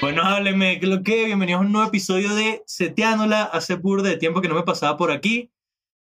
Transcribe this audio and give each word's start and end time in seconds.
Bueno, 0.00 0.22
hábleme, 0.24 0.80
¿qué 0.80 0.86
es 0.86 0.88
lo 0.88 1.04
que? 1.04 1.26
Bienvenidos 1.26 1.60
a 1.60 1.64
un 1.64 1.70
nuevo 1.70 1.86
episodio 1.86 2.34
de 2.34 2.64
Seteándola. 2.66 3.44
Hace 3.44 3.76
pur 3.76 4.02
de 4.02 4.16
tiempo 4.16 4.40
que 4.40 4.48
no 4.48 4.56
me 4.56 4.64
pasaba 4.64 4.96
por 4.96 5.12
aquí. 5.12 5.52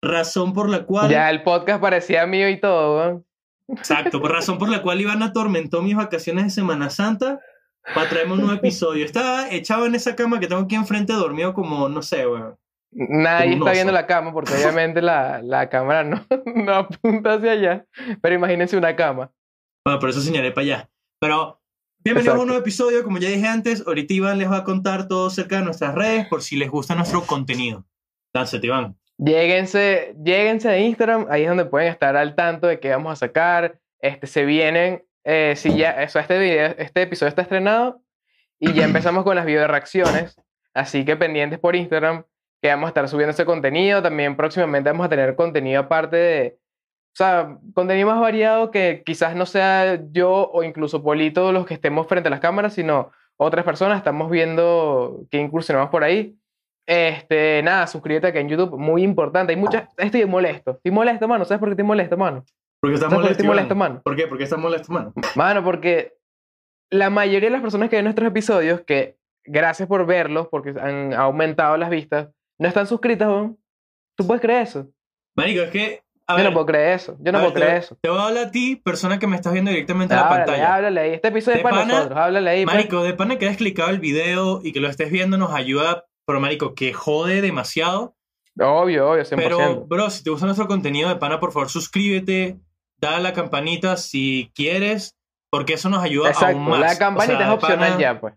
Razón 0.00 0.52
por 0.52 0.68
la 0.68 0.84
cual. 0.84 1.10
Ya 1.10 1.28
el 1.28 1.42
podcast 1.42 1.80
parecía 1.80 2.24
mío 2.26 2.48
y 2.48 2.60
todo. 2.60 3.24
Exacto, 3.66 4.20
por 4.20 4.30
razón 4.30 4.58
por 4.58 4.68
la 4.68 4.82
cual 4.82 5.00
Iván 5.00 5.24
atormentó 5.24 5.82
mis 5.82 5.96
vacaciones 5.96 6.44
de 6.44 6.50
Semana 6.50 6.88
Santa 6.88 7.40
para 7.96 8.08
traerme 8.08 8.34
un 8.34 8.42
nuevo 8.42 8.54
episodio. 8.54 9.04
Estaba 9.04 9.50
echado 9.50 9.86
en 9.86 9.96
esa 9.96 10.14
cama 10.14 10.38
que 10.38 10.46
tengo 10.46 10.62
aquí 10.62 10.76
enfrente 10.76 11.14
dormido 11.14 11.52
como, 11.52 11.88
no 11.88 12.00
sé, 12.00 12.28
weón. 12.28 12.56
Nadie 12.90 13.54
está 13.54 13.72
viendo 13.72 13.92
la 13.92 14.06
cama 14.06 14.32
porque 14.32 14.54
obviamente 14.54 15.02
la, 15.02 15.42
la 15.42 15.68
cámara 15.68 16.04
no, 16.04 16.24
no 16.54 16.74
apunta 16.74 17.34
hacia 17.34 17.52
allá. 17.52 17.86
Pero 18.22 18.34
imagínense 18.34 18.76
una 18.76 18.96
cama. 18.96 19.30
Bueno, 19.84 20.00
por 20.00 20.10
eso 20.10 20.20
señalé 20.20 20.50
para 20.52 20.62
allá. 20.62 20.90
Pero 21.20 21.60
bienvenidos 21.98 22.32
a 22.32 22.36
Exacto. 22.36 22.42
un 22.42 22.48
nuevo 22.48 22.62
episodio. 22.62 23.04
Como 23.04 23.18
ya 23.18 23.28
dije 23.28 23.46
antes, 23.46 23.84
ahorita 23.86 24.14
Iván 24.14 24.38
les 24.38 24.50
va 24.50 24.58
a 24.58 24.64
contar 24.64 25.08
todo 25.08 25.28
acerca 25.28 25.56
de 25.56 25.64
nuestras 25.64 25.94
redes 25.94 26.26
por 26.28 26.42
si 26.42 26.56
les 26.56 26.70
gusta 26.70 26.94
nuestro 26.94 27.22
contenido. 27.22 27.84
Lánzate, 28.32 28.66
Iván. 28.66 28.96
Lléguense, 29.18 30.14
lléguense 30.22 30.68
a 30.68 30.78
Instagram, 30.78 31.26
ahí 31.28 31.42
es 31.42 31.48
donde 31.48 31.64
pueden 31.64 31.88
estar 31.88 32.16
al 32.16 32.36
tanto 32.36 32.68
de 32.68 32.78
qué 32.78 32.90
vamos 32.90 33.12
a 33.12 33.16
sacar. 33.16 33.80
Este, 34.00 34.28
se 34.28 34.44
vienen, 34.44 35.04
eh, 35.24 35.54
si 35.56 35.76
ya, 35.76 36.02
eso, 36.02 36.20
este, 36.20 36.38
video, 36.38 36.74
este 36.78 37.02
episodio 37.02 37.28
está 37.28 37.42
estrenado 37.42 38.00
y 38.60 38.72
ya 38.72 38.84
empezamos 38.84 39.24
con 39.24 39.34
las 39.34 39.44
video 39.44 39.66
reacciones. 39.66 40.36
Así 40.72 41.04
que 41.04 41.16
pendientes 41.16 41.58
por 41.58 41.74
Instagram, 41.74 42.24
que 42.60 42.68
vamos 42.68 42.86
a 42.86 42.88
estar 42.88 43.08
subiendo 43.08 43.30
ese 43.30 43.44
contenido. 43.44 44.02
También 44.02 44.36
próximamente 44.36 44.90
vamos 44.90 45.06
a 45.06 45.08
tener 45.08 45.36
contenido 45.36 45.80
aparte 45.80 46.16
de, 46.16 46.58
o 46.58 47.16
sea, 47.16 47.58
contenido 47.74 48.08
más 48.08 48.20
variado 48.20 48.70
que 48.70 49.02
quizás 49.04 49.36
no 49.36 49.46
sea 49.46 50.00
yo 50.10 50.50
o 50.52 50.62
incluso 50.62 51.02
Polito 51.02 51.52
los 51.52 51.66
que 51.66 51.74
estemos 51.74 52.06
frente 52.06 52.28
a 52.28 52.30
las 52.30 52.40
cámaras, 52.40 52.74
sino 52.74 53.10
otras 53.36 53.64
personas. 53.64 53.98
Estamos 53.98 54.30
viendo 54.30 55.24
que 55.30 55.38
incursionamos 55.38 55.90
por 55.90 56.04
ahí. 56.04 56.36
Este, 56.86 57.62
nada, 57.62 57.86
suscríbete 57.86 58.28
aquí 58.28 58.38
en 58.38 58.48
YouTube, 58.48 58.78
muy 58.78 59.02
importante. 59.02 59.52
Hay 59.52 59.58
muchas. 59.58 59.88
Estoy 59.96 60.24
molesto. 60.24 60.72
Estoy 60.72 60.90
molesto, 60.90 61.28
mano. 61.28 61.44
¿Sabes 61.44 61.60
por 61.60 61.68
qué 61.68 61.72
estoy 61.72 61.84
molesto, 61.84 62.16
mano? 62.16 62.44
Porque 62.80 62.94
estás 62.94 63.10
¿Sabes 63.10 63.26
por 63.26 63.36
qué 63.36 63.42
molesto, 63.42 63.42
estoy 63.42 63.46
molesto, 63.46 63.74
mano? 63.74 64.02
¿Por 64.02 64.16
qué? 64.16 64.26
Porque 64.26 64.44
estás 64.44 64.58
molesto, 64.58 64.92
mano. 64.92 65.12
Mano, 65.36 65.64
porque 65.64 66.14
la 66.90 67.10
mayoría 67.10 67.48
de 67.48 67.52
las 67.52 67.60
personas 67.60 67.90
que 67.90 67.96
ven 67.96 68.04
nuestros 68.04 68.28
episodios, 68.28 68.80
que 68.82 69.16
gracias 69.44 69.88
por 69.88 70.06
verlos, 70.06 70.48
porque 70.48 70.74
han 70.80 71.12
aumentado 71.12 71.76
las 71.76 71.90
vistas, 71.90 72.28
no 72.58 72.68
están 72.68 72.86
suscritas, 72.86 73.28
weón. 73.28 73.58
¿Tú 74.16 74.26
puedes 74.26 74.40
creer 74.42 74.62
eso? 74.62 74.88
Marico, 75.36 75.62
es 75.62 75.70
que. 75.70 76.02
A 76.26 76.32
Yo 76.34 76.36
ver, 76.38 76.46
no 76.46 76.52
puedo 76.52 76.66
creer 76.66 76.92
eso. 76.94 77.16
Yo 77.20 77.32
no 77.32 77.38
a 77.38 77.40
ver, 77.42 77.52
puedo 77.52 77.64
creer 77.64 77.80
te, 77.80 77.86
eso. 77.86 77.98
Te 78.02 78.10
voy 78.10 78.18
a 78.18 78.26
hablar 78.26 78.46
a 78.48 78.50
ti, 78.50 78.76
persona 78.76 79.18
que 79.18 79.26
me 79.26 79.36
estás 79.36 79.52
viendo 79.54 79.70
directamente 79.70 80.12
en 80.12 80.20
la 80.20 80.26
Háblale, 80.26 80.44
pantalla. 80.44 80.74
háblale 80.74 81.00
ahí. 81.00 81.10
Este 81.14 81.28
episodio 81.28 81.54
De 81.54 81.58
es 81.60 81.62
para 81.64 81.76
pana, 81.78 81.94
nosotros. 81.94 82.18
Háblale 82.18 82.50
ahí. 82.50 82.64
pues. 82.64 82.76
Marico, 82.76 83.02
de 83.02 83.14
pana 83.14 83.38
que 83.38 83.46
hayas 83.46 83.56
clicado 83.56 83.88
el 83.90 83.98
video 83.98 84.60
y 84.62 84.72
que 84.72 84.80
lo 84.80 84.88
estés 84.88 85.10
viendo 85.10 85.38
nos 85.38 85.52
ayuda, 85.54 86.04
pero 86.26 86.38
Marico, 86.40 86.74
que 86.74 86.92
jode 86.92 87.40
demasiado. 87.40 88.14
Obvio, 88.60 89.08
obvio, 89.10 89.24
100%. 89.24 89.36
Pero, 89.36 89.86
bro, 89.86 90.10
si 90.10 90.22
te 90.22 90.30
gusta 90.30 90.44
nuestro 90.46 90.66
contenido 90.66 91.08
de 91.08 91.16
pana, 91.16 91.40
por 91.40 91.52
favor, 91.52 91.70
suscríbete, 91.70 92.58
dale 93.00 93.16
a 93.16 93.20
la 93.20 93.32
campanita 93.32 93.96
si 93.96 94.50
quieres, 94.54 95.16
porque 95.50 95.74
eso 95.74 95.88
nos 95.88 96.02
ayuda 96.02 96.28
Exacto. 96.30 96.56
aún 96.58 96.68
más. 96.68 96.80
La 96.80 96.98
campanita 96.98 97.34
O 97.34 97.38
sea, 97.38 97.46
es 97.46 97.54
opcional 97.54 97.88
pana- 97.92 98.00
ya, 98.00 98.20
pues. 98.20 98.34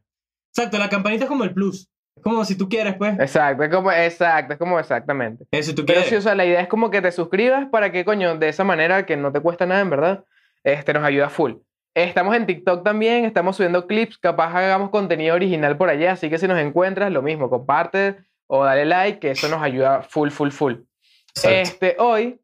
Exacto, 0.56 0.78
la 0.78 0.90
campanita 0.90 1.24
es 1.26 1.30
como 1.30 1.44
el 1.44 1.54
plus. 1.54 1.90
Es 2.16 2.24
como 2.24 2.44
si 2.46 2.58
tú 2.58 2.68
quieres, 2.68 2.96
pues. 2.96 3.18
Exacto, 3.20 3.64
es 3.64 3.70
como, 3.70 3.92
exacto, 3.92 4.54
es 4.54 4.60
como 4.60 4.80
exactamente. 4.80 5.46
Eh, 5.52 5.64
si 5.64 5.74
tú 5.74 5.86
Pero 5.86 6.02
quieres. 6.02 6.10
sí, 6.10 6.16
o 6.16 6.22
sea, 6.22 6.36
la 6.36 6.46
idea 6.46 6.62
es 6.62 6.68
como 6.68 6.90
que 6.92 7.02
te 7.02 7.12
suscribas 7.12 7.68
para 7.70 7.92
que, 7.92 8.04
coño, 8.06 8.38
de 8.38 8.50
esa 8.50 8.64
manera 8.64 9.06
que 9.06 9.18
no 9.18 9.32
te 9.32 9.40
cuesta 9.40 9.66
nada, 9.66 9.82
en 9.82 9.90
verdad, 9.90 10.26
este, 10.64 10.94
nos 10.94 11.04
ayuda 11.04 11.30
full. 11.30 11.54
Estamos 11.94 12.36
en 12.36 12.46
TikTok 12.46 12.84
también, 12.84 13.26
estamos 13.26 13.58
subiendo 13.58 13.86
clips, 13.86 14.18
capaz 14.18 14.54
hagamos 14.56 14.92
contenido 14.92 15.36
original 15.36 15.78
por 15.78 15.90
allá, 15.90 16.14
así 16.14 16.30
que 16.30 16.38
si 16.38 16.48
nos 16.48 16.60
encuentras, 16.60 17.12
lo 17.12 17.22
mismo, 17.22 17.50
comparte 17.50 18.18
o 18.48 18.64
dale 18.64 18.86
like, 18.86 19.20
que 19.20 19.32
eso 19.32 19.48
nos 19.50 19.62
ayuda 19.62 20.02
full, 20.02 20.30
full, 20.30 20.50
full. 20.52 20.74
Exacto. 21.36 21.50
Este, 21.50 21.96
hoy, 22.00 22.40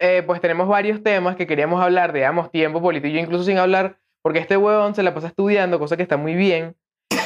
eh, 0.00 0.22
pues 0.26 0.40
tenemos 0.40 0.66
varios 0.68 1.02
temas 1.02 1.36
que 1.36 1.46
queríamos 1.46 1.82
hablar, 1.82 2.12
digamos, 2.12 2.50
tiempo 2.50 2.80
político, 2.80 3.16
incluso 3.16 3.44
sin 3.44 3.58
hablar, 3.58 3.98
porque 4.22 4.38
este 4.38 4.56
huevón 4.56 4.94
se 4.94 5.02
la 5.02 5.14
pasa 5.14 5.28
estudiando, 5.28 5.78
cosa 5.78 5.96
que 5.96 6.02
está 6.02 6.16
muy 6.16 6.34
bien, 6.34 6.74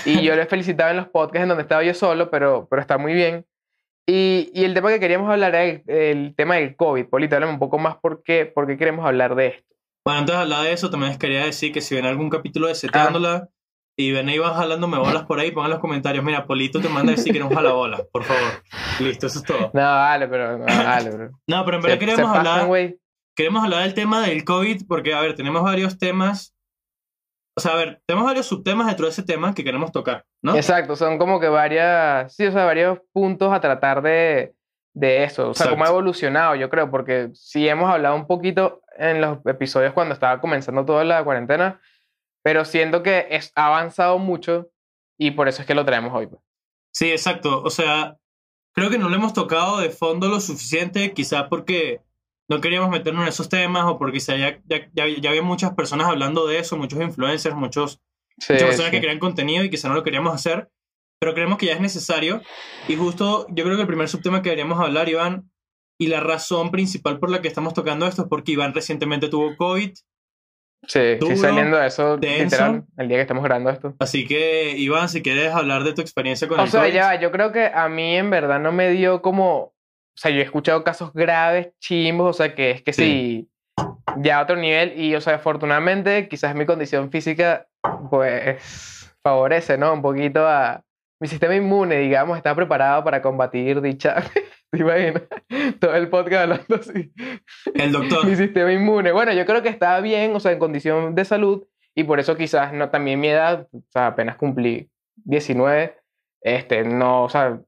y 0.04 0.22
yo 0.22 0.34
le 0.36 0.46
felicitaba 0.46 0.90
en 0.90 0.96
los 0.98 1.08
podcasts 1.08 1.42
en 1.42 1.48
donde 1.48 1.62
estaba 1.62 1.82
yo 1.82 1.94
solo, 1.94 2.30
pero, 2.30 2.66
pero 2.70 2.80
está 2.82 2.98
muy 2.98 3.14
bien. 3.14 3.44
Y, 4.06 4.50
y 4.54 4.64
el 4.64 4.72
tema 4.74 4.88
que 4.90 5.00
queríamos 5.00 5.30
hablar 5.30 5.54
era 5.54 5.64
el, 5.64 5.82
el 5.86 6.34
tema 6.34 6.54
del 6.56 6.76
COVID. 6.76 7.06
Polito, 7.06 7.34
háblame 7.36 7.52
un 7.52 7.58
poco 7.58 7.78
más 7.78 7.96
por 7.96 8.22
qué, 8.22 8.46
por 8.46 8.66
qué 8.66 8.78
queremos 8.78 9.04
hablar 9.06 9.34
de 9.34 9.48
esto. 9.48 9.74
Bueno, 10.04 10.20
antes 10.20 10.34
de 10.34 10.40
hablar 10.40 10.62
de 10.64 10.72
eso, 10.72 10.88
también 10.90 11.10
les 11.10 11.18
quería 11.18 11.44
decir 11.44 11.72
que 11.72 11.82
si 11.82 11.94
ven 11.94 12.06
algún 12.06 12.30
capítulo 12.30 12.66
Ah. 12.66 12.68
de 12.70 12.74
Seteándola 12.74 13.48
y 13.98 14.12
ven 14.12 14.28
ahí 14.30 14.38
vas 14.38 14.56
jalándome 14.56 14.96
bolas 14.96 15.24
por 15.24 15.40
ahí, 15.40 15.50
pongan 15.50 15.66
en 15.66 15.72
los 15.72 15.80
comentarios. 15.80 16.24
Mira, 16.24 16.46
Polito 16.46 16.80
te 16.80 16.88
manda 16.88 17.12
a 17.12 17.16
decir 17.16 17.32
que 17.34 17.40
no 17.40 17.50
jala 17.50 17.72
bolas, 17.72 18.02
por 18.10 18.24
favor. 18.24 18.62
Listo, 19.00 19.26
eso 19.26 19.40
es 19.40 19.44
todo. 19.44 19.70
No, 19.74 19.80
dale, 19.82 20.26
pero 20.28 20.56
no, 20.56 20.64
dale, 20.64 21.10
bro. 21.10 21.30
No, 21.46 21.64
pero 21.66 21.76
en 21.76 21.82
Se, 21.82 21.88
verdad 21.88 22.00
se 22.00 22.06
queremos 22.06 22.30
pasan, 22.32 22.46
hablar. 22.46 22.66
güey. 22.66 22.98
queremos 23.36 23.64
hablar 23.64 23.82
del 23.82 23.94
tema 23.94 24.26
del 24.26 24.44
COVID 24.44 24.86
porque, 24.88 25.12
a 25.12 25.20
ver, 25.20 25.34
tenemos 25.34 25.62
varios 25.62 25.98
temas. 25.98 26.54
O 27.58 27.60
sea, 27.60 27.72
a 27.72 27.76
ver, 27.76 28.00
tenemos 28.06 28.24
varios 28.24 28.46
subtemas 28.46 28.86
dentro 28.86 29.06
de 29.06 29.10
ese 29.10 29.24
tema 29.24 29.52
que 29.52 29.64
queremos 29.64 29.90
tocar, 29.90 30.24
¿no? 30.42 30.54
Exacto, 30.54 30.94
son 30.94 31.18
como 31.18 31.40
que 31.40 31.48
varias, 31.48 32.32
sí, 32.32 32.46
o 32.46 32.52
sea, 32.52 32.64
varios 32.64 33.00
puntos 33.12 33.52
a 33.52 33.60
tratar 33.60 34.00
de, 34.00 34.54
de 34.94 35.24
eso. 35.24 35.50
O 35.50 35.54
sea, 35.54 35.68
cómo 35.68 35.84
ha 35.84 35.88
evolucionado, 35.88 36.54
yo 36.54 36.70
creo, 36.70 36.88
porque 36.88 37.30
sí 37.34 37.68
hemos 37.68 37.90
hablado 37.90 38.14
un 38.14 38.28
poquito 38.28 38.82
en 38.96 39.20
los 39.20 39.38
episodios 39.44 39.92
cuando 39.92 40.14
estaba 40.14 40.40
comenzando 40.40 40.84
toda 40.84 41.02
la 41.02 41.24
cuarentena, 41.24 41.80
pero 42.44 42.64
siento 42.64 43.02
que 43.02 43.26
es, 43.30 43.50
ha 43.56 43.66
avanzado 43.66 44.18
mucho 44.18 44.70
y 45.18 45.32
por 45.32 45.48
eso 45.48 45.62
es 45.62 45.66
que 45.66 45.74
lo 45.74 45.84
traemos 45.84 46.14
hoy. 46.14 46.28
pues. 46.28 46.40
Sí, 46.92 47.10
exacto. 47.10 47.60
O 47.64 47.70
sea, 47.70 48.18
creo 48.72 48.88
que 48.88 48.98
no 48.98 49.08
lo 49.08 49.16
hemos 49.16 49.32
tocado 49.32 49.80
de 49.80 49.90
fondo 49.90 50.28
lo 50.28 50.38
suficiente, 50.38 51.12
quizás 51.12 51.48
porque 51.50 52.02
no 52.48 52.60
queríamos 52.60 52.90
meternos 52.90 53.22
en 53.22 53.28
esos 53.28 53.48
temas 53.48 53.84
o 53.84 53.98
porque 53.98 54.14
quizá 54.14 54.36
ya, 54.36 54.58
ya, 54.64 54.88
ya, 54.94 55.06
ya 55.08 55.30
había 55.30 55.42
muchas 55.42 55.74
personas 55.74 56.06
hablando 56.08 56.46
de 56.46 56.58
eso, 56.58 56.76
muchos 56.76 57.00
influencers, 57.00 57.54
muchos, 57.54 58.00
Sí, 58.40 58.52
muchas 58.52 58.68
personas 58.68 58.90
sí. 58.92 58.96
que 58.96 59.02
crean 59.02 59.18
contenido 59.18 59.64
y 59.64 59.70
quizá 59.70 59.88
no 59.88 59.94
lo 59.94 60.04
queríamos 60.04 60.32
hacer, 60.32 60.68
pero 61.20 61.34
creemos 61.34 61.58
que 61.58 61.66
ya 61.66 61.72
es 61.74 61.80
necesario. 61.80 62.40
Y 62.86 62.94
justo 62.96 63.46
yo 63.50 63.64
creo 63.64 63.74
que 63.76 63.82
el 63.82 63.88
primer 63.88 64.08
subtema 64.08 64.42
que 64.42 64.50
deberíamos 64.50 64.78
hablar, 64.80 65.08
Iván, 65.08 65.50
y 66.00 66.06
la 66.06 66.20
razón 66.20 66.70
principal 66.70 67.18
por 67.18 67.30
la 67.30 67.42
que 67.42 67.48
estamos 67.48 67.74
tocando 67.74 68.06
esto 68.06 68.22
es 68.22 68.28
porque 68.28 68.52
Iván 68.52 68.72
recientemente 68.74 69.28
tuvo 69.28 69.56
COVID. 69.56 69.90
Sí, 70.86 71.16
duro, 71.16 71.34
sí, 71.34 71.40
saliendo 71.42 71.76
de 71.76 71.86
eso, 71.88 72.16
denso. 72.18 72.44
literal, 72.44 72.84
el 72.96 73.08
día 73.08 73.16
que 73.16 73.22
estamos 73.22 73.42
grabando 73.42 73.70
esto. 73.70 73.96
Así 73.98 74.24
que, 74.24 74.76
Iván, 74.78 75.08
si 75.08 75.20
quieres 75.22 75.52
hablar 75.52 75.82
de 75.82 75.92
tu 75.92 76.00
experiencia 76.00 76.46
con 76.46 76.60
O 76.60 76.62
el 76.62 76.70
sea, 76.70 76.82
COVID. 76.82 76.94
ya 76.94 77.06
va, 77.06 77.20
yo 77.20 77.32
creo 77.32 77.50
que 77.50 77.66
a 77.66 77.88
mí 77.88 78.14
en 78.16 78.30
verdad 78.30 78.60
no 78.60 78.70
me 78.70 78.90
dio 78.92 79.20
como, 79.20 79.74
o 80.18 80.20
sea, 80.20 80.32
yo 80.32 80.40
he 80.40 80.42
escuchado 80.42 80.82
casos 80.82 81.12
graves, 81.12 81.68
chimbos, 81.78 82.30
o 82.30 82.32
sea, 82.32 82.52
que 82.52 82.72
es 82.72 82.82
que 82.82 82.92
sí, 82.92 83.48
ya 84.16 84.40
a 84.40 84.42
otro 84.42 84.56
nivel 84.56 84.98
y, 85.00 85.14
o 85.14 85.20
sea, 85.20 85.36
afortunadamente 85.36 86.26
quizás 86.26 86.56
mi 86.56 86.66
condición 86.66 87.12
física, 87.12 87.68
pues, 88.10 89.14
favorece, 89.22 89.78
¿no? 89.78 89.92
Un 89.92 90.02
poquito 90.02 90.44
a 90.44 90.82
mi 91.20 91.28
sistema 91.28 91.54
inmune, 91.54 91.98
digamos, 91.98 92.36
está 92.36 92.52
preparado 92.52 93.04
para 93.04 93.22
combatir 93.22 93.80
dicha, 93.80 94.16
¿te 94.72 94.78
imaginas? 94.80 95.22
Todo 95.78 95.94
el 95.94 96.08
podcast 96.08 96.42
hablando 96.42 96.74
así. 96.74 97.12
El 97.74 97.92
doctor. 97.92 98.26
Mi 98.26 98.34
sistema 98.34 98.72
inmune. 98.72 99.12
Bueno, 99.12 99.32
yo 99.32 99.46
creo 99.46 99.62
que 99.62 99.68
está 99.68 100.00
bien, 100.00 100.34
o 100.34 100.40
sea, 100.40 100.50
en 100.50 100.58
condición 100.58 101.14
de 101.14 101.24
salud, 101.24 101.64
y 101.94 102.02
por 102.02 102.18
eso 102.18 102.36
quizás 102.36 102.72
no, 102.72 102.90
también 102.90 103.20
mi 103.20 103.28
edad, 103.28 103.68
o 103.72 103.82
sea, 103.90 104.08
apenas 104.08 104.36
cumplí 104.36 104.90
19, 105.14 105.96
este, 106.40 106.82
no, 106.82 107.22
o 107.22 107.28
sea, 107.28 107.60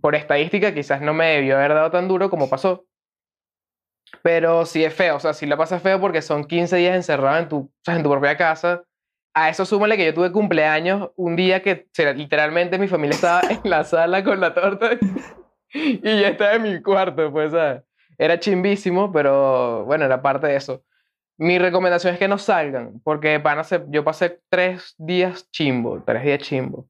por 0.00 0.14
estadística 0.14 0.74
quizás 0.74 1.00
no 1.02 1.14
me 1.14 1.26
debió 1.26 1.56
haber 1.56 1.74
dado 1.74 1.90
tan 1.90 2.08
duro 2.08 2.30
como 2.30 2.48
pasó. 2.50 2.86
Pero 4.22 4.64
sí 4.66 4.84
es 4.84 4.94
feo, 4.94 5.16
o 5.16 5.20
sea, 5.20 5.34
sí 5.34 5.46
la 5.46 5.56
pasa 5.56 5.80
feo 5.80 6.00
porque 6.00 6.22
son 6.22 6.44
15 6.44 6.76
días 6.76 6.94
encerrado 6.94 7.38
en 7.38 7.48
tu, 7.48 7.56
o 7.58 7.70
sea, 7.84 7.96
en 7.96 8.02
tu 8.02 8.10
propia 8.10 8.36
casa. 8.36 8.82
A 9.34 9.50
eso 9.50 9.64
súmale 9.66 9.96
que 9.96 10.06
yo 10.06 10.14
tuve 10.14 10.32
cumpleaños 10.32 11.10
un 11.16 11.36
día 11.36 11.62
que 11.62 11.88
literalmente 12.14 12.78
mi 12.78 12.88
familia 12.88 13.14
estaba 13.16 13.44
en 13.48 13.60
la 13.64 13.84
sala 13.84 14.24
con 14.24 14.40
la 14.40 14.54
torta 14.54 14.90
y 15.72 16.00
yo 16.20 16.26
estaba 16.26 16.54
en 16.54 16.62
mi 16.62 16.82
cuarto, 16.82 17.30
pues, 17.32 17.50
¿sabes? 17.52 17.82
Era 18.16 18.40
chimbísimo, 18.40 19.12
pero 19.12 19.84
bueno, 19.84 20.06
era 20.06 20.22
parte 20.22 20.46
de 20.46 20.56
eso. 20.56 20.82
Mi 21.38 21.58
recomendación 21.58 22.14
es 22.14 22.18
que 22.20 22.28
no 22.28 22.38
salgan, 22.38 23.00
porque 23.04 23.28
de 23.28 23.40
pana 23.40 23.64
se- 23.64 23.84
yo 23.88 24.04
pasé 24.04 24.40
tres 24.48 24.94
días 24.98 25.50
chimbo, 25.50 26.02
tres 26.06 26.22
días 26.24 26.38
chimbo. 26.40 26.88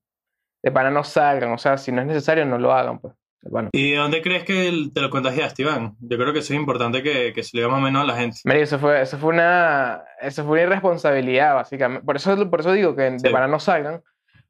De 0.67 0.73
pana 0.73 0.91
no 0.91 1.05
salgan, 1.05 1.53
o 1.53 1.59
sea, 1.59 1.79
si 1.79 1.93
no 1.93 2.01
es 2.01 2.09
necesario, 2.09 2.45
no 2.45 2.59
lo 2.59 2.73
hagan, 2.73 2.99
pues. 2.99 3.15
Bueno, 3.43 3.69
¿Y 3.71 3.93
de 3.93 3.99
dónde 3.99 4.21
crees 4.21 4.43
que 4.43 4.89
te 4.93 5.01
lo 5.01 5.11
contagiaste, 5.11 5.63
Iván? 5.63 5.95
Yo 6.01 6.19
creo 6.19 6.33
que 6.33 6.41
eso 6.41 6.53
es 6.53 6.59
importante 6.59 7.05
que, 7.05 7.33
que 7.33 7.45
se 7.45 7.57
le 7.57 7.63
diga 7.63 7.71
más 7.73 7.79
o 7.81 7.85
menos 7.85 8.03
a 8.03 8.05
la 8.05 8.17
gente. 8.17 8.39
Mira, 8.43 8.59
eso 8.59 8.77
fue, 8.81 9.01
eso 9.01 9.17
fue 9.17 9.33
una, 9.33 10.03
eso 10.21 10.43
fue 10.45 10.55
una 10.55 10.63
irresponsabilidad, 10.63 11.55
básicamente. 11.55 12.05
Por 12.05 12.17
eso, 12.17 12.51
por 12.51 12.59
eso 12.59 12.73
digo 12.73 12.97
que 12.97 13.03
de 13.13 13.19
Sí. 13.21 13.29
pana 13.29 13.47
no 13.47 13.61
salgan, 13.61 14.03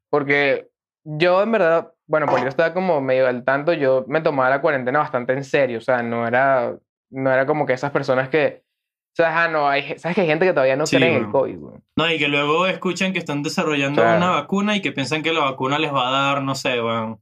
porque 0.09 0.69
yo 1.03 1.43
en 1.43 1.51
verdad, 1.51 1.91
bueno, 2.07 2.25
Polito 2.25 2.47
estaba 2.49 2.73
como 2.73 2.99
medio 2.99 3.27
al 3.27 3.43
tanto, 3.43 3.73
yo 3.73 4.03
me 4.07 4.21
tomaba 4.21 4.49
la 4.49 4.59
cuarentena 4.61 4.97
bastante 4.97 5.33
en 5.33 5.43
serio, 5.43 5.77
o 5.77 5.81
sea, 5.81 6.01
no 6.01 6.25
era, 6.27 6.75
no 7.11 7.31
era 7.31 7.45
como 7.45 7.67
que 7.67 7.73
esas 7.73 7.91
personas 7.91 8.29
que, 8.29 8.63
sea, 9.17 9.43
ah, 9.43 9.47
no, 9.47 9.67
hay, 9.67 9.97
sabes 9.97 10.15
que 10.15 10.21
hay 10.21 10.27
gente 10.27 10.45
que 10.45 10.53
todavía 10.53 10.75
no 10.75 10.85
Sí, 10.85 10.95
cree 10.97 11.15
en 11.17 11.25
el. 11.25 11.31
COVID, 11.31 11.57
weón. 11.57 11.83
No, 11.95 12.11
y 12.11 12.17
que 12.19 12.27
luego 12.27 12.67
escuchan 12.67 13.13
que 13.13 13.19
están 13.19 13.41
desarrollando 13.43 14.01
Claro. 14.01 14.17
una 14.17 14.29
vacuna 14.31 14.75
y 14.75 14.81
que 14.81 14.91
piensan 14.91 15.23
que 15.23 15.33
la 15.33 15.39
vacuna 15.41 15.79
les 15.79 15.93
va 15.93 16.07
a 16.07 16.11
dar, 16.11 16.43
no 16.43 16.55
sé, 16.55 16.81
weón. 16.81 17.19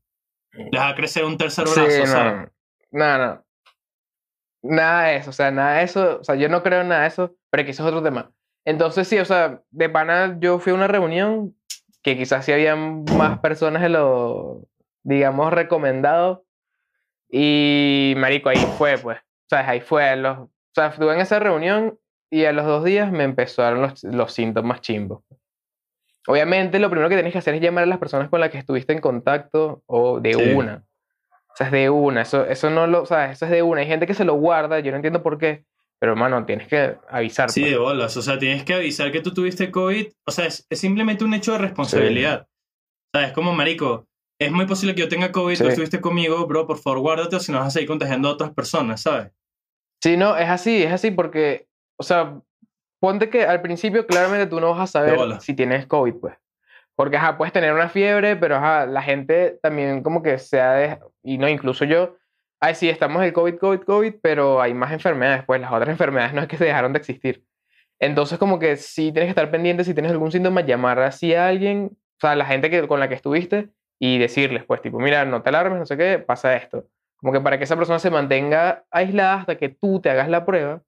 Les 0.51 0.81
va 0.81 0.89
a 0.89 0.95
crecer 0.95 1.25
un 1.25 1.37
tercer 1.37 1.67
Sí, 1.67 1.79
brazo, 1.79 2.05
¿sabes? 2.07 2.49
no, 2.91 3.17
no, 3.17 3.25
no. 3.27 3.45
Nada 4.63 5.03
de 5.03 5.15
eso, 5.17 5.29
o 5.29 5.33
sea, 5.33 5.51
nada 5.51 5.77
de 5.77 5.83
eso, 5.83 6.17
o 6.21 6.23
sea, 6.23 6.35
yo 6.35 6.49
no 6.49 6.63
creo 6.63 6.81
en 6.81 6.87
nada 6.87 7.01
de 7.01 7.07
eso, 7.07 7.35
pero 7.51 7.63
que 7.65 7.71
eso 7.71 7.83
es 7.83 7.87
otro 7.89 8.01
tema. 8.01 8.31
Entonces, 8.65 9.07
sí, 9.07 9.19
o 9.19 9.25
sea, 9.25 9.61
de 9.69 9.89
pana 9.89 10.37
yo 10.39 10.57
fui 10.59 10.71
a 10.71 10.75
una 10.75 10.87
reunión 10.87 11.55
que 12.01 12.17
quizás 12.17 12.45
sí 12.45 12.51
habían 12.51 13.03
más 13.17 13.37
personas 13.39 13.81
de 13.83 13.89
lo, 13.89 14.61
digamos, 15.03 15.53
recomendado. 15.53 16.45
Y, 17.29 18.13
marico, 18.17 18.49
ahí 18.49 18.57
fue, 18.77 18.97
pues, 18.97 19.19
¿sabes? 19.49 19.67
Ahí 19.67 19.81
fue, 19.81 20.15
los, 20.15 20.37
o 20.39 20.49
sea, 20.75 20.87
estuve 20.87 21.13
en 21.13 21.21
esa 21.21 21.39
reunión 21.39 21.97
y 22.31 22.45
a 22.45 22.51
los 22.53 22.65
dos 22.65 22.83
días 22.83 23.11
me 23.11 23.23
empezaron 23.23 23.81
los, 23.81 24.03
los 24.03 24.33
síntomas 24.33 24.81
chimbos. 24.81 25.23
Obviamente, 26.27 26.79
lo 26.79 26.89
primero 26.89 27.07
que 27.09 27.15
tienes 27.15 27.33
que 27.33 27.39
hacer 27.39 27.53
es 27.55 27.61
llamar 27.61 27.83
a 27.83 27.87
las 27.87 27.99
personas 27.99 28.29
con 28.29 28.39
las 28.39 28.49
que 28.49 28.57
estuviste 28.57 28.93
en 28.93 28.99
contacto 28.99 29.83
o 29.85 30.19
de 30.19 30.33
Sí. 30.33 30.51
una. 30.53 30.83
O 31.49 31.55
sea, 31.55 31.67
es 31.67 31.71
de 31.71 31.89
una. 31.89 32.21
Eso, 32.23 32.45
eso 32.45 32.69
no 32.69 32.87
lo, 32.87 33.03
o 33.03 33.05
sea, 33.05 33.31
eso 33.31 33.45
es 33.45 33.51
de 33.51 33.61
una. 33.61 33.81
Hay 33.81 33.87
gente 33.87 34.07
que 34.07 34.13
se 34.15 34.25
lo 34.25 34.33
guarda, 34.33 34.79
yo 34.79 34.91
no 34.91 34.97
entiendo 34.97 35.21
por 35.21 35.37
qué. 35.37 35.65
Pero, 35.99 36.11
hermano, 36.13 36.45
tienes 36.45 36.67
que 36.67 36.97
avisar. 37.09 37.49
Sí, 37.51 37.61
pues. 37.61 37.71
de 37.71 37.77
bolas. 37.77 38.17
O 38.17 38.21
sea, 38.21 38.37
tienes 38.39 38.63
que 38.65 38.73
avisar 38.73 39.11
que 39.11 39.21
tú 39.21 39.33
tuviste 39.33 39.71
COVID. 39.71 40.07
O 40.25 40.31
sea, 40.31 40.45
es, 40.47 40.65
es 40.69 40.79
simplemente 40.79 41.23
un 41.23 41.33
hecho 41.33 41.53
de 41.53 41.59
responsabilidad. 41.59 42.47
O 43.13 43.17
sea, 43.19 43.27
es 43.27 43.33
como, 43.33 43.53
marico, 43.53 44.07
es 44.39 44.51
muy 44.51 44.65
posible 44.65 44.95
que 44.95 45.01
yo 45.01 45.07
tenga 45.07 45.31
COVID, 45.31 45.57
tú 45.57 45.63
Sí. 45.63 45.69
estuviste 45.69 46.01
conmigo, 46.01 46.45
bro, 46.47 46.67
por 46.67 46.77
favor, 46.79 46.99
guárdate 46.99 47.37
o 47.37 47.39
si 47.39 47.51
no 47.53 47.59
vas 47.59 47.67
a 47.67 47.71
seguir 47.71 47.87
contagiando 47.87 48.27
a 48.27 48.33
otras 48.33 48.51
personas, 48.51 49.01
¿sabes? 49.03 49.31
Sí, 50.01 50.17
no, 50.17 50.37
es 50.37 50.49
así, 50.49 50.83
es 50.83 50.91
así 50.91 51.11
porque, 51.11 51.67
o 51.97 52.03
sea, 52.03 52.39
ponte 52.99 53.29
que 53.29 53.45
al 53.45 53.61
principio 53.61 54.05
claramente 54.05 54.47
tú 54.47 54.59
no 54.59 54.71
vas 54.71 54.81
a 54.81 54.87
saber 54.87 55.41
si 55.41 55.53
tienes 55.53 55.85
COVID, 55.87 56.15
pues. 56.15 56.35
Porque, 56.95 57.17
ajá, 57.17 57.37
puedes 57.37 57.51
tener 57.51 57.73
una 57.73 57.89
fiebre, 57.89 58.35
pero, 58.35 58.55
ajá, 58.55 58.85
la 58.85 59.01
gente 59.01 59.59
también 59.61 60.01
como 60.01 60.23
que 60.23 60.37
se 60.37 60.61
ha 60.61 60.71
de... 60.73 60.99
Y 61.23 61.37
no, 61.37 61.49
incluso 61.49 61.83
yo, 61.83 62.15
ay, 62.61 62.75
sí, 62.75 62.89
estamos 62.89 63.21
el 63.23 63.33
COVID, 63.33 63.57
COVID, 63.57 63.81
COVID, 63.81 64.13
pero 64.21 64.61
hay 64.61 64.73
más 64.73 64.91
enfermedades, 64.93 65.43
pues 65.45 65.59
las 65.59 65.71
otras 65.71 65.89
enfermedades 65.89 66.33
no 66.33 66.41
es 66.41 66.47
que 66.47 66.57
se 66.57 66.65
dejaron 66.65 66.93
de 66.93 66.99
existir. 66.99 67.43
Entonces, 67.99 68.37
como 68.37 68.59
que 68.59 68.77
sí 68.77 69.11
tienes 69.11 69.27
que 69.27 69.29
estar 69.29 69.51
pendiente 69.51 69.83
si 69.83 69.93
tienes 69.93 70.11
algún 70.11 70.31
síntoma, 70.31 70.61
llamar 70.61 70.99
así 70.99 71.33
a 71.33 71.47
alguien, 71.47 71.91
o 71.91 72.19
sea, 72.19 72.31
a 72.31 72.35
la 72.35 72.45
gente 72.45 72.69
que, 72.69 72.87
con 72.87 72.99
la 72.99 73.09
que 73.09 73.15
estuviste 73.15 73.69
y 73.99 74.17
decirles, 74.17 74.63
pues, 74.65 74.81
tipo, 74.81 74.99
mira, 74.99 75.25
no 75.25 75.41
te 75.41 75.49
alarmes, 75.49 75.79
no 75.79 75.85
sé 75.85 75.97
qué, 75.97 76.19
pasa 76.19 76.55
esto. 76.55 76.87
Como 77.25 77.33
que 77.33 77.41
para 77.41 77.57
que 77.57 77.63
esa 77.63 77.75
persona 77.75 77.97
se 77.97 78.11
mantenga 78.11 78.85
aislada 78.91 79.33
hasta 79.39 79.57
que 79.57 79.69
tú 79.69 79.99
te 79.99 80.11
hagas 80.11 80.29
la 80.29 80.45
prueba. 80.45 80.83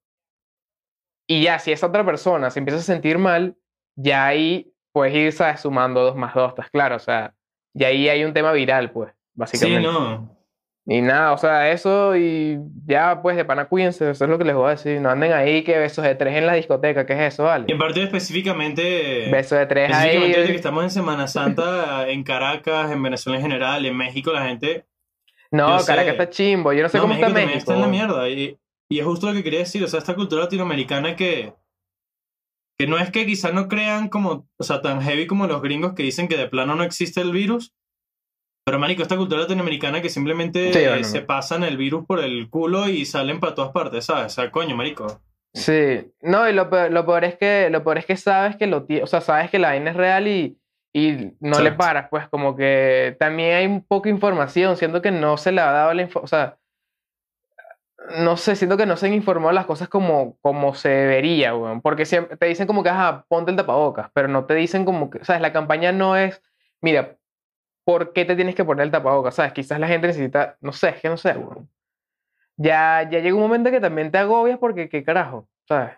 Y 1.28 1.42
ya, 1.42 1.58
si 1.58 1.72
esa 1.72 1.88
otra 1.88 2.04
persona 2.04 2.48
se 2.50 2.60
empieza 2.60 2.78
a 2.78 2.82
sentir 2.82 3.18
mal, 3.18 3.56
ya 3.96 4.24
ahí 4.24 4.72
puedes 4.92 5.12
ir, 5.16 5.32
¿sabes? 5.32 5.58
Sumando 5.62 6.00
dos 6.04 6.14
más 6.14 6.34
dos, 6.34 6.50
estás 6.50 6.70
claro. 6.70 6.94
O 6.94 7.00
sea, 7.00 7.34
y 7.74 7.82
ahí 7.82 8.08
hay 8.08 8.22
un 8.24 8.34
tema 8.34 8.52
viral, 8.52 8.92
pues, 8.92 9.10
Sí, 9.10 9.16
básicamente. 9.34 9.82
no. 9.82 10.38
Y 10.86 11.00
nada, 11.00 11.32
o 11.32 11.38
sea, 11.38 11.72
eso 11.72 12.16
y 12.16 12.60
ya, 12.86 13.20
pues, 13.20 13.36
de 13.36 13.44
pana 13.44 13.64
cuídense, 13.64 14.08
eso 14.08 14.24
es 14.24 14.30
lo 14.30 14.38
que 14.38 14.44
les 14.44 14.54
voy 14.54 14.68
a 14.68 14.70
decir. 14.70 15.00
No 15.00 15.10
anden 15.10 15.32
ahí 15.32 15.64
que 15.64 15.76
besos 15.76 16.04
de 16.04 16.14
tres 16.14 16.36
en 16.36 16.46
la 16.46 16.54
discoteca, 16.54 17.04
¿qué 17.04 17.14
es 17.14 17.34
eso, 17.34 17.42
Y 17.42 17.46
vale? 17.46 17.64
en 17.66 17.78
parte 17.78 18.00
específicamente... 18.04 19.28
Besos 19.32 19.58
de 19.58 19.66
tres 19.66 19.92
ahí. 19.92 20.10
Específicamente 20.10 20.36
ahorita 20.36 20.52
que 20.52 20.56
estamos 20.56 20.84
en 20.84 20.90
Semana 20.90 21.26
Santa, 21.26 22.08
en 22.08 22.22
Caracas, 22.22 22.92
en 22.92 23.02
Venezuela 23.02 23.38
en 23.38 23.42
general, 23.42 23.84
en 23.84 23.96
México, 23.96 24.32
la 24.32 24.46
gente... 24.46 24.84
No. 25.50 25.78
Caracas 25.86 26.12
está 26.12 26.30
chimbo. 26.30 26.72
Yo 26.72 26.82
no 26.82 26.88
sé 26.88 26.98
No, 26.98 27.02
cómo 27.04 27.14
México 27.14 27.28
está 27.28 27.40
México. 27.40 27.58
está 27.58 27.74
en 27.74 27.80
la 27.80 27.88
mierda. 27.88 28.28
Y, 28.28 28.58
y 28.90 28.98
es 28.98 29.04
justo 29.04 29.26
lo 29.28 29.32
que 29.32 29.42
quería 29.42 29.60
decir. 29.60 29.82
O 29.84 29.88
sea, 29.88 29.98
esta 29.98 30.14
cultura 30.14 30.42
latinoamericana 30.42 31.16
que... 31.16 31.54
Que 32.78 32.86
no 32.86 32.96
es 32.98 33.10
que 33.10 33.26
quizás 33.26 33.52
no 33.52 33.66
crean 33.68 34.08
como... 34.08 34.48
O 34.58 34.64
sea, 34.64 34.80
tan 34.80 35.00
heavy 35.02 35.26
como 35.26 35.46
los 35.46 35.60
gringos 35.62 35.94
que 35.94 36.02
dicen 36.04 36.28
que 36.28 36.36
de 36.36 36.48
plano 36.48 36.74
no 36.76 36.84
existe 36.84 37.20
el 37.20 37.32
virus. 37.32 37.74
Pero, 38.64 38.78
marico, 38.78 39.02
esta 39.02 39.16
cultura 39.16 39.40
latinoamericana 39.40 40.02
que 40.02 40.10
simplemente 40.10 40.72
Sí, 40.72 40.80
eh, 40.80 41.02
se 41.02 41.22
pasan 41.22 41.64
el 41.64 41.76
virus 41.78 42.04
por 42.06 42.20
el 42.20 42.50
culo 42.50 42.88
y 42.88 43.06
salen 43.06 43.40
para 43.40 43.54
todas 43.54 43.72
partes, 43.72 44.04
¿sabes? 44.04 44.26
O 44.26 44.34
sea, 44.34 44.50
coño, 44.50 44.76
marico. 44.76 45.22
Sí, 45.54 46.12
no, 46.20 46.48
y 46.48 46.52
lo 46.52 46.68
peor, 46.68 46.92
lo 46.92 47.06
peor 47.06 47.24
es 47.24 47.36
que 47.36 47.70
lo 47.70 47.82
peor 47.82 47.96
es 47.96 48.04
que 48.04 48.16
sabes 48.18 48.56
que 48.56 48.66
lo 48.66 48.86
o 49.02 49.06
sea, 49.06 49.22
sabes 49.22 49.50
que 49.50 49.58
la 49.58 49.68
vaina 49.68 49.90
es 49.90 49.96
real 49.96 50.28
y, 50.28 50.57
y 50.92 51.34
no 51.40 51.60
le 51.60 51.68
Exacto. 51.70 51.76
paras, 51.78 52.08
pues 52.10 52.28
como 52.28 52.56
que 52.56 53.16
también 53.18 53.54
hay 53.56 53.66
un 53.66 53.82
poco 53.84 54.04
de 54.04 54.10
información, 54.10 54.76
siento 54.76 55.02
que 55.02 55.10
no 55.10 55.36
se 55.36 55.52
le 55.52 55.60
ha 55.60 55.70
dado 55.70 55.94
la 55.94 56.02
info, 56.02 56.20
o 56.20 56.26
sea, 56.26 56.58
no 58.16 58.36
sé, 58.36 58.56
siento 58.56 58.76
que 58.76 58.86
no 58.86 58.96
se 58.96 59.06
han 59.06 59.14
informado 59.14 59.52
las 59.52 59.66
cosas 59.66 59.88
como, 59.88 60.38
como 60.40 60.74
se 60.74 60.88
debería, 60.88 61.54
weón, 61.54 61.82
porque 61.82 62.06
siempre 62.06 62.36
te 62.36 62.46
dicen 62.46 62.66
como 62.66 62.82
que, 62.82 62.88
ajá, 62.88 63.26
ponte 63.28 63.50
el 63.50 63.56
tapabocas, 63.56 64.10
pero 64.14 64.28
no 64.28 64.46
te 64.46 64.54
dicen 64.54 64.84
como 64.84 65.10
que, 65.10 65.24
sabes, 65.24 65.42
la 65.42 65.52
campaña 65.52 65.92
no 65.92 66.16
es, 66.16 66.42
mira, 66.80 67.16
¿por 67.84 68.12
qué 68.12 68.24
te 68.24 68.36
tienes 68.36 68.54
que 68.54 68.64
poner 68.64 68.84
el 68.84 68.90
tapabocas? 68.90 69.34
¿Sabes? 69.34 69.52
Quizás 69.52 69.78
la 69.80 69.88
gente 69.88 70.06
necesita, 70.06 70.56
no 70.60 70.72
sé, 70.72 70.90
es 70.90 71.00
que 71.00 71.08
no 71.08 71.16
sé, 71.16 71.32
weón. 71.32 71.68
Ya, 72.56 73.08
ya 73.08 73.20
llega 73.20 73.36
un 73.36 73.42
momento 73.42 73.70
que 73.70 73.80
también 73.80 74.10
te 74.10 74.18
agobias 74.18 74.58
porque, 74.58 74.88
¿qué 74.88 75.04
carajo? 75.04 75.48
¿Sabes? 75.66 75.92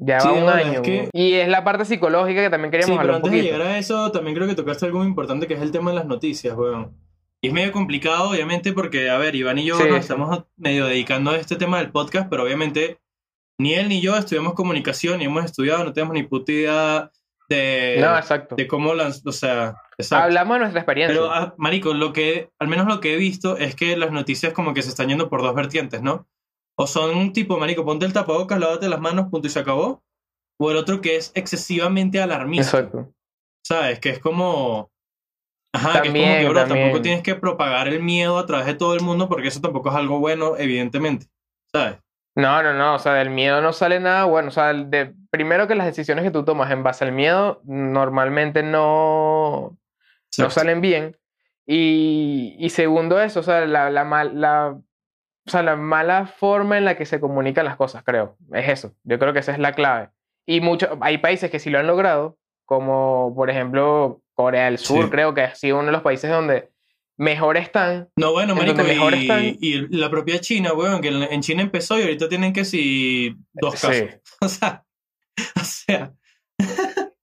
Ya 0.00 0.20
Sí, 0.20 0.28
va 0.28 0.34
un 0.34 0.42
bueno, 0.44 0.58
es 0.58 0.66
año, 0.66 0.82
que-. 0.82 1.08
Y 1.12 1.34
es 1.34 1.48
la 1.48 1.64
parte 1.64 1.84
psicológica 1.84 2.40
que 2.42 2.50
también 2.50 2.70
queríamos 2.70 2.94
Sí, 2.94 2.98
pero 3.00 3.14
hablar 3.14 3.16
un 3.22 3.26
antes 3.26 3.32
de 3.32 3.38
poquito. 3.38 3.56
llegar 3.58 3.74
a 3.74 3.78
eso, 3.78 4.12
también 4.12 4.36
creo 4.36 4.46
que 4.48 4.54
tocaste 4.54 4.86
algo 4.86 4.98
muy 4.98 5.08
importante 5.08 5.46
que 5.46 5.54
es 5.54 5.60
el 5.60 5.72
tema 5.72 5.90
de 5.90 5.96
las 5.96 6.06
noticias, 6.06 6.56
weón. 6.56 6.96
Y 7.40 7.48
es 7.48 7.52
medio 7.52 7.72
complicado, 7.72 8.30
obviamente, 8.30 8.72
porque, 8.72 9.10
a 9.10 9.18
ver, 9.18 9.34
Iván 9.36 9.58
y 9.58 9.64
yo 9.66 9.76
Sí, 9.76 9.88
nos 9.88 9.98
estamos 10.00 10.44
medio 10.56 10.86
dedicando 10.86 11.30
a 11.32 11.36
este 11.36 11.56
tema 11.56 11.78
del 11.78 11.90
podcast, 11.90 12.28
pero 12.28 12.42
obviamente 12.44 12.98
ni 13.60 13.74
él 13.74 13.88
ni 13.88 14.00
yo 14.00 14.16
estudiamos 14.16 14.54
comunicación, 14.54 15.18
ni 15.18 15.24
hemos 15.24 15.44
estudiado, 15.44 15.82
no 15.84 15.92
tenemos 15.92 16.14
ni 16.14 16.22
puta 16.22 16.52
idea 16.52 17.10
de, 17.48 17.96
No, 18.00 18.16
exacto. 18.18 18.54
de 18.56 18.66
cómo 18.68 18.94
las, 18.94 19.24
o 19.26 19.32
sea, 19.32 19.74
exacto. 19.96 20.24
Hablamos 20.24 20.54
de 20.56 20.58
nuestra 20.60 20.80
experiencia. 20.80 21.14
Pero, 21.16 21.32
ah, 21.32 21.54
marico, 21.58 21.92
lo 21.94 22.12
que, 22.12 22.50
al 22.58 22.68
menos 22.68 22.86
lo 22.86 23.00
que 23.00 23.14
he 23.14 23.16
visto 23.16 23.56
es 23.56 23.74
que 23.74 23.96
las 23.96 24.12
noticias 24.12 24.52
como 24.52 24.74
que 24.74 24.82
se 24.82 24.90
están 24.90 25.08
yendo 25.08 25.28
por 25.28 25.42
dos 25.42 25.54
vertientes, 25.54 26.02
¿no? 26.02 26.26
O 26.80 26.86
son 26.86 27.16
un 27.16 27.32
tipo, 27.32 27.58
marico, 27.58 27.84
ponte 27.84 28.06
el 28.06 28.12
tapabocas, 28.12 28.58
lávate 28.60 28.88
las 28.88 29.00
manos, 29.00 29.26
punto 29.30 29.46
y 29.48 29.50
se 29.50 29.58
acabó. 29.58 30.02
O 30.60 30.70
el 30.70 30.76
otro 30.76 31.00
que 31.00 31.16
es 31.16 31.32
excesivamente 31.34 32.20
alarmista. 32.20 32.78
exacto. 32.78 33.12
¿Sabes? 33.64 33.98
Que 34.00 34.10
es 34.10 34.18
como. 34.20 34.90
Ajá, 35.74 36.00
que 36.02 36.08
es 36.08 36.14
como 36.14 36.24
También, 36.24 36.38
que, 36.40 36.48
bro, 36.48 36.60
también. 36.60 36.80
tampoco 36.86 37.02
tienes 37.02 37.22
que 37.22 37.34
propagar 37.34 37.88
el 37.88 38.02
miedo 38.02 38.38
a 38.38 38.46
través 38.46 38.66
de 38.66 38.74
todo 38.74 38.94
el 38.94 39.02
mundo 39.02 39.28
porque 39.28 39.48
eso 39.48 39.60
tampoco 39.60 39.90
es 39.90 39.96
algo 39.96 40.18
bueno, 40.20 40.56
evidentemente. 40.56 41.26
¿Sabes? 41.72 41.98
No, 42.36 42.62
no, 42.62 42.72
no, 42.72 42.94
o 42.94 42.98
sea, 43.00 43.14
del 43.14 43.30
miedo 43.30 43.60
no 43.60 43.72
sale 43.72 43.98
nada 43.98 44.24
bueno, 44.24 44.48
o 44.48 44.52
sea, 44.52 44.72
de, 44.72 45.12
primero 45.30 45.66
que 45.66 45.74
las 45.74 45.86
decisiones 45.86 46.24
que 46.24 46.30
tú 46.30 46.44
tomas 46.44 46.70
en 46.70 46.84
base 46.84 47.04
al 47.04 47.10
miedo 47.12 47.60
normalmente 47.64 48.62
no, 48.62 49.76
no 50.38 50.50
salen 50.50 50.80
bien. 50.80 51.16
Y, 51.66 52.54
y 52.58 52.70
segundo 52.70 53.20
eso, 53.20 53.40
o 53.40 53.42
sea, 53.42 53.66
la, 53.66 53.90
la, 53.90 54.04
mal- 54.04 54.40
la, 54.40 54.80
o 55.48 55.50
sea, 55.50 55.62
la 55.62 55.76
mala 55.76 56.26
forma 56.26 56.76
en 56.78 56.84
la 56.84 56.96
que 56.96 57.06
se 57.06 57.20
comunican 57.20 57.64
las 57.64 57.76
cosas, 57.76 58.02
creo. 58.04 58.36
Es 58.52 58.68
eso. 58.68 58.92
Yo 59.04 59.18
creo 59.18 59.32
que 59.32 59.38
esa 59.40 59.52
es 59.52 59.58
la 59.58 59.72
clave. 59.72 60.10
Y 60.46 60.60
mucho, 60.60 60.98
hay 61.00 61.18
países 61.18 61.50
que 61.50 61.58
sí 61.58 61.70
lo 61.70 61.78
han 61.78 61.86
logrado, 61.86 62.36
como 62.66 63.32
por 63.34 63.50
ejemplo 63.50 64.20
Corea 64.34 64.66
del 64.66 64.78
Sur, 64.78 65.04
Sí. 65.04 65.10
creo 65.10 65.34
que 65.34 65.42
ha 65.42 65.54
sido 65.54 65.76
uno 65.78 65.86
de 65.86 65.92
los 65.92 66.02
países 66.02 66.30
donde 66.30 66.70
mejor 67.16 67.56
están. 67.56 68.08
No, 68.16 68.32
bueno, 68.32 68.52
en 68.52 68.58
marico, 68.58 68.82
mejor 68.84 69.14
y, 69.14 69.22
están. 69.22 69.44
y 69.60 69.96
la 69.96 70.10
propia 70.10 70.38
China, 70.40 70.72
weón, 70.74 71.00
que 71.00 71.08
en 71.08 71.22
en 71.22 71.40
China 71.40 71.62
empezó 71.62 71.98
y 71.98 72.02
ahorita 72.02 72.28
tienen 72.28 72.52
que 72.52 72.64
si 72.64 73.34
dos 73.54 73.74
casos. 73.80 73.96
Sí. 73.96 74.06
O 74.40 74.48
sea, 74.48 74.84
o 75.56 75.64
sea, 75.64 76.12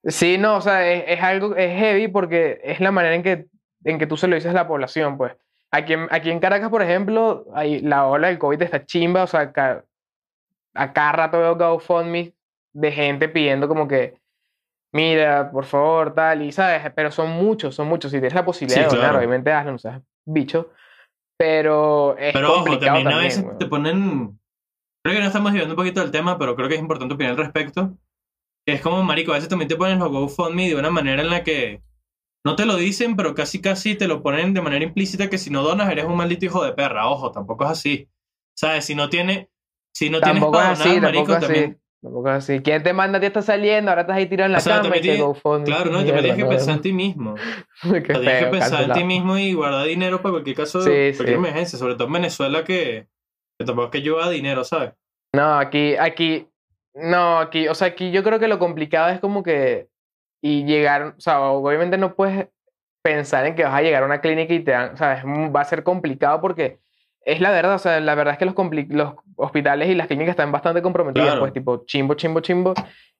Sí, 0.08 0.38
no, 0.38 0.58
o 0.58 0.62
sea, 0.62 0.92
es, 0.92 1.04
es 1.08 1.22
algo, 1.24 1.56
es 1.56 1.78
heavy 1.80 2.08
porque 2.08 2.60
es 2.64 2.80
la 2.80 2.92
manera 2.92 3.16
en 3.16 3.24
que, 3.24 3.46
en 3.86 3.98
que 3.98 4.06
tú 4.08 4.18
se 4.18 4.28
lo 4.28 4.36
dices 4.36 4.52
a 4.52 4.54
la 4.56 4.68
población, 4.68 5.18
pues. 5.18 5.34
Aquí 5.76 5.94
en, 5.94 6.08
aquí 6.12 6.30
en 6.32 6.40
Caracas, 6.40 6.70
por 6.70 6.82
ejemplo, 6.82 7.46
hay, 7.54 7.80
la 7.82 8.08
ola 8.08 8.28
del 8.28 8.38
COVID 8.40 8.62
está 8.62 8.86
chimba, 8.86 9.24
o 9.24 9.28
sea, 9.28 9.52
ca- 9.52 9.84
a 10.74 10.94
cada 10.94 11.12
rato 11.12 11.40
veo 11.40 11.56
GoFundMe 11.56 12.34
de 12.74 12.92
gente 12.92 13.30
pidiendo 13.30 13.68
como 13.68 13.88
que, 13.88 14.18
mira, 14.94 15.52
por 15.52 15.66
favor, 15.66 16.14
tal, 16.14 16.42
y 16.44 16.52
sabes, 16.52 16.92
pero 16.96 17.12
son 17.12 17.32
muchos, 17.32 17.76
son 17.76 17.88
muchos. 17.88 18.12
Si 18.12 18.18
tienes 18.18 18.34
la 18.36 18.46
posibilidad 18.46 18.82
Sí, 18.84 18.96
donar, 18.96 19.02
claro. 19.12 19.18
obviamente 19.20 19.52
hazlo, 19.52 19.72
no 19.74 19.78
seas 19.78 20.02
bicho, 20.26 20.72
pero 21.38 22.18
es 22.18 22.34
pero 22.34 22.54
ojo, 22.54 22.64
complicado 22.66 22.98
también 22.98 23.08
a 23.14 23.20
veces 23.22 23.44
weón. 23.44 23.58
te 23.58 23.66
ponen. 23.66 24.40
Creo 25.04 25.16
que 25.16 25.22
no 25.22 25.28
estamos 25.28 25.52
viviendo 25.52 25.74
un 25.74 25.78
poquito 25.78 26.02
del 26.02 26.12
tema, 26.12 26.38
pero 26.38 26.56
creo 26.56 26.68
que 26.68 26.76
es 26.76 26.82
importante 26.82 27.14
opinar 27.14 27.32
al 27.34 27.38
respecto. 27.38 27.92
Que 28.66 28.74
es 28.74 28.82
como, 28.82 29.04
marico, 29.04 29.32
a 29.32 29.36
veces 29.36 29.50
también 29.50 29.70
te 29.70 29.76
ponen 29.76 30.00
los 30.00 30.10
GoFundMe 30.10 30.70
de 30.70 30.76
una 30.76 30.90
manera 30.90 31.22
en 31.22 31.30
la 31.30 31.44
que 31.44 31.82
no 32.46 32.56
te 32.56 32.66
lo 32.66 32.78
dicen, 32.78 33.16
pero 33.16 33.36
casi 33.36 33.60
casi 33.60 33.96
te 33.96 34.08
lo 34.08 34.22
ponen 34.22 34.54
de 34.54 34.62
manera 34.62 34.86
implícita 34.86 35.30
que 35.30 35.38
si 35.38 35.50
no 35.50 35.64
donas 35.64 35.92
eres 35.92 36.06
un 36.06 36.16
maldito 36.16 36.46
hijo 36.46 36.64
de 36.64 36.74
perra. 36.74 37.08
Ojo, 37.10 37.32
tampoco 37.32 37.66
es 37.66 37.72
así. 37.72 38.08
¿Sabes? 38.56 38.86
Si 38.86 38.96
no 38.96 39.10
tiene, 39.10 39.50
si 39.94 40.10
no 40.10 40.22
tienes 40.22 40.42
Tampoco 40.42 40.60
para 40.60 40.74
es 40.74 40.80
donar, 40.80 40.92
así, 40.94 41.02
marico, 41.02 41.26
tampoco 41.26 41.38
es 41.38 41.44
así. 41.44 41.54
también 41.54 41.82
Tampoco 42.06 42.30
así. 42.30 42.60
¿Quién 42.60 42.84
te 42.84 42.94
manda 42.94 43.18
a 43.18 43.20
ti 43.20 43.26
está 43.26 43.42
saliendo? 43.42 43.90
Ahora 43.90 44.02
estás 44.02 44.18
ahí 44.18 44.28
tirado 44.28 44.46
en 44.46 44.52
la 44.52 44.58
O 44.60 44.62
sea, 44.62 44.82
cama 44.82 44.96
y 44.96 45.18
GoFundMe. 45.18 45.66
Claro, 45.66 45.86
no, 45.86 45.98
también 46.06 46.20
tienes 46.20 46.38
que 46.38 46.46
pensar 46.46 46.76
en 46.76 46.82
ti 46.82 46.94
mismo. 46.94 47.36
Qué 47.82 48.02
Tienes 48.02 48.44
que 48.44 48.50
pensar 48.52 48.84
en 48.84 48.92
ti 48.92 49.04
mismo 49.04 49.38
y 49.40 49.54
guardar 49.54 49.88
dinero 49.88 50.22
para 50.22 50.34
cualquier 50.34 50.56
caso, 50.56 50.82
Sí, 50.82 50.90
cualquier 50.92 51.28
sí. 51.28 51.34
emergencia, 51.34 51.80
sobre 51.80 51.96
todo 51.96 52.06
en 52.06 52.14
Venezuela 52.14 52.64
que, 52.64 53.08
que 53.58 53.66
tampoco 53.66 53.88
es 53.88 53.92
que 53.92 54.02
lleva 54.04 54.30
dinero, 54.30 54.64
¿sabes? 54.64 54.94
No, 55.36 55.58
aquí, 55.58 55.96
aquí, 55.96 56.48
no, 56.94 57.40
aquí, 57.40 57.68
o 57.68 57.74
sea, 57.74 57.88
aquí 57.88 58.12
yo 58.12 58.24
creo 58.24 58.40
que 58.40 58.48
lo 58.48 58.60
complicado 58.60 59.10
es 59.10 59.20
como 59.20 59.42
que, 59.42 59.88
y 60.48 60.64
llegar, 60.66 61.16
o 61.18 61.20
sea, 61.20 61.42
obviamente 61.42 61.98
no 61.98 62.14
puedes 62.14 62.48
pensar 63.02 63.46
en 63.48 63.56
que 63.56 63.64
vas 63.64 63.74
a 63.74 63.82
llegar 63.82 64.04
a 64.04 64.06
una 64.06 64.22
clínica 64.22 64.54
y 64.54 64.60
te 64.60 64.72
dan, 64.72 64.94
o 64.94 64.98
sea, 64.98 65.24
va 65.26 65.62
a 65.62 65.66
ser 65.66 65.82
complicado 65.84 66.40
porque 66.42 66.78
es 67.22 67.42
la 67.42 67.50
verdad, 67.50 67.74
o 67.74 67.80
sea, 67.80 68.00
la 68.00 68.14
verdad 68.14 68.34
es 68.34 68.38
que 68.38 68.46
los, 68.46 68.56
los 68.90 69.14
hospitales 69.38 69.90
y 69.90 69.96
las 69.96 70.06
clínicas 70.06 70.34
están 70.34 70.52
bastante 70.52 70.84
comprometidas, 70.84 71.26
Claro. 71.30 71.40
pues, 71.42 71.54
tipo, 71.54 71.84
chimbo, 71.88 72.14
chimbo, 72.14 72.42
chimbo. 72.42 72.74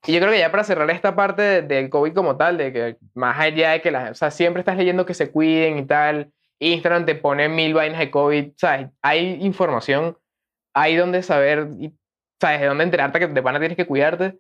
Y 0.06 0.14
yo 0.14 0.20
creo 0.20 0.32
que 0.32 0.38
ya 0.38 0.52
para 0.52 0.64
cerrar 0.64 0.88
esta 0.92 1.16
parte 1.16 1.42
de- 1.42 1.62
del 1.64 1.90
COVID 1.90 2.14
como 2.14 2.38
tal, 2.38 2.58
de 2.60 2.72
que 2.72 2.98
más 3.16 3.40
allá 3.40 3.72
de 3.72 3.82
que 3.82 3.90
las, 3.90 4.12
o 4.12 4.14
sea, 4.14 4.30
siempre 4.30 4.60
estás 4.60 4.78
leyendo 4.78 5.06
que 5.08 5.16
se 5.16 5.32
cuiden 5.32 5.80
y 5.80 5.86
tal, 5.88 6.32
Instagram 6.60 7.06
te 7.08 7.16
pone 7.16 7.50
mil 7.50 7.74
vainas 7.74 7.98
de 8.00 8.12
COVID, 8.12 8.52
¿sabes? 8.58 8.90
Hay 9.02 9.40
información, 9.42 10.16
hay 10.76 10.96
donde 10.96 11.24
saber, 11.24 11.70
y, 11.80 11.92
¿sabes? 12.40 12.62
De 12.62 12.68
dónde 12.68 12.84
enterarte 12.84 13.18
que 13.20 13.28
de 13.28 13.42
pana 13.42 13.58
tienes 13.58 13.76
que 13.78 13.88
cuidarte. 13.88 14.38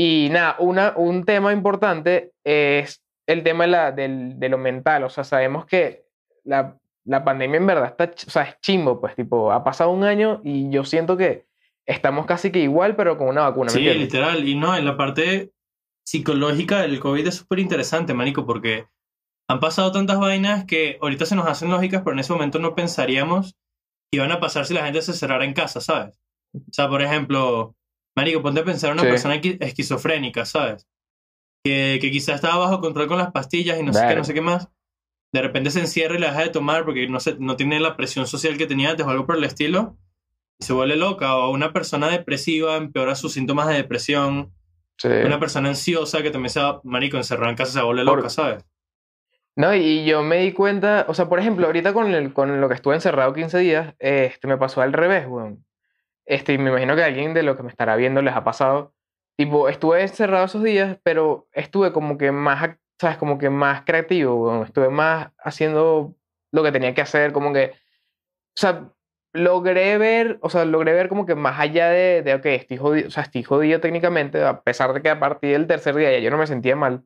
Y 0.00 0.28
nada, 0.30 0.54
una, 0.60 0.92
un 0.94 1.24
tema 1.24 1.52
importante 1.52 2.30
es 2.44 3.02
el 3.26 3.42
tema 3.42 3.64
de, 3.64 3.70
la, 3.70 3.90
del, 3.90 4.38
de 4.38 4.48
lo 4.48 4.56
mental, 4.56 5.02
o 5.02 5.10
sea, 5.10 5.24
sabemos 5.24 5.66
que 5.66 6.04
la, 6.44 6.78
la 7.04 7.24
pandemia 7.24 7.56
en 7.56 7.66
verdad 7.66 7.86
está, 7.86 8.04
o 8.04 8.30
sea, 8.30 8.42
es 8.44 8.60
chimbo, 8.60 9.00
pues, 9.00 9.16
tipo, 9.16 9.50
ha 9.50 9.64
pasado 9.64 9.90
un 9.90 10.04
año 10.04 10.40
y 10.44 10.70
yo 10.70 10.84
siento 10.84 11.16
que 11.16 11.46
estamos 11.84 12.26
casi 12.26 12.52
que 12.52 12.60
igual, 12.60 12.94
pero 12.94 13.18
con 13.18 13.26
una 13.26 13.42
vacuna, 13.42 13.72
¿me 13.72 13.80
Sí, 13.80 13.82
literal. 13.92 14.46
Y 14.46 14.54
no, 14.54 14.76
en 14.76 14.84
la 14.84 14.96
parte 14.96 15.50
psicológica 16.06 16.82
del 16.82 17.00
COVID 17.00 17.26
es 17.26 17.34
súper 17.34 17.58
interesante, 17.58 18.14
manico, 18.14 18.46
porque 18.46 18.86
han 19.48 19.58
pasado 19.58 19.90
tantas 19.90 20.20
vainas 20.20 20.64
que 20.64 20.96
ahorita 21.02 21.26
se 21.26 21.34
nos 21.34 21.48
hacen 21.48 21.70
lógicas, 21.70 22.02
pero 22.04 22.14
en 22.14 22.20
ese 22.20 22.32
momento 22.32 22.60
no 22.60 22.76
pensaríamos 22.76 23.56
que 24.12 24.18
iban 24.18 24.30
a 24.30 24.38
pasar 24.38 24.64
si 24.64 24.74
la 24.74 24.84
gente 24.84 25.02
se 25.02 25.12
cerrara 25.12 25.44
en 25.44 25.54
casa, 25.54 25.80
¿sabes? 25.80 26.20
O 26.54 26.72
sea, 26.72 26.88
por 26.88 27.02
ejemplo, 27.02 27.74
marico, 28.18 28.42
ponte 28.42 28.60
a 28.60 28.64
pensar 28.64 28.90
en 28.90 28.94
una 28.94 29.02
Sí. 29.04 29.08
persona 29.10 29.36
esqui- 29.36 29.58
esquizofrénica, 29.60 30.44
¿sabes? 30.44 30.86
Que, 31.64 31.98
que 32.00 32.10
quizás 32.10 32.36
estaba 32.36 32.56
bajo 32.58 32.80
control 32.80 33.08
con 33.08 33.18
las 33.18 33.32
pastillas 33.32 33.78
y 33.78 33.82
no 33.82 33.92
sé 33.92 34.06
qué, 34.08 34.16
no 34.16 34.24
sé 34.24 34.34
qué 34.34 34.40
más. 34.40 34.68
De 35.32 35.42
repente 35.42 35.70
se 35.70 35.80
encierra 35.80 36.14
y 36.16 36.18
la 36.18 36.28
deja 36.28 36.42
de 36.42 36.48
tomar 36.50 36.84
porque 36.84 37.06
no, 37.08 37.20
se, 37.20 37.36
no 37.38 37.56
tiene 37.56 37.80
la 37.80 37.96
presión 37.96 38.26
social 38.26 38.56
que 38.56 38.66
tenía 38.66 38.90
antes 38.90 39.04
o 39.06 39.10
algo 39.10 39.26
por 39.26 39.36
el 39.36 39.44
estilo. 39.44 39.96
Y 40.60 40.64
se 40.64 40.72
vuelve 40.72 40.96
loca. 40.96 41.36
O 41.36 41.50
una 41.50 41.72
persona 41.72 42.08
depresiva 42.08 42.76
empeora 42.76 43.14
sus 43.14 43.32
síntomas 43.34 43.68
de 43.68 43.74
depresión. 43.74 44.52
Sí. 44.96 45.08
Una 45.08 45.38
persona 45.38 45.68
ansiosa 45.68 46.22
que 46.22 46.30
también 46.30 46.50
se 46.50 46.60
va, 46.60 46.80
marico, 46.84 47.16
encerrada 47.18 47.50
en 47.50 47.56
casa 47.56 47.72
se 47.72 47.82
vuelve 47.82 48.04
Por- 48.04 48.16
loca, 48.18 48.30
¿sabes? 48.30 48.64
No, 49.56 49.74
y 49.74 50.04
yo 50.04 50.22
me 50.22 50.36
di 50.38 50.52
cuenta, 50.52 51.04
o 51.08 51.14
sea, 51.14 51.28
por 51.28 51.40
ejemplo, 51.40 51.66
ahorita 51.66 51.92
con, 51.92 52.14
el, 52.14 52.32
con 52.32 52.60
lo 52.60 52.68
que 52.68 52.74
estuve 52.74 52.94
encerrado 52.94 53.32
15 53.34 53.58
días, 53.58 53.94
este, 53.98 54.46
me 54.46 54.56
pasó 54.56 54.80
al 54.82 54.92
revés, 54.92 55.26
weón. 55.28 55.64
Este, 56.28 56.58
me 56.58 56.70
imagino 56.70 56.94
que 56.94 57.02
alguien 57.02 57.34
de 57.34 57.42
lo 57.42 57.56
que 57.56 57.62
me 57.62 57.70
estará 57.70 57.96
viendo 57.96 58.22
les 58.22 58.34
ha 58.34 58.44
pasado. 58.44 58.94
Tipo, 59.36 59.68
estuve 59.68 60.02
encerrado 60.02 60.46
esos 60.46 60.62
días, 60.62 60.98
pero 61.02 61.48
estuve 61.52 61.92
como 61.92 62.18
que 62.18 62.32
más, 62.32 62.76
¿sabes? 63.00 63.16
Como 63.18 63.38
que 63.38 63.50
más 63.50 63.82
creativo, 63.82 64.36
weón. 64.44 64.64
Estuve 64.64 64.90
más 64.90 65.32
haciendo 65.38 66.14
lo 66.52 66.62
que 66.62 66.72
tenía 66.72 66.94
que 66.94 67.02
hacer, 67.02 67.32
como 67.32 67.52
que, 67.52 67.72
o 67.72 68.60
sea, 68.60 68.90
logré 69.32 69.98
ver, 69.98 70.38
o 70.42 70.50
sea, 70.50 70.64
logré 70.64 70.92
ver 70.92 71.08
como 71.08 71.26
que 71.26 71.34
más 71.34 71.60
allá 71.60 71.90
de, 71.90 72.22
de 72.22 72.34
ok, 72.34 72.46
estoy 72.46 72.76
jodido, 72.78 73.08
o 73.08 73.10
sea, 73.10 73.24
estoy 73.24 73.42
jodido 73.42 73.80
técnicamente, 73.80 74.42
a 74.44 74.62
pesar 74.62 74.92
de 74.94 75.02
que 75.02 75.10
a 75.10 75.20
partir 75.20 75.52
del 75.52 75.66
tercer 75.66 75.94
día 75.94 76.12
ya 76.12 76.18
yo 76.18 76.30
no 76.30 76.38
me 76.38 76.46
sentía 76.46 76.76
mal 76.76 77.04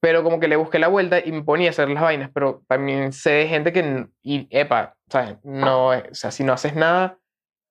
pero 0.00 0.22
como 0.22 0.38
que 0.40 0.48
le 0.48 0.56
busqué 0.56 0.78
la 0.78 0.88
vuelta 0.88 1.20
y 1.24 1.32
me 1.32 1.42
ponía 1.42 1.68
a 1.68 1.70
hacer 1.70 1.88
las 1.88 2.02
vainas, 2.02 2.30
pero 2.32 2.62
también 2.68 3.12
sé 3.12 3.30
de 3.30 3.48
gente 3.48 3.72
que, 3.72 4.08
epa, 4.50 4.96
¿sabes? 5.08 5.36
No, 5.42 5.88
o 5.88 6.14
sea, 6.14 6.30
si 6.30 6.44
no 6.44 6.52
haces 6.52 6.74
nada, 6.74 7.18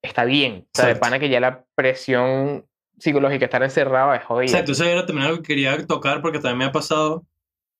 está 0.01 0.25
bien. 0.25 0.67
O 0.67 0.77
sea, 0.77 0.87
de 0.87 0.95
pana 0.95 1.19
que 1.19 1.29
ya 1.29 1.39
la 1.39 1.65
presión 1.75 2.65
psicológica, 2.99 3.45
estar 3.45 3.63
encerrado 3.63 4.13
es 4.13 4.23
jodida. 4.23 4.51
Exacto, 4.51 4.71
eso 4.71 4.85
era 4.85 5.05
también 5.05 5.27
algo 5.27 5.37
que 5.41 5.47
quería 5.47 5.85
tocar 5.85 6.21
porque 6.21 6.39
también 6.39 6.57
me 6.59 6.65
ha 6.65 6.71
pasado. 6.71 7.25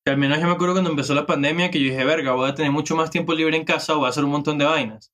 Que 0.04 0.12
al 0.12 0.18
menos 0.18 0.38
yo 0.38 0.46
me 0.46 0.52
acuerdo 0.52 0.74
cuando 0.74 0.90
empezó 0.90 1.14
la 1.14 1.26
pandemia 1.26 1.70
que 1.70 1.80
yo 1.80 1.90
dije, 1.90 2.04
verga, 2.04 2.32
voy 2.32 2.48
a 2.48 2.54
tener 2.54 2.70
mucho 2.70 2.96
más 2.96 3.10
tiempo 3.10 3.34
libre 3.34 3.56
en 3.56 3.64
casa, 3.64 3.94
voy 3.94 4.06
a 4.06 4.10
hacer 4.10 4.24
un 4.24 4.30
montón 4.30 4.58
de 4.58 4.64
vainas. 4.64 5.12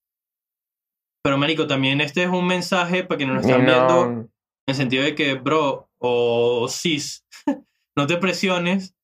Pero, 1.22 1.38
marico, 1.38 1.66
también 1.66 2.00
este 2.02 2.24
es 2.24 2.28
un 2.28 2.46
mensaje 2.46 3.02
para 3.02 3.16
quienes 3.16 3.36
nos 3.36 3.46
están 3.46 3.64
viendo, 3.64 4.04
en 4.04 4.18
no, 4.18 4.28
el 4.66 4.74
sentido 4.74 5.02
de 5.04 5.14
que, 5.14 5.34
bro, 5.34 5.88
o 5.98 6.68
cis, 6.68 7.24
no 7.96 8.06
te 8.06 8.18
presiones. 8.18 8.94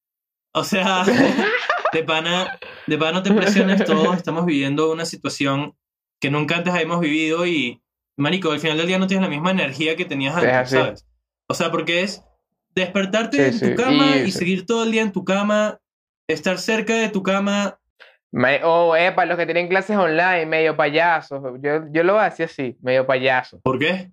O 0.52 0.64
sea, 0.64 1.04
de 1.92 2.02
pana, 2.04 2.58
de 2.86 2.98
pana 2.98 3.12
no 3.12 3.22
te 3.22 3.32
presiones, 3.32 3.84
todos 3.84 4.16
estamos 4.16 4.44
viviendo 4.44 4.92
una 4.92 5.06
situación 5.06 5.76
que 6.20 6.30
nunca 6.30 6.56
antes 6.56 6.74
habíamos 6.74 7.00
vivido 7.00 7.46
y, 7.46 7.80
marico, 8.20 8.52
al 8.52 8.60
final 8.60 8.76
del 8.78 8.86
día 8.86 8.98
no 8.98 9.06
tienes 9.06 9.24
la 9.24 9.30
misma 9.30 9.50
energía 9.50 9.96
que 9.96 10.04
tenías 10.04 10.36
Es 10.42 10.44
antes. 10.52 10.70
¿sabes? 10.70 11.06
O 11.48 11.54
sea, 11.54 11.70
porque 11.70 12.02
es 12.02 12.22
despertarte 12.74 13.36
Sí, 13.36 13.42
en 13.42 13.52
sí, 13.54 13.70
tu 13.70 13.82
cama 13.82 14.16
y- 14.18 14.28
y, 14.28 14.30
seguir 14.32 14.66
todo 14.66 14.84
el 14.84 14.92
día 14.92 15.02
en 15.02 15.12
tu 15.12 15.24
cama, 15.24 15.78
estar 16.28 16.58
cerca 16.58 16.94
de 16.94 17.08
tu 17.08 17.22
cama. 17.22 17.78
me- 18.32 18.60
oh, 18.62 18.94
epa, 18.94 19.26
los 19.26 19.36
que 19.36 19.44
tienen 19.44 19.66
clases 19.66 19.96
online, 19.96 20.46
medio 20.46 20.76
payasos. 20.76 21.42
Yo, 21.60 21.80
yo 21.90 22.04
lo 22.04 22.20
hacía 22.20 22.46
así, 22.46 22.76
medio 22.80 23.04
payaso. 23.04 23.58
¿Por 23.60 23.78
qué? 23.80 24.12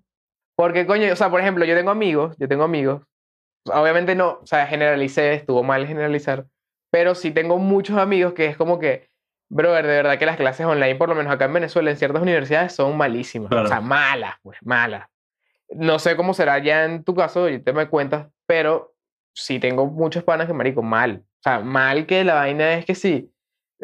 Porque, 0.56 0.86
coño, 0.86 1.12
o 1.12 1.16
sea, 1.16 1.30
por 1.30 1.40
ejemplo, 1.40 1.64
yo 1.64 1.76
tengo 1.76 1.92
amigos, 1.92 2.34
yo 2.38 2.48
tengo 2.48 2.64
amigos. 2.64 3.02
o 3.68 3.72
Obviamente 3.80 4.16
no, 4.16 4.40
o 4.42 4.46
sea, 4.46 4.66
generalicé, 4.66 5.34
estuvo 5.34 5.62
mal 5.62 5.86
generalizar. 5.86 6.46
Pero 6.90 7.14
sí 7.14 7.30
tengo 7.30 7.58
muchos 7.58 7.96
amigos 7.96 8.32
que 8.32 8.46
es 8.46 8.56
como 8.56 8.80
que, 8.80 9.08
brother, 9.48 9.86
de 9.86 9.96
verdad 9.96 10.18
que 10.18 10.26
las 10.26 10.36
clases 10.36 10.66
online, 10.66 10.96
por 10.96 11.08
lo 11.08 11.14
menos 11.14 11.32
acá 11.32 11.46
en 11.46 11.54
Venezuela, 11.54 11.90
en 11.90 11.96
ciertas 11.96 12.22
universidades, 12.22 12.74
son 12.74 12.96
malísimas. 12.96 13.50
Claro. 13.50 13.66
O 13.66 13.68
sea, 13.68 13.80
malas, 13.80 14.34
pues, 14.42 14.58
malas. 14.62 15.08
No 15.70 15.98
sé 15.98 16.16
cómo 16.16 16.34
será 16.34 16.58
ya 16.58 16.84
en 16.84 17.04
tu 17.04 17.14
caso, 17.14 17.48
y 17.48 17.58
te 17.58 17.72
me 17.72 17.88
cuentas, 17.88 18.28
pero 18.46 18.94
sí 19.34 19.58
tengo 19.58 19.86
muchos 19.86 20.24
panas 20.24 20.46
que, 20.46 20.52
marico, 20.52 20.82
mal. 20.82 21.22
O 21.24 21.42
sea, 21.42 21.60
mal 21.60 22.06
que 22.06 22.24
la 22.24 22.34
vaina 22.34 22.74
es 22.74 22.84
que 22.84 22.94
sí. 22.94 23.32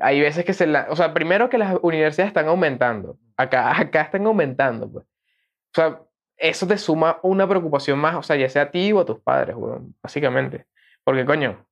Hay 0.00 0.20
veces 0.20 0.44
que 0.44 0.54
se 0.54 0.66
la... 0.66 0.86
O 0.90 0.96
sea, 0.96 1.14
primero 1.14 1.48
que 1.48 1.58
las 1.58 1.76
universidades 1.82 2.30
están 2.30 2.48
aumentando. 2.48 3.16
Acá, 3.36 3.70
acá 3.80 4.02
están 4.02 4.26
aumentando, 4.26 4.90
pues. 4.90 5.04
O 5.04 5.74
sea, 5.74 6.00
eso 6.36 6.66
te 6.66 6.78
suma 6.78 7.18
una 7.22 7.48
preocupación 7.48 7.98
más, 7.98 8.16
o 8.16 8.22
sea, 8.22 8.36
ya 8.36 8.48
sea 8.48 8.62
a 8.62 8.70
ti 8.70 8.92
o 8.92 9.00
a 9.00 9.04
tus 9.04 9.20
padres, 9.20 9.56
weón, 9.56 9.94
básicamente. 10.02 10.66
Porque, 11.04 11.24
coño, 11.24 11.64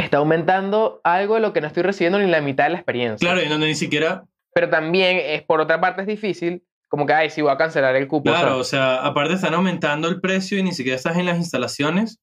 está 0.00 0.18
aumentando 0.18 1.00
algo 1.04 1.34
de 1.36 1.40
lo 1.40 1.52
que 1.52 1.60
no 1.60 1.66
estoy 1.66 1.82
recibiendo 1.82 2.18
ni 2.18 2.26
la 2.26 2.40
mitad 2.40 2.64
de 2.64 2.70
la 2.70 2.76
experiencia. 2.76 3.26
Claro, 3.26 3.42
y 3.44 3.48
donde 3.48 3.66
ni 3.66 3.74
siquiera, 3.74 4.24
Pero 4.54 4.68
también, 4.68 5.18
es, 5.22 5.42
por 5.42 5.60
otra 5.60 5.80
parte, 5.80 6.00
es 6.02 6.06
difícil, 6.08 6.62
como 6.88 7.06
que, 7.06 7.12
ay, 7.12 7.30
si 7.30 7.40
voy 7.42 7.52
a 7.52 7.56
cancelar 7.56 7.94
el 7.96 8.08
cupo. 8.08 8.30
claro, 8.30 8.48
¿sabes? 8.48 8.60
o 8.60 8.64
sea, 8.64 8.96
aparte 9.06 9.34
están 9.34 9.54
aumentando 9.54 10.08
el 10.08 10.20
precio 10.20 10.58
y 10.58 10.62
ni 10.62 10.72
siquiera 10.72 10.96
estás 10.96 11.16
en 11.16 11.26
las 11.26 11.36
instalaciones. 11.38 12.18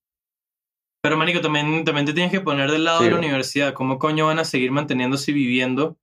Pero, 1.02 1.16
marico, 1.16 1.40
también, 1.42 1.86
también 1.86 2.06
te 2.06 2.14
tienes 2.14 2.32
que 2.32 2.42
poner 2.42 2.70
del 2.72 2.84
lado 2.84 3.00
Sí. 3.00 3.06
de 3.06 3.12
la 3.12 3.18
universidad. 3.18 3.74
¿Cómo 3.74 3.98
coño 4.00 4.26
van 4.26 4.40
a 4.40 4.44
seguir 4.44 4.72
manteniéndose 4.72 5.32
y 5.32 5.36
viviendo, 5.36 5.98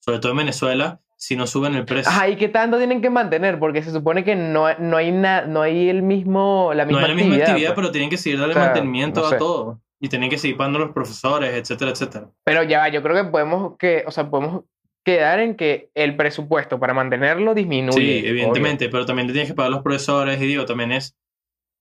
sobre 0.00 0.18
todo 0.18 0.32
en 0.32 0.38
Venezuela, 0.38 1.00
si 1.16 1.36
no 1.36 1.46
suben 1.46 1.74
el 1.76 1.84
precio? 1.86 2.10
Ajá, 2.10 2.28
¿y 2.28 2.36
qué 2.36 2.48
tanto 2.48 2.76
tienen 2.76 3.00
que 3.00 3.08
mantener? 3.10 3.58
Porque 3.58 3.82
se 3.82 3.90
supone 3.90 4.22
que 4.24 4.36
no, 4.36 4.66
no 4.78 4.96
hay 4.96 5.12
na- 5.12 5.42
no 5.46 5.62
hay 5.62 5.88
el 5.88 6.02
mismo, 6.02 6.72
la 6.74 6.84
no 6.84 6.88
misma 6.88 7.02
hay 7.02 7.08
la 7.08 7.14
misma 7.14 7.28
actividad. 7.30 7.48
actividad, 7.50 7.74
pues. 7.74 7.76
pero 7.84 7.92
tienen 7.92 8.10
que 8.10 8.18
seguir 8.18 8.38
darle 8.38 8.52
O 8.52 8.56
sea, 8.56 8.64
mantenimiento 8.66 9.20
no 9.22 9.26
a 9.28 9.38
todo. 9.38 9.80
Y 10.00 10.08
tienen 10.08 10.30
que 10.30 10.38
seguir 10.38 10.56
pagando 10.56 10.78
los 10.78 10.92
profesores, 10.92 11.52
etcétera, 11.54 11.90
etcétera. 11.90 12.30
Pero 12.44 12.62
ya 12.62 12.88
yo 12.88 13.02
creo 13.02 13.14
que 13.22 13.30
podemos 13.30 13.76
que, 13.78 14.02
o 14.06 14.10
sea, 14.10 14.30
podemos 14.30 14.64
quedar 15.04 15.40
en 15.40 15.56
que 15.56 15.90
el 15.94 16.16
presupuesto 16.16 16.78
para 16.80 16.94
mantenerlo 16.94 17.54
disminuye. 17.54 17.92
Sí, 17.92 18.18
obvio. 18.20 18.30
evidentemente, 18.30 18.88
pero 18.88 19.04
también 19.06 19.26
te 19.28 19.32
tienes 19.34 19.50
que 19.50 19.54
pagar 19.54 19.72
a 19.72 19.74
los 19.74 19.82
profesores 19.82 20.40
y 20.40 20.46
digo, 20.46 20.64
también 20.64 20.92
es... 20.92 21.14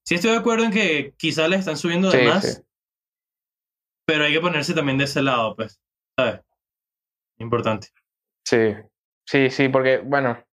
Sí 0.06 0.16
estoy 0.16 0.32
de 0.32 0.38
acuerdo 0.38 0.66
en 0.66 0.72
que 0.72 1.14
quizás 1.18 1.50
le 1.50 1.56
están 1.58 1.78
subiendo 1.78 2.10
de 2.10 2.20
Sí, 2.20 2.26
más, 2.26 2.56
sí. 2.56 2.62
pero 4.06 4.26
hay 4.26 4.34
que 4.34 4.42
ponerse 4.42 4.74
también 4.74 4.98
de 4.98 5.04
ese 5.06 5.22
lado, 5.22 5.56
pues, 5.56 5.80
¿sabes? 6.18 6.42
Importante. 7.38 7.90
Sí, 8.46 8.76
sí, 9.26 9.50
sí, 9.50 9.70
porque, 9.70 10.00
bueno, 10.00 10.44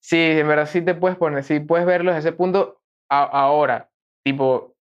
sí, 0.00 0.18
en 0.18 0.46
verdad 0.48 0.66
sí 0.66 0.82
te 0.82 0.94
puedes 0.94 1.16
poner, 1.16 1.42
sí 1.44 1.60
puedes 1.60 1.86
verlo 1.86 2.12
desde 2.12 2.28
ese 2.28 2.36
punto 2.36 2.82
a- 3.08 3.24
ahora, 3.24 3.90
tipo, 4.24 4.73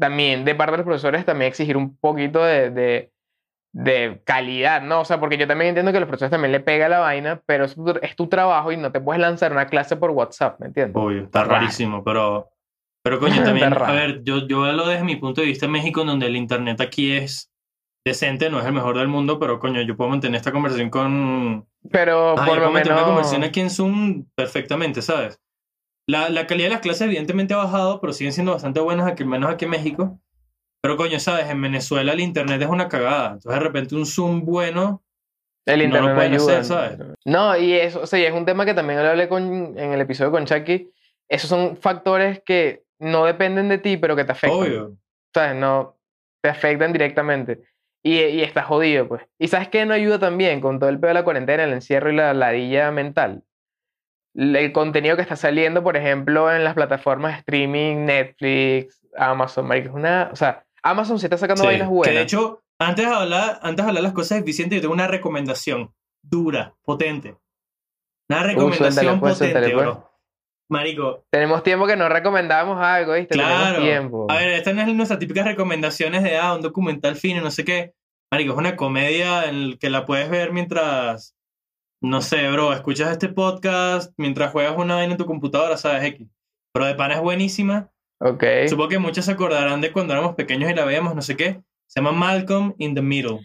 también 0.00 0.44
de 0.44 0.54
parte 0.56 0.72
de 0.72 0.78
los 0.78 0.86
profesores 0.86 1.24
también 1.24 1.48
exigir 1.50 1.76
un 1.76 1.96
poquito 1.96 2.42
de, 2.42 2.70
de, 2.70 3.12
de 3.72 4.20
calidad, 4.24 4.82
¿no? 4.82 5.00
O 5.02 5.04
sea, 5.04 5.20
porque 5.20 5.36
yo 5.38 5.46
también 5.46 5.68
entiendo 5.68 5.92
que 5.92 5.98
a 5.98 6.00
los 6.00 6.08
profesores 6.08 6.30
también 6.32 6.50
le 6.52 6.60
pega 6.60 6.88
la 6.88 6.98
vaina, 6.98 7.40
pero 7.46 7.66
es 7.66 7.74
tu, 7.76 7.88
es 8.02 8.16
tu 8.16 8.26
trabajo 8.28 8.72
y 8.72 8.76
no 8.76 8.90
te 8.90 9.00
puedes 9.00 9.20
lanzar 9.20 9.52
una 9.52 9.66
clase 9.66 9.96
por 9.96 10.10
WhatsApp, 10.10 10.58
¿me 10.60 10.66
entiendes? 10.66 10.96
Obvio, 10.96 11.22
está 11.24 11.44
Raro. 11.44 11.54
rarísimo, 11.60 12.02
pero, 12.02 12.48
pero 13.04 13.20
coño, 13.20 13.42
también, 13.44 13.72
a 13.72 13.92
ver, 13.92 14.22
yo, 14.24 14.46
yo 14.48 14.64
hablo 14.64 14.88
desde 14.88 15.04
mi 15.04 15.16
punto 15.16 15.40
de 15.42 15.46
vista 15.46 15.66
en 15.66 15.72
México, 15.72 16.04
donde 16.04 16.26
el 16.26 16.36
internet 16.36 16.80
aquí 16.80 17.12
es 17.12 17.52
decente, 18.04 18.48
no 18.50 18.58
es 18.58 18.66
el 18.66 18.72
mejor 18.72 18.96
del 18.98 19.08
mundo, 19.08 19.38
pero 19.38 19.60
coño, 19.60 19.82
yo 19.82 19.96
puedo 19.96 20.10
mantener 20.10 20.38
esta 20.38 20.52
conversación 20.52 20.88
con... 20.90 21.66
Pero 21.90 22.34
Ah, 22.36 22.44
por 22.46 22.46
yo 22.46 22.54
lo 22.54 22.60
puedo 22.60 22.70
mantener 22.72 22.92
una 22.92 23.02
menos... 23.02 23.08
conversación 23.08 23.44
aquí 23.44 23.60
en 23.60 23.70
Zoom 23.70 24.24
perfectamente, 24.34 25.02
¿sabes? 25.02 25.38
La, 26.10 26.28
la 26.28 26.46
calidad 26.46 26.66
de 26.68 26.74
las 26.74 26.80
clases 26.80 27.02
evidentemente 27.02 27.54
ha 27.54 27.58
bajado, 27.58 28.00
pero 28.00 28.12
siguen 28.12 28.32
siendo 28.32 28.52
bastante 28.52 28.80
buenas, 28.80 29.06
aquí, 29.06 29.22
al 29.22 29.28
menos 29.28 29.50
aquí 29.50 29.64
en 29.66 29.70
México. 29.70 30.18
Pero 30.82 30.96
coño, 30.96 31.20
¿sabes? 31.20 31.48
En 31.48 31.60
Venezuela 31.60 32.12
el 32.12 32.20
internet 32.20 32.60
es 32.62 32.68
una 32.68 32.88
cagada. 32.88 33.34
Entonces 33.34 33.52
de 33.52 33.60
repente 33.60 33.94
un 33.94 34.06
Zoom 34.06 34.44
bueno... 34.44 35.02
El 35.66 35.78
No 35.80 35.84
internet 35.84 36.02
lo 36.02 36.08
no, 36.08 36.14
pueden 36.16 36.32
ayuda. 36.32 36.58
hacer, 36.58 36.64
¿sabes? 36.64 36.98
No, 37.24 37.56
y 37.56 37.74
eso, 37.74 38.00
o 38.00 38.06
sea, 38.06 38.18
y 38.18 38.24
es 38.24 38.32
un 38.32 38.46
tema 38.46 38.64
que 38.64 38.74
también 38.74 39.02
lo 39.02 39.08
hablé 39.08 39.28
con, 39.28 39.78
en 39.78 39.92
el 39.92 40.00
episodio 40.00 40.30
con 40.32 40.46
Chucky. 40.46 40.90
Esos 41.28 41.48
son 41.50 41.76
factores 41.76 42.42
que 42.44 42.82
no 42.98 43.26
dependen 43.26 43.68
de 43.68 43.78
ti, 43.78 43.96
pero 43.98 44.16
que 44.16 44.24
te 44.24 44.32
afectan. 44.32 44.58
Obvio. 44.58 44.96
¿Sabes? 45.32 45.54
No, 45.56 45.96
te 46.42 46.48
afectan 46.48 46.92
directamente. 46.92 47.60
Y, 48.02 48.14
y 48.18 48.42
estás 48.42 48.64
jodido, 48.64 49.06
pues. 49.06 49.22
Y 49.38 49.48
¿sabes 49.48 49.68
qué 49.68 49.84
no 49.84 49.92
ayuda 49.92 50.18
también 50.18 50.60
con 50.62 50.78
todo 50.80 50.88
el 50.88 50.98
pedo 50.98 51.08
de 51.08 51.14
la 51.14 51.24
cuarentena, 51.24 51.64
el 51.64 51.74
encierro 51.74 52.10
y 52.10 52.16
la 52.16 52.32
ladilla 52.32 52.90
mental? 52.90 53.44
El 54.34 54.72
contenido 54.72 55.16
que 55.16 55.22
está 55.22 55.36
saliendo, 55.36 55.82
por 55.82 55.96
ejemplo, 55.96 56.52
en 56.52 56.64
las 56.64 56.74
plataformas 56.74 57.32
de 57.32 57.38
streaming, 57.38 58.04
Netflix, 58.04 59.00
Amazon, 59.16 59.66
marico, 59.66 59.88
es 59.88 59.94
una... 59.94 60.30
O 60.32 60.36
sea, 60.36 60.64
Amazon 60.82 61.18
se 61.18 61.26
está 61.26 61.36
sacando 61.36 61.62
Sí, 61.62 61.66
vainas 61.66 61.88
buenas. 61.88 62.08
Que 62.08 62.16
de 62.16 62.22
hecho, 62.22 62.62
antes 62.78 63.06
de 63.06 63.12
hablar, 63.12 63.58
antes 63.62 63.84
de 63.84 63.88
hablar 63.88 64.02
las 64.02 64.12
cosas 64.12 64.38
eficientes, 64.38 64.76
yo 64.76 64.82
tengo 64.82 64.94
una 64.94 65.08
recomendación 65.08 65.92
dura, 66.22 66.74
potente. 66.82 67.36
Una 68.28 68.42
recomendación 68.44 69.20
pues, 69.20 69.34
potente, 69.34 69.60
pues. 69.70 69.74
bro. 69.74 70.10
Marico, 70.70 71.24
Tenemos 71.30 71.64
tiempo 71.64 71.84
que 71.88 71.96
no 71.96 72.08
recomendábamos 72.08 72.80
algo, 72.80 73.14
¿viste? 73.14 73.34
claro. 73.34 73.74
Tenemos 73.74 73.82
tiempo. 73.82 74.26
A 74.30 74.36
ver, 74.36 74.50
esta 74.50 74.72
no 74.72 74.82
es 74.82 74.94
nuestras 74.94 75.18
típicas 75.18 75.44
recomendaciones 75.44 76.22
de 76.22 76.38
ah, 76.38 76.54
un 76.54 76.62
documental 76.62 77.16
fino, 77.16 77.40
no 77.40 77.50
sé 77.50 77.64
qué. 77.64 77.92
Marico, 78.30 78.52
es 78.52 78.58
una 78.58 78.76
comedia 78.76 79.46
en 79.46 79.56
el 79.56 79.78
que 79.80 79.90
la 79.90 80.06
puedes 80.06 80.30
ver 80.30 80.52
mientras, 80.52 81.34
no 82.02 82.22
sé, 82.22 82.50
bro, 82.50 82.72
escuchas 82.72 83.10
este 83.10 83.28
podcast, 83.28 84.12
mientras 84.16 84.52
juegas 84.52 84.74
una 84.76 84.94
vaina 84.96 85.12
en 85.12 85.18
tu 85.18 85.26
computadora, 85.26 85.76
sabes, 85.76 86.04
X. 86.04 86.28
Pero 86.72 86.86
de 86.86 86.94
pana 86.94 87.14
es 87.14 87.20
buenísima. 87.20 87.90
Ok. 88.20 88.44
Supongo 88.68 88.88
que 88.88 88.98
muchos 88.98 89.24
se 89.24 89.32
acordarán 89.32 89.80
de 89.80 89.92
cuando 89.92 90.12
éramos 90.12 90.34
pequeños 90.34 90.70
y 90.70 90.74
la 90.74 90.84
veíamos, 90.84 91.14
no 91.14 91.22
sé 91.22 91.36
qué. 91.36 91.62
Se 91.86 92.00
llama 92.00 92.12
Malcolm 92.12 92.74
in 92.78 92.94
the 92.94 93.02
Middle. 93.02 93.40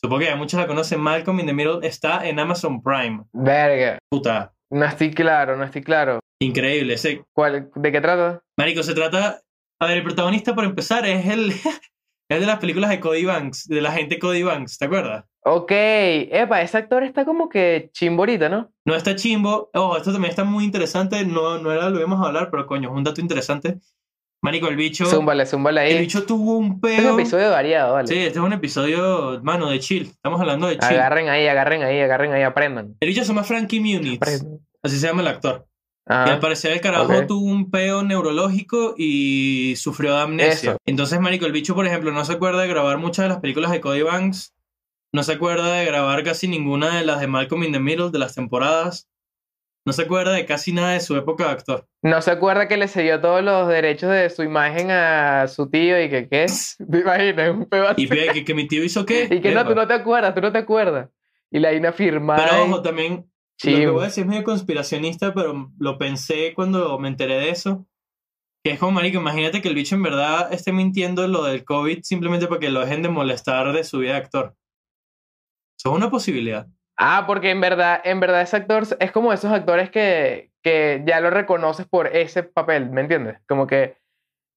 Supongo 0.00 0.20
que 0.20 0.26
ya 0.26 0.36
muchos 0.36 0.60
la 0.60 0.66
conocen. 0.66 1.00
Malcolm 1.00 1.40
in 1.40 1.46
the 1.46 1.52
Middle 1.52 1.86
está 1.86 2.26
en 2.28 2.38
Amazon 2.38 2.82
Prime. 2.82 3.24
Verga. 3.32 3.98
Puta, 4.10 4.52
No 4.70 4.84
estoy 4.84 5.12
claro, 5.12 5.56
no 5.56 5.64
estoy 5.64 5.82
claro. 5.82 6.20
increíble. 6.40 6.94
Ese, 6.94 7.24
¿Cuál, 7.32 7.70
¿De 7.74 7.92
qué 7.92 8.00
trata? 8.00 8.42
marico, 8.58 8.82
se 8.82 8.94
trata... 8.94 9.40
A 9.80 9.86
ver, 9.86 9.96
el 9.96 10.04
protagonista, 10.04 10.54
por 10.54 10.64
empezar, 10.64 11.06
es 11.06 11.26
el... 11.26 11.50
es 12.30 12.40
de 12.40 12.46
las 12.46 12.58
películas 12.58 12.90
de 12.90 13.00
Cody 13.00 13.24
Banks, 13.24 13.66
de 13.66 13.80
la 13.80 13.92
gente 13.92 14.18
Cody 14.18 14.42
Banks, 14.42 14.78
¿te 14.78 14.84
acuerdas? 14.84 15.24
Ok. 15.44 15.70
Epa, 15.72 16.62
ese 16.62 16.78
actor 16.78 17.02
está 17.02 17.24
como 17.24 17.48
que 17.48 17.90
chimborita, 17.92 18.48
¿no? 18.48 18.70
No 18.84 18.94
está 18.94 19.16
chimbo. 19.16 19.70
Oh, 19.74 19.96
esto 19.96 20.12
también 20.12 20.30
está 20.30 20.44
muy 20.44 20.64
interesante. 20.64 21.24
No, 21.24 21.58
no 21.58 21.72
era 21.72 21.88
lo 21.88 21.94
que 21.96 22.00
íbamos 22.00 22.24
a 22.24 22.28
hablar, 22.28 22.48
pero 22.50 22.66
coño, 22.66 22.90
es 22.90 22.96
un 22.96 23.04
dato 23.04 23.20
interesante. 23.20 23.78
Marico, 24.44 24.66
el 24.66 24.74
bicho... 24.74 25.06
Zúmbale, 25.06 25.46
zúmbale 25.46 25.88
El 25.88 25.96
ahí. 25.96 26.02
bicho 26.02 26.24
tuvo 26.24 26.56
un 26.58 26.80
Este 26.82 26.96
es 26.96 27.04
un 27.04 27.20
episodio 27.20 27.50
variado, 27.50 27.92
vale. 27.94 28.08
Sí, 28.08 28.18
este 28.18 28.38
es 28.40 28.44
un 28.44 28.52
episodio, 28.52 29.40
mano, 29.42 29.70
de 29.70 29.78
chill. 29.78 30.02
Estamos 30.02 30.40
hablando 30.40 30.66
de 30.66 30.78
chill. 30.78 30.96
Agarren 30.96 31.28
ahí, 31.28 31.46
agarren 31.46 31.82
ahí, 31.84 32.00
agarren 32.00 32.32
ahí, 32.32 32.42
aprendan. 32.42 32.96
El 32.98 33.08
bicho 33.08 33.22
se 33.22 33.28
llama 33.28 33.44
Frankie 33.44 33.78
Muniz. 33.78 34.16
Aprendan. 34.16 34.58
Así 34.82 34.98
se 34.98 35.06
llama 35.06 35.22
el 35.22 35.28
actor. 35.28 35.66
Y 36.08 36.12
Ajá. 36.12 36.32
al 36.32 36.40
parecer 36.40 36.72
el 36.72 36.80
carajo 36.80 37.04
ok. 37.04 37.26
tuvo 37.28 37.46
un 37.48 37.70
peo 37.70 38.02
neurológico 38.02 38.96
y 38.98 39.74
sufrió 39.76 40.16
de 40.16 40.22
amnesia. 40.22 40.70
Eso. 40.72 40.78
Entonces, 40.86 41.20
marico, 41.20 41.46
el 41.46 41.52
bicho, 41.52 41.76
por 41.76 41.86
ejemplo, 41.86 42.10
no 42.10 42.24
se 42.24 42.32
acuerda 42.32 42.62
de 42.62 42.68
grabar 42.68 42.98
muchas 42.98 43.24
de 43.24 43.28
las 43.28 43.38
películas 43.38 43.70
de 43.70 43.80
Cody 43.80 44.02
Banks. 44.02 44.52
No 45.14 45.22
se 45.22 45.32
acuerda 45.32 45.74
de 45.74 45.84
grabar 45.84 46.24
casi 46.24 46.48
ninguna 46.48 46.96
de 46.96 47.04
las 47.04 47.20
de 47.20 47.26
Malcolm 47.26 47.64
in 47.64 47.72
the 47.72 47.78
Middle 47.78 48.10
de 48.10 48.18
las 48.18 48.34
temporadas. 48.34 49.10
No 49.84 49.92
se 49.92 50.02
acuerda 50.02 50.32
de 50.32 50.46
casi 50.46 50.72
nada 50.72 50.92
de 50.92 51.00
su 51.00 51.16
época 51.16 51.44
de 51.44 51.50
actor. 51.50 51.88
No 52.02 52.22
se 52.22 52.30
acuerda 52.30 52.66
que 52.66 52.78
le 52.78 52.88
cedió 52.88 53.20
todos 53.20 53.42
los 53.42 53.68
derechos 53.68 54.10
de 54.10 54.30
su 54.30 54.42
imagen 54.42 54.90
a 54.90 55.48
su 55.48 55.68
tío 55.68 56.02
y 56.02 56.08
que 56.08 56.28
qué. 56.28 56.46
¿Te 56.90 57.00
imaginas? 57.00 57.50
Un 57.50 57.68
así. 57.88 58.04
Y 58.04 58.08
que, 58.08 58.44
que 58.44 58.54
mi 58.54 58.66
tío 58.66 58.82
hizo 58.82 59.04
qué. 59.04 59.28
Y 59.30 59.40
que 59.40 59.52
no, 59.52 59.66
tú 59.66 59.74
no 59.74 59.86
te 59.86 59.94
acuerdas, 59.94 60.34
tú 60.34 60.40
no 60.40 60.50
te 60.50 60.58
acuerdas. 60.58 61.10
Y 61.50 61.58
la 61.58 61.74
Ina 61.74 61.92
firmada. 61.92 62.42
Pero 62.42 62.64
ojo, 62.64 62.80
también 62.80 63.30
Lo 63.64 63.76
que 63.76 63.86
voy 63.88 64.02
a 64.02 64.06
decir 64.06 64.22
es 64.22 64.30
medio 64.30 64.44
conspiracionista, 64.44 65.34
pero 65.34 65.70
lo 65.78 65.98
pensé 65.98 66.54
cuando 66.54 66.98
me 66.98 67.08
enteré 67.08 67.34
de 67.34 67.50
eso. 67.50 67.86
Que 68.64 68.70
es 68.70 68.78
como, 68.78 68.92
marico, 68.92 69.18
imagínate 69.18 69.60
que 69.60 69.68
el 69.68 69.74
bicho 69.74 69.96
en 69.96 70.04
verdad 70.04 70.52
esté 70.54 70.72
mintiendo 70.72 71.26
lo 71.26 71.42
del 71.42 71.64
COVID 71.64 72.02
simplemente 72.02 72.46
para 72.46 72.60
que 72.60 72.70
lo 72.70 72.80
dejen 72.80 73.02
de 73.02 73.08
molestar 73.08 73.72
de 73.72 73.84
su 73.84 73.98
vida 73.98 74.12
de 74.12 74.18
actor. 74.18 74.56
Es 75.84 75.92
una 75.92 76.10
posibilidad. 76.10 76.66
Ah, 76.96 77.24
porque 77.26 77.50
en 77.50 77.60
verdad, 77.60 78.00
en 78.04 78.20
verdad 78.20 78.42
ese 78.42 78.56
actor 78.56 78.86
es 79.00 79.10
como 79.12 79.32
esos 79.32 79.50
actores 79.50 79.90
que, 79.90 80.50
que 80.62 81.02
ya 81.06 81.20
lo 81.20 81.30
reconoces 81.30 81.86
por 81.86 82.08
ese 82.14 82.42
papel, 82.42 82.90
¿me 82.90 83.00
entiendes? 83.00 83.38
Como 83.48 83.66
que 83.66 83.96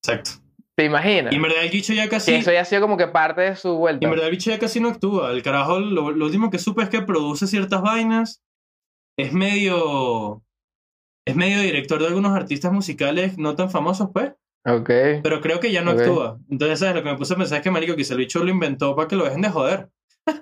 Exacto. 0.03 0.31
te 0.75 0.83
imaginas. 0.85 1.31
Y 1.33 1.37
en 1.37 1.41
verdad 1.41 1.63
el 1.63 1.71
bicho 1.71 1.93
ya 1.93 2.03
Que 2.03 2.09
casi... 2.09 2.35
eso 2.35 2.51
ya 2.51 2.61
ha 2.61 2.65
sido 2.65 2.81
como 2.81 2.97
que 2.97 3.07
parte 3.07 3.41
de 3.41 3.55
su 3.55 3.73
y 3.73 3.77
vuelta. 3.77 4.05
en 4.05 4.11
verdad 4.11 4.25
el 4.27 4.31
bicho 4.31 4.51
ya 4.51 4.59
casi 4.59 4.79
no 4.79 4.89
actúa. 4.89 5.31
El 5.31 5.41
carajo, 5.41 5.79
lo, 5.79 6.11
lo 6.11 6.25
último 6.25 6.49
que 6.51 6.59
supe 6.59 6.83
es 6.83 6.89
que 6.89 7.01
produce 7.01 7.47
ciertas 7.47 7.81
vainas. 7.81 8.43
Es 9.17 9.33
medio... 9.33 10.43
Es 11.27 11.35
medio 11.35 11.59
director 11.61 11.99
de 11.99 12.07
algunos 12.07 12.33
artistas 12.33 12.71
musicales 12.71 13.37
no 13.39 13.55
tan 13.55 13.71
famosos, 13.71 14.09
pues. 14.13 14.33
Ok. 14.67 14.89
Pero 15.23 15.41
creo 15.41 15.59
que 15.59 15.71
ya 15.71 15.81
no 15.81 15.91
actúa. 15.91 16.37
Entonces, 16.51 16.77
¿sabes? 16.79 16.95
Lo 16.95 17.01
que 17.03 17.09
me 17.11 17.17
puse 17.17 17.33
a 17.33 17.37
pensar 17.37 17.57
es 17.57 17.63
que, 17.63 17.71
marico, 17.71 17.95
quizá 17.95 18.13
el 18.13 18.19
bicho 18.19 18.43
lo 18.43 18.51
inventó 18.51 18.95
para 18.95 19.07
que 19.07 19.15
lo 19.15 19.23
dejen 19.23 19.41
de 19.41 19.49
joder. 19.49 19.89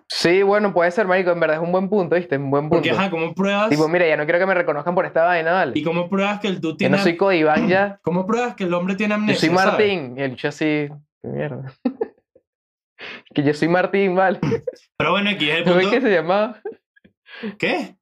Sí, 0.07 0.43
bueno, 0.43 0.73
puede 0.73 0.91
ser, 0.91 1.07
marico. 1.07 1.31
En 1.31 1.39
verdad 1.39 1.57
es 1.57 1.63
un 1.63 1.71
buen 1.71 1.89
punto, 1.89 2.15
¿viste? 2.15 2.37
Un 2.37 2.49
buen 2.49 2.69
punto. 2.69 2.77
Porque, 2.77 2.91
ajá, 2.91 3.09
¿cómo 3.09 3.33
pruebas? 3.33 3.69
Tipo, 3.69 3.87
mira, 3.87 4.07
ya 4.07 4.15
no 4.15 4.23
quiero 4.23 4.39
que 4.39 4.45
me 4.45 4.53
reconozcan 4.53 4.95
por 4.95 5.05
esta 5.05 5.23
vaina, 5.23 5.51
¿vale? 5.51 5.73
¿Y 5.75 5.83
cómo 5.83 6.09
pruebas 6.09 6.39
que 6.39 6.47
el 6.47 6.61
tú 6.61 6.71
Yo 6.71 6.77
tiene... 6.77 6.97
no 6.97 7.03
soy 7.03 7.17
Codiván 7.17 7.67
ya. 7.67 7.99
¿Cómo 8.03 8.25
pruebas 8.25 8.55
que 8.55 8.63
el 8.63 8.73
hombre 8.73 8.95
tiene 8.95 9.13
Yo 9.13 9.19
amnesia? 9.19 9.39
soy 9.39 9.57
sabes? 9.57 9.65
Martín. 9.71 10.17
Y 10.17 10.21
el 10.21 10.31
bicho 10.31 10.47
así. 10.47 10.89
Qué 11.21 11.27
mierda. 11.27 11.73
que 13.33 13.43
yo 13.43 13.53
soy 13.53 13.67
Martín, 13.67 14.15
¿vale? 14.15 14.39
Pero 14.97 15.11
bueno, 15.11 15.29
aquí 15.29 15.49
es 15.49 15.57
el 15.57 15.63
¿Cómo 15.65 15.77
es 15.77 15.85
punto... 15.85 15.99
que 15.99 16.01
se 16.01 16.13
llamaba? 16.13 16.61
¿Qué? 17.57 17.97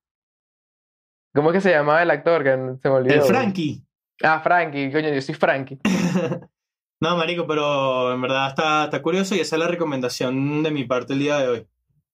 ¿Cómo 1.33 1.49
es 1.49 1.53
que 1.55 1.61
se 1.61 1.71
llamaba 1.71 2.03
el 2.03 2.11
actor? 2.11 2.43
Que 2.43 2.51
se 2.81 2.89
me 2.89 2.95
olvidó. 2.95 3.15
El 3.15 3.21
Frankie. 3.21 3.83
Ah, 4.21 4.41
Frankie. 4.41 4.91
Coño, 4.91 5.09
yo 5.09 5.21
soy 5.21 5.35
Frankie. 5.35 5.79
no, 7.01 7.17
marico, 7.17 7.47
pero 7.47 8.13
en 8.13 8.21
verdad 8.21 8.49
está, 8.49 8.83
está 8.83 9.01
curioso 9.01 9.33
y 9.35 9.39
esa 9.39 9.55
es 9.55 9.59
la 9.59 9.67
recomendación 9.67 10.61
de 10.61 10.71
mi 10.71 10.83
parte 10.83 11.13
el 11.13 11.19
día 11.19 11.37
de 11.39 11.47
hoy. 11.47 11.67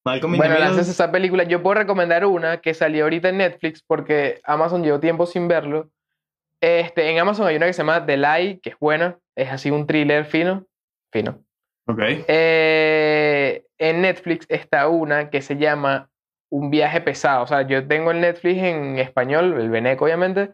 Malcolm 0.08 0.34
in 0.36 0.42
the 0.42 0.48
Bueno, 0.48 0.60
Middle- 0.66 0.80
a 0.80 0.82
esa 0.82 1.12
película. 1.12 1.44
Yo 1.44 1.62
puedo 1.62 1.76
recomendar 1.76 2.26
una 2.26 2.58
que 2.62 2.74
salió 2.74 3.04
ahorita 3.06 3.30
en 3.30 3.38
Netflix 3.38 3.84
porque 3.86 4.40
Amazon 4.44 4.84
llevó 4.84 5.00
tiempo 5.00 5.26
sin 5.26 5.48
verlo. 5.48 5.90
Este, 6.62 7.10
en 7.12 7.20
Amazon 7.20 7.48
hay 7.48 7.56
una 7.58 7.68
que 7.68 7.74
se 7.74 7.82
llama 7.84 8.06
The 8.06 8.18
Lie, 8.18 8.60
que 8.62 8.70
es 8.72 8.80
buena. 8.80 9.20
Es 9.36 9.52
así 9.52 9.70
un 9.70 9.86
thriller 9.86 10.26
fino. 10.26 10.66
Fino. 11.14 11.44
Ok. 11.88 12.00
Eh, 12.02 13.64
en 13.78 14.02
Netflix 14.02 14.46
está 14.50 14.88
una 14.88 15.30
que 15.30 15.42
se 15.42 15.58
llama 15.58 16.10
Un 16.50 16.70
viaje 16.72 17.02
pesado. 17.02 17.44
O 17.44 17.48
sea, 17.48 17.62
yo 17.64 17.88
tengo 17.88 18.12
el 18.12 18.22
Netflix 18.22 18.62
en 18.64 18.98
español, 19.00 19.60
el 19.60 19.70
Beneco, 19.70 20.06
obviamente. 20.06 20.54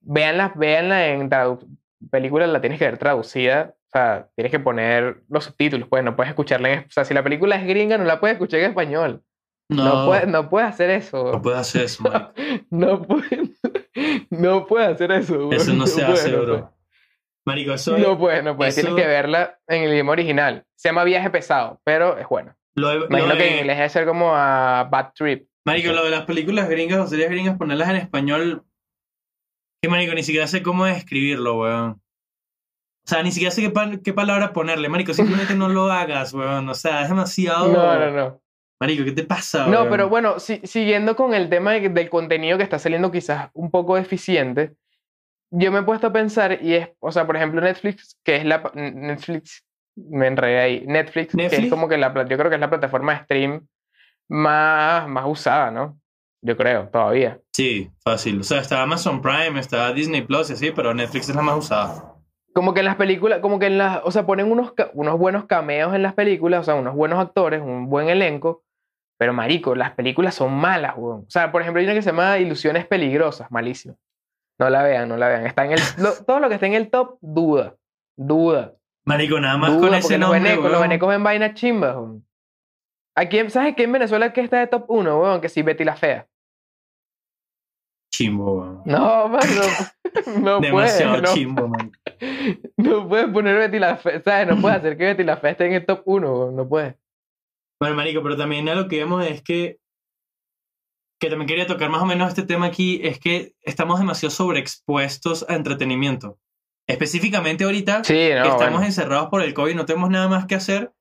Véanla, 0.00 0.52
véanla 0.54 1.06
en 1.08 1.28
película, 2.10 2.46
la 2.46 2.60
tienes 2.60 2.78
que 2.78 2.84
ver 2.84 2.98
traducida. 2.98 3.74
O 3.94 3.98
sea, 3.98 4.28
tienes 4.34 4.50
que 4.50 4.58
poner 4.58 5.22
los 5.28 5.44
subtítulos, 5.44 5.88
pues 5.88 6.02
no 6.02 6.16
puedes 6.16 6.30
escucharla 6.30 6.72
en... 6.72 6.78
O 6.80 6.90
sea, 6.90 7.04
si 7.04 7.14
la 7.14 7.22
película 7.22 7.54
es 7.54 7.64
gringa, 7.64 7.96
no 7.96 8.02
la 8.04 8.18
puedes 8.18 8.34
escuchar 8.34 8.58
en 8.60 8.70
español. 8.70 9.22
No, 9.70 9.84
No, 9.84 10.06
puedes, 10.06 10.26
no 10.26 10.50
puedes 10.50 10.68
hacer 10.68 10.90
eso. 10.90 11.30
no 11.32 11.40
puedes 11.40 11.60
hacer 11.60 11.82
eso, 11.82 12.02
marico. 12.02 12.32
No 12.70 13.02
puedes, 13.02 13.50
no 14.30 14.66
puedes 14.66 14.88
hacer 14.94 15.12
eso. 15.12 15.50
Eso 15.52 15.72
no 15.74 15.86
se 15.86 16.04
hace, 16.04 16.32
no 16.32 16.42
bro. 16.42 16.74
Marico, 17.46 17.72
eso. 17.74 17.96
No 17.96 18.18
puedes, 18.18 18.42
no 18.42 18.56
puedes. 18.56 18.74
Tienes 18.74 18.94
que 18.94 19.06
verla 19.06 19.58
en 19.68 19.84
el 19.84 19.92
idioma 19.92 20.12
original. 20.12 20.64
Se 20.76 20.88
llama 20.88 21.04
Viaje 21.04 21.30
Pesado, 21.30 21.80
pero 21.84 22.18
es 22.18 22.26
bueno. 22.28 22.54
lo 22.74 22.88
de- 22.88 22.98
lo 22.98 23.06
Imagino 23.06 23.36
que 23.36 23.46
en 23.48 23.58
inglés 23.60 23.76
debe 23.76 23.88
ser 23.90 24.06
como 24.06 24.34
a 24.34 24.88
Bad 24.90 25.12
Trip. 25.14 25.46
Marico, 25.64 25.92
lo 25.92 26.04
de 26.04 26.10
las 26.10 26.24
películas 26.26 26.68
gringas 26.68 26.98
o 26.98 27.06
series 27.06 27.30
gringas, 27.30 27.56
ponerlas 27.56 27.88
en 27.90 27.96
español. 27.96 28.64
Que 29.82 29.88
marico, 29.88 30.14
ni 30.14 30.22
siquiera 30.24 30.46
sé 30.48 30.62
cómo 30.62 30.84
describirlo, 30.84 31.60
weón. 31.60 32.00
O 33.06 33.08
sea, 33.08 33.22
ni 33.22 33.32
siquiera 33.32 33.50
sé 33.50 33.60
qué, 33.62 33.70
pa- 33.70 33.90
qué 34.02 34.12
palabra 34.12 34.52
ponerle, 34.52 34.88
marico. 34.88 35.12
Simplemente 35.12 35.54
no 35.54 35.68
lo 35.68 35.84
hagas, 35.92 36.32
weón. 36.32 36.68
O 36.68 36.74
sea, 36.74 37.02
es 37.02 37.08
demasiado. 37.08 37.68
No, 37.68 37.98
no, 37.98 38.10
no. 38.10 38.40
Marico, 38.80 39.04
¿qué 39.04 39.12
te 39.12 39.24
pasa, 39.24 39.66
No, 39.66 39.80
weón? 39.80 39.90
pero 39.90 40.08
bueno, 40.08 40.38
si- 40.40 40.60
siguiendo 40.64 41.14
con 41.16 41.34
el 41.34 41.48
tema 41.48 41.72
de- 41.72 41.88
del 41.90 42.08
contenido 42.10 42.56
que 42.58 42.64
está 42.64 42.78
saliendo 42.78 43.10
quizás 43.12 43.50
un 43.52 43.70
poco 43.70 43.96
deficiente, 43.96 44.72
yo 45.50 45.70
me 45.70 45.80
he 45.80 45.82
puesto 45.82 46.06
a 46.08 46.12
pensar 46.12 46.58
y 46.62 46.74
es, 46.74 46.88
o 46.98 47.12
sea, 47.12 47.26
por 47.26 47.36
ejemplo, 47.36 47.60
Netflix, 47.60 48.18
que 48.24 48.36
es 48.36 48.44
la, 48.44 48.72
Netflix, 48.74 49.64
me 49.96 50.26
enredé 50.26 50.58
ahí, 50.60 50.84
Netflix, 50.86 51.30
que 51.30 51.36
¿Netflix? 51.36 51.64
es 51.64 51.70
como 51.70 51.88
que 51.88 51.96
la, 51.98 52.08
yo 52.26 52.36
creo 52.36 52.48
que 52.48 52.56
es 52.56 52.60
la 52.60 52.70
plataforma 52.70 53.12
de 53.14 53.18
stream 53.24 53.66
más, 54.28 55.06
más 55.08 55.24
usada, 55.28 55.70
¿no? 55.70 55.98
Yo 56.42 56.56
creo, 56.56 56.88
todavía. 56.88 57.38
Sí, 57.52 57.90
fácil. 58.02 58.40
O 58.40 58.42
sea, 58.42 58.60
está 58.60 58.82
Amazon 58.82 59.22
Prime, 59.22 59.58
está 59.60 59.92
Disney 59.92 60.22
Plus 60.22 60.50
y 60.50 60.54
así, 60.54 60.70
pero 60.72 60.92
Netflix 60.92 61.28
es 61.28 61.36
la 61.36 61.42
más 61.42 61.56
usada. 61.56 62.13
Como 62.54 62.72
que 62.72 62.80
en 62.80 62.86
las 62.86 62.96
películas, 62.96 63.40
como 63.40 63.58
que 63.58 63.66
en 63.66 63.78
las, 63.78 64.00
o 64.04 64.10
sea, 64.12 64.24
ponen 64.26 64.50
unos, 64.50 64.72
unos 64.92 65.18
buenos 65.18 65.46
cameos 65.46 65.92
en 65.94 66.02
las 66.02 66.14
películas, 66.14 66.60
o 66.60 66.64
sea, 66.64 66.74
unos 66.76 66.94
buenos 66.94 67.18
actores, 67.18 67.60
un 67.60 67.88
buen 67.90 68.08
elenco, 68.08 68.62
pero 69.18 69.32
marico, 69.32 69.74
las 69.74 69.90
películas 69.92 70.34
son 70.36 70.54
malas, 70.54 70.94
weón. 70.96 71.20
O 71.26 71.30
sea, 71.30 71.50
por 71.50 71.62
ejemplo, 71.62 71.80
hay 71.80 71.86
una 71.86 71.94
que 71.94 72.02
se 72.02 72.10
llama 72.10 72.38
Ilusiones 72.38 72.86
Peligrosas, 72.86 73.50
malísima. 73.50 73.96
No 74.60 74.70
la 74.70 74.84
vean, 74.84 75.08
no 75.08 75.16
la 75.16 75.28
vean. 75.28 75.46
Está 75.46 75.64
en 75.64 75.72
el, 75.72 75.80
lo- 75.98 76.14
todo 76.26 76.38
lo 76.38 76.48
que 76.48 76.54
está 76.54 76.66
en 76.66 76.74
el 76.74 76.90
top, 76.90 77.18
duda. 77.20 77.74
Duda. 78.16 78.72
Marico, 79.04 79.40
nada 79.40 79.56
más 79.58 79.72
duda, 79.76 79.88
con 79.88 79.94
ese 79.98 80.16
los 80.16 80.30
nombre, 80.30 80.40
venecos, 80.50 80.70
los 80.70 80.80
venecos 80.80 81.08
ven 81.08 81.24
vainas 81.24 81.54
chimbas. 81.54 81.96
weón. 81.96 82.24
Aquí, 83.16 83.50
¿sabes 83.50 83.74
qué 83.76 83.82
en 83.82 83.92
Venezuela 83.92 84.32
que 84.32 84.40
está 84.40 84.58
de 84.60 84.68
top 84.68 84.84
1, 84.88 85.20
weón? 85.20 85.40
Que 85.40 85.48
sí, 85.48 85.62
Betty 85.62 85.84
la 85.84 85.96
Fea. 85.96 86.26
Chimbo, 88.12 88.58
weón. 88.60 88.82
No, 88.84 89.28
man, 89.28 89.40
no, 90.36 90.40
no 90.40 90.60
Demasiado 90.60 91.14
puedes. 91.14 91.22
No, 91.30 91.34
chimbo, 91.34 91.68
man. 91.68 91.92
no 92.76 93.08
puedes 93.08 93.28
poner 93.28 93.56
Betty 93.56 93.78
la 93.78 93.96
Fea, 93.96 94.22
¿sabes? 94.22 94.46
No 94.48 94.60
puedes 94.60 94.78
hacer 94.78 94.96
que 94.96 95.04
Betty 95.04 95.24
la 95.24 95.36
Fea 95.36 95.50
esté 95.52 95.66
en 95.66 95.72
el 95.74 95.86
top 95.86 96.02
1, 96.04 96.32
weón. 96.38 96.56
No 96.56 96.68
puedes. 96.68 96.94
Bueno, 97.80 97.96
marico, 97.96 98.22
pero 98.22 98.36
también 98.36 98.68
a 98.68 98.74
lo 98.74 98.88
que 98.88 98.98
vemos 98.98 99.26
es 99.26 99.42
que 99.42 99.78
que 101.20 101.30
también 101.30 101.46
quería 101.48 101.66
tocar 101.66 101.88
más 101.88 102.02
o 102.02 102.06
menos 102.06 102.28
este 102.28 102.42
tema 102.42 102.66
aquí 102.66 103.00
es 103.02 103.18
que 103.18 103.54
estamos 103.62 103.98
demasiado 103.98 104.30
sobreexpuestos 104.30 105.46
a 105.48 105.54
entretenimiento. 105.54 106.38
Específicamente 106.86 107.64
ahorita 107.64 108.04
Sí, 108.04 108.12
no, 108.34 108.42
que 108.42 108.48
estamos 108.48 108.58
bueno. 108.74 108.84
encerrados 108.84 109.28
por 109.30 109.40
el 109.40 109.54
COVID, 109.54 109.74
no 109.74 109.86
tenemos 109.86 110.10
nada 110.10 110.28
más 110.28 110.44
que 110.46 110.54
hacer. 110.56 110.92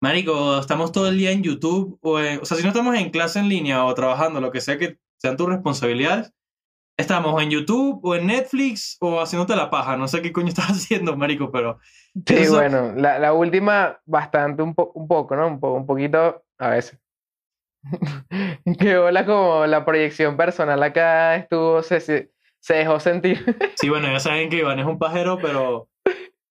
Marico, 0.00 0.60
estamos 0.60 0.92
todo 0.92 1.08
el 1.08 1.18
día 1.18 1.32
en 1.32 1.42
YouTube, 1.42 1.98
o, 2.02 2.20
en- 2.20 2.40
o 2.40 2.44
sea, 2.44 2.56
si 2.56 2.62
no 2.62 2.68
estamos 2.68 2.94
en 2.96 3.10
clase 3.10 3.40
en 3.40 3.48
línea 3.48 3.84
o 3.84 3.94
trabajando, 3.94 4.40
lo 4.40 4.52
que 4.52 4.60
sea 4.60 4.78
que 4.78 4.98
sean 5.20 5.36
tus 5.36 5.48
responsabilidades, 5.48 6.32
estamos 6.98 7.42
en 7.42 7.50
YouTube 7.50 8.00
o 8.02 8.14
en 8.14 8.26
Netflix 8.26 8.96
o 9.00 9.20
haciéndote 9.20 9.54
la 9.56 9.70
paja. 9.70 9.96
No 9.96 10.08
sé 10.08 10.22
qué 10.22 10.32
coño 10.32 10.48
estás 10.56 10.70
haciendo, 10.70 11.16
Marico, 11.16 11.50
pero 11.50 11.78
Sí, 12.26 12.34
Eso- 12.34 12.54
bueno, 12.54 12.92
la, 12.96 13.18
la 13.18 13.32
última 13.34 14.00
bastante, 14.06 14.62
un, 14.62 14.74
po- 14.74 14.92
un 14.94 15.06
poco, 15.06 15.36
¿no? 15.36 15.46
Un, 15.46 15.60
po- 15.60 15.72
un 15.74 15.86
poquito 15.86 16.42
a 16.58 16.70
veces. 16.70 16.98
que 18.80 18.96
hola 18.96 19.24
como 19.26 19.66
la 19.66 19.84
proyección 19.84 20.36
personal 20.36 20.82
acá 20.82 21.36
estuvo, 21.36 21.82
se, 21.82 22.00
se, 22.00 22.30
dejó 22.74 22.98
sentir. 23.00 23.44
sí, 23.76 23.88
bueno, 23.88 24.08
ya 24.10 24.18
saben 24.20 24.48
que 24.50 24.58
Iván 24.58 24.78
es 24.78 24.86
un 24.86 24.98
pajero, 24.98 25.38
pero, 25.40 25.88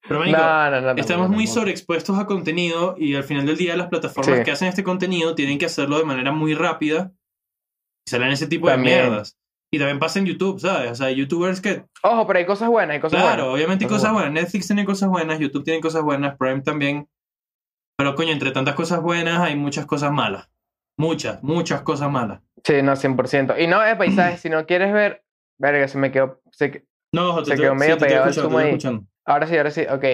pero 0.08 0.20
Marico, 0.20 0.38
no, 0.38 0.70
no, 0.70 0.80
no, 0.80 0.90
Estamos 0.92 1.28
muy 1.28 1.46
sobreexpuestos 1.46 2.18
a 2.18 2.26
contenido 2.26 2.94
y 2.96 3.14
al 3.16 3.24
final 3.24 3.44
del 3.44 3.56
día 3.56 3.76
las 3.76 3.88
plataformas 3.88 4.38
Sí. 4.38 4.44
que 4.44 4.52
hacen 4.52 4.68
este 4.68 4.84
contenido 4.84 5.34
tienen 5.34 5.58
que 5.58 5.66
hacerlo 5.66 5.98
de 5.98 6.04
manera 6.04 6.32
muy 6.32 6.54
rápida 6.54 7.12
y 8.06 8.10
salen 8.10 8.30
ese 8.30 8.46
tipo 8.46 8.68
También. 8.68 8.96
de 8.96 9.02
mierdas. 9.02 9.36
Y 9.72 9.78
también 9.78 9.98
pasa 9.98 10.18
en 10.20 10.26
YouTube, 10.26 10.60
¿sabes? 10.60 10.92
O 10.92 10.94
sea, 10.94 11.08
hay 11.08 11.16
youtubers 11.16 11.60
que, 11.60 11.84
Ojo, 12.02 12.26
pero 12.26 12.38
hay 12.38 12.46
cosas 12.46 12.68
buenas, 12.68 12.94
hay 12.94 13.00
cosas 13.00 13.20
claro, 13.20 13.44
buenas. 13.44 13.54
obviamente 13.54 13.84
hay 13.84 13.88
Cosas 13.88 14.02
cosas 14.10 14.12
buenas. 14.14 14.32
Netflix 14.32 14.66
tiene 14.68 14.84
cosas 14.84 15.08
buenas, 15.08 15.38
YouTube 15.40 15.64
tiene 15.64 15.80
cosas 15.80 16.02
buenas, 16.02 16.36
Prime 16.38 16.62
también. 16.62 17.08
Pero 17.98 18.14
coño, 18.14 18.30
entre 18.32 18.52
tantas 18.52 18.74
cosas 18.74 19.00
buenas 19.02 19.40
hay 19.40 19.56
muchas 19.56 19.86
cosas 19.86 20.12
malas. 20.12 20.48
Muchas, 20.98 21.42
muchas 21.42 21.82
cosas 21.82 22.10
malas. 22.10 22.40
Sí, 22.64 22.80
no, 22.82 22.92
100%. 22.96 23.56
Y 23.58 23.66
no 23.66 23.82
es 23.84 23.96
paisaje, 23.96 24.38
si 24.38 24.48
no 24.48 24.64
quieres 24.66 24.92
ver, 24.92 25.24
verga, 25.58 25.88
se 25.88 25.98
me 25.98 26.10
quedó, 26.12 26.40
se 26.52 26.70
que- 26.70 26.84
No, 27.12 27.30
ojo, 27.30 27.40
te 27.40 27.46
Se 27.46 27.50
estoy- 27.54 27.64
quedó 27.66 27.74
medio 27.74 27.94
sí, 27.94 28.00
te 28.00 28.06
pegado 28.06 28.28
el 28.28 28.34
te 28.34 28.40
estoy 28.40 28.56
ahí. 28.56 28.66
escuchando. 28.68 29.04
Ahora 29.24 29.46
sí, 29.46 29.56
ahora 29.56 29.70
sí, 29.70 29.82
ok. 29.90 30.04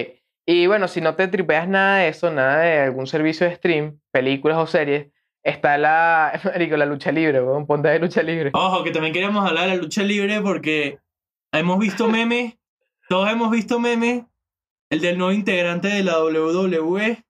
Y 0.45 0.67
bueno, 0.67 0.87
si 0.87 0.99
no 0.99 1.15
te 1.15 1.27
tripeas 1.27 1.67
nada 1.69 1.97
de 1.99 2.07
eso, 2.09 2.31
nada 2.31 2.59
de 2.61 2.79
algún 2.79 3.07
servicio 3.07 3.47
de 3.47 3.55
stream, 3.55 3.99
películas 4.11 4.57
o 4.57 4.67
series, 4.67 5.12
está 5.43 5.77
la, 5.77 6.39
marico, 6.43 6.77
la 6.77 6.85
lucha 6.85 7.11
libre, 7.11 7.41
weón, 7.41 7.67
ponte 7.67 7.89
de 7.89 7.99
lucha 7.99 8.23
libre. 8.23 8.51
Ojo, 8.53 8.83
que 8.83 8.91
también 8.91 9.13
queríamos 9.13 9.47
hablar 9.47 9.69
de 9.69 9.75
la 9.75 9.81
lucha 9.81 10.03
libre 10.03 10.41
porque 10.41 10.99
hemos 11.51 11.79
visto 11.79 12.07
memes, 12.07 12.55
todos 13.09 13.29
hemos 13.29 13.51
visto 13.51 13.79
memes, 13.79 14.23
el 14.89 15.01
del 15.01 15.17
nuevo 15.17 15.33
integrante 15.33 15.87
de 15.87 16.03
la 16.03 16.23
WWE. 16.23 17.23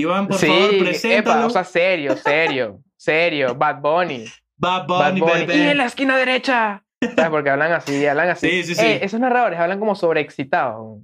Iván, 0.00 0.28
por 0.28 0.38
sí, 0.38 0.46
favor, 0.46 0.74
epa, 0.74 0.84
preséntalo. 0.84 1.46
o 1.46 1.50
sea, 1.50 1.64
serio, 1.64 2.16
serio, 2.16 2.80
serio, 2.96 3.54
Bad 3.56 3.80
Bunny. 3.80 4.26
Bad 4.56 4.86
Bad 4.86 5.08
Bunny, 5.10 5.20
Bunny. 5.20 5.46
baby. 5.46 5.58
Y 5.58 5.68
en 5.68 5.78
la 5.78 5.86
esquina 5.86 6.16
derecha. 6.16 6.84
¿Sabes? 7.00 7.30
Porque 7.30 7.50
hablan 7.50 7.72
así, 7.72 8.06
hablan 8.06 8.28
así. 8.28 8.48
Sí, 8.48 8.62
sí, 8.64 8.74
sí. 8.74 8.84
Eh, 8.84 9.00
esos 9.02 9.20
narradores 9.20 9.58
hablan 9.58 9.78
como 9.78 9.94
sobreexcitados. 9.94 11.00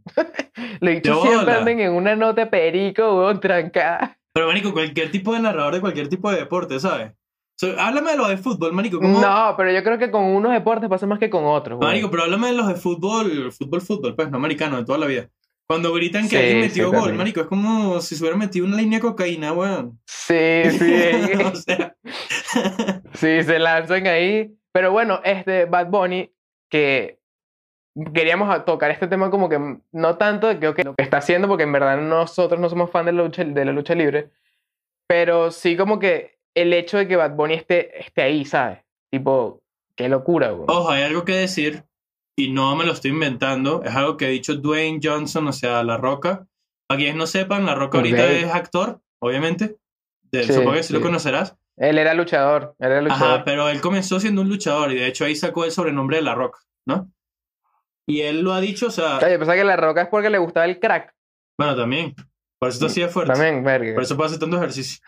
Lo 0.81 0.91
he 0.91 0.95
dicho 0.95 1.23
siempre 1.23 1.55
andan 1.55 1.81
en 1.81 1.93
una 1.93 2.17
nota 2.17 2.43
de 2.43 2.47
perico, 2.49 3.17
weón, 3.19 3.41
trancada. 3.41 4.19
Pero, 4.35 4.49
marico, 4.49 4.73
cualquier 4.73 5.11
tipo 5.11 5.33
de 5.33 5.41
narrador 5.41 5.75
de 5.75 5.81
cualquier 5.81 6.09
tipo 6.09 6.31
de 6.31 6.39
deporte, 6.39 6.79
¿sabes? 6.81 7.13
So, 7.57 7.69
háblame 7.79 8.11
de 8.11 8.17
los 8.17 8.29
de 8.29 8.37
fútbol, 8.37 8.73
marico. 8.73 8.99
¿cómo? 8.99 9.21
No, 9.21 9.55
pero 9.57 9.71
yo 9.73 9.83
creo 9.85 9.97
que 9.97 10.11
con 10.11 10.25
unos 10.25 10.53
deportes 10.53 10.89
pasa 10.91 11.07
más 11.07 11.21
que 11.21 11.31
con 11.31 11.45
otros. 11.45 11.79
weón. 11.79 11.89
Marico, 11.91 12.11
pero 12.11 12.25
háblame 12.25 12.49
de 12.49 12.55
los 12.55 12.67
de 12.67 12.75
fútbol, 12.75 13.53
fútbol, 13.53 13.81
fútbol, 13.81 14.17
pues, 14.17 14.29
no 14.31 14.37
americano, 14.39 14.77
de 14.77 14.85
toda 14.85 14.99
la 14.99 15.07
vida. 15.07 15.29
Cuando 15.67 15.93
gritan 15.95 16.25
que 16.25 16.29
Sí, 16.31 16.37
alguien 16.37 16.57
sí, 16.63 16.69
metió 16.69 16.87
gol, 16.89 16.95
también. 16.97 17.17
marico, 17.17 17.41
es 17.43 17.47
como 17.47 18.01
si 18.01 18.17
se 18.17 18.23
hubiera 18.23 18.37
metido 18.37 18.67
una 18.67 18.77
línea 18.77 18.99
de 18.99 19.03
cocaína, 19.03 19.53
weón. 19.53 20.01
Sí, 20.05 20.35
sí. 20.79 20.95
o 21.53 21.55
sea, 21.57 21.95
Sí, 23.15 23.43
se 23.45 23.59
lanzan 23.59 24.07
ahí. 24.09 24.53
Pero 24.73 24.91
bueno, 24.93 25.21
este 25.25 25.67
Bad 25.67 25.87
Bunny, 25.91 26.31
que 26.69 27.21
queríamos 28.13 28.65
tocar 28.65 28.91
este 28.91 29.07
tema 29.07 29.31
como 29.31 29.49
que 29.49 29.79
no 29.93 30.17
tanto 30.17 30.49
de 30.49 30.59
que 30.59 30.69
ok, 30.69 30.79
lo 30.85 30.95
que 30.95 31.03
está 31.05 31.19
haciendo, 31.19 31.49
porque 31.49 31.63
en 31.65 31.73
verdad 31.73 31.99
nosotros 32.01 32.61
no 32.61 32.69
somos 32.69 32.91
fan 32.91 33.07
de 33.07 33.13
la 33.13 33.23
lucha, 33.23 33.45
de 33.45 33.65
la 33.65 33.73
lucha 33.73 33.95
libre, 33.95 34.31
pero 35.07 35.51
sí 35.51 35.77
como 35.77 35.99
que 35.99 36.39
el 36.55 36.73
hecho 36.73 36.99
de 36.99 37.09
que 37.09 37.17
Bad 37.17 37.33
Bunny 37.35 37.55
esté, 37.55 37.99
esté 38.01 38.23
ahí, 38.23 38.45
¿sabes? 38.45 38.79
Tipo, 39.11 39.61
qué 39.97 40.09
locura, 40.09 40.51
güey. 40.51 40.67
Ojo, 40.69 40.91
hay 40.91 41.03
algo 41.03 41.25
que 41.25 41.33
decir, 41.35 41.85
y 42.37 42.51
no 42.53 42.75
me 42.77 42.85
lo 42.85 42.93
estoy 42.93 43.11
inventando, 43.11 43.83
es 43.85 43.95
algo 43.95 44.17
que 44.17 44.27
ha 44.27 44.29
dicho 44.29 44.55
Dwayne 44.57 45.01
Johnson, 45.03 45.49
o 45.49 45.53
sea, 45.53 45.83
La 45.83 45.97
Roca. 45.97 46.47
Para 46.87 46.99
quienes 46.99 47.17
no 47.17 47.27
sepan, 47.27 47.65
La 47.67 47.75
Roca 47.75 47.99
ahorita 47.99 48.23
Ok. 48.23 48.31
es 48.31 48.53
actor, 48.55 49.01
obviamente. 49.21 49.77
De- 50.31 50.45
Sí, 50.45 50.53
supongo 50.53 50.73
que 50.75 50.83
sí, 50.83 50.93
lo 50.93 50.99
sí. 51.01 51.03
conocerás. 51.05 51.57
Él 51.77 51.99
era 51.99 52.15
luchador, 52.15 52.77
él 52.79 52.91
era 52.93 53.03
luchador. 53.03 53.29
Ajá, 53.37 53.45
pero 53.45 53.69
él 53.69 53.81
comenzó 53.81 54.21
siendo 54.21 54.43
un 54.43 54.49
luchador 54.49 54.93
y 54.93 54.97
de 54.97 55.07
hecho 55.09 55.25
ahí 55.25 55.35
sacó 55.35 55.65
el 55.65 55.73
sobrenombre 55.73 56.19
de 56.19 56.23
La 56.23 56.35
Roca, 56.35 56.61
¿no? 56.87 57.11
Y 58.07 58.21
él 58.23 58.43
lo 58.43 58.53
ha 58.53 58.61
dicho, 58.61 58.87
o 58.89 58.91
sea, 58.91 59.19
Oye, 59.19 59.39
pensaba 59.39 59.57
que 59.57 59.65
la 59.65 59.77
roca 59.77 60.03
es 60.03 60.09
porque 60.09 60.31
le 60.31 60.39
gustaba 60.39 60.67
el 60.67 60.79
crack. 60.79 61.13
bueno, 61.59 61.75
también. 61.77 62.15
Por 62.61 62.69
eso 62.71 62.87
así 62.87 63.01
de 63.01 63.09
fuerte. 63.09 63.33
También, 63.33 63.63
verga. 63.65 63.95
Por 63.95 64.03
eso 64.03 64.23
hacer 64.23 64.39
tanto 64.39 64.57
ejercicio. 64.57 64.99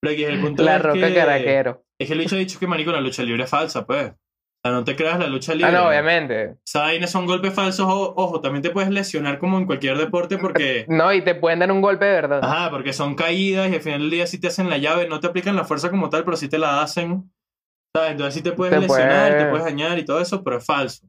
Pero 0.00 0.12
aquí 0.14 0.24
el 0.24 0.40
punto 0.40 0.62
La 0.62 0.76
es 0.76 0.82
roca 0.82 1.00
que, 1.08 1.14
caraquero. 1.14 1.84
es 1.98 2.06
que 2.08 2.12
el 2.12 2.18
bicho 2.18 2.34
ha 2.34 2.38
dicho 2.38 2.58
que 2.58 2.66
marico 2.66 2.90
la 2.92 3.00
lucha 3.00 3.22
libre 3.22 3.44
es 3.44 3.50
falsa, 3.50 3.86
pues. 3.86 4.08
O 4.10 4.68
sea, 4.68 4.72
no 4.72 4.82
te 4.84 4.96
creas 4.96 5.18
la 5.18 5.26
lucha 5.28 5.54
libre. 5.54 5.68
Ah, 5.70 5.72
no, 5.80 5.88
obviamente. 5.88 6.56
Vaina 6.74 7.06
son 7.06 7.26
golpes 7.26 7.52
falsos. 7.54 7.86
o- 7.88 8.14
Ojo, 8.16 8.40
también 8.40 8.62
te 8.62 8.70
puedes 8.70 8.90
lesionar 8.90 9.38
como 9.38 9.58
en 9.58 9.66
cualquier 9.66 9.96
deporte 9.98 10.38
porque. 10.38 10.84
No, 10.88 11.12
y 11.12 11.22
te 11.22 11.34
pueden 11.34 11.58
dar 11.60 11.70
un 11.70 11.80
golpe 11.82 12.04
de 12.06 12.12
verdad. 12.12 12.40
Ajá, 12.42 12.70
porque 12.70 12.92
son 12.92 13.14
caídas 13.14 13.70
y 13.70 13.74
al 13.74 13.80
final 13.80 14.00
del 14.00 14.10
día 14.10 14.26
sí 14.26 14.40
te 14.40 14.48
hacen 14.48 14.68
la 14.70 14.78
llave, 14.78 15.06
no 15.08 15.20
te 15.20 15.26
aplican 15.28 15.56
la 15.56 15.64
fuerza 15.64 15.90
como 15.90 16.08
tal, 16.10 16.24
pero 16.24 16.36
sí 16.36 16.48
te 16.48 16.58
la 16.58 16.82
hacen. 16.82 17.30
¿Sabes? 17.94 18.12
Entonces 18.12 18.34
sí 18.34 18.42
te 18.42 18.52
puedes 18.52 18.74
Te 18.74 18.80
lesionar, 18.80 19.30
puede- 19.32 19.44
te 19.44 19.50
puedes 19.50 19.64
dañar 19.66 19.98
y 19.98 20.04
todo 20.04 20.20
eso, 20.20 20.42
pero 20.42 20.56
es 20.58 20.64
falso. 20.66 21.06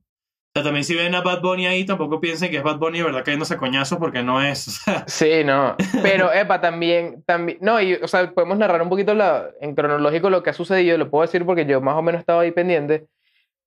Sea, 0.55 0.63
también 0.63 0.85
si 0.85 0.95
ven 0.95 1.13
a 1.13 1.19
Bad 1.21 1.41
Bunny 1.41 1.67
ahí, 1.67 1.83
tampoco 1.85 2.21
piensen 2.21 2.49
que 2.49 2.55
es 2.57 2.63
Bad 2.63 2.77
Bunny 2.77 3.01
verdad 3.01 3.25
cayéndose 3.25 3.57
coñazos 3.57 3.97
porque 3.99 4.23
no 4.23 4.41
es. 4.41 4.69
O 4.69 4.71
sea, 4.71 5.03
Sí, 5.07 5.43
no. 5.43 5.75
Pero, 6.01 6.31
epa, 6.33 6.61
también, 6.61 7.23
también, 7.25 7.57
no, 7.59 7.81
y, 7.81 7.95
o 7.95 8.07
sea, 8.07 8.31
podemos 8.31 8.57
narrar 8.57 8.81
un 8.81 8.87
poquito 8.87 9.13
la, 9.13 9.49
en 9.59 9.75
cronológico 9.75 10.29
lo 10.29 10.43
que 10.43 10.51
ha 10.51 10.53
sucedido, 10.53 10.97
lo 10.97 11.09
puedo 11.09 11.23
decir 11.23 11.45
porque 11.45 11.65
yo 11.65 11.81
más 11.81 11.95
o 11.95 12.01
menos 12.01 12.19
estaba 12.19 12.43
ahí 12.43 12.51
pendiente, 12.53 13.05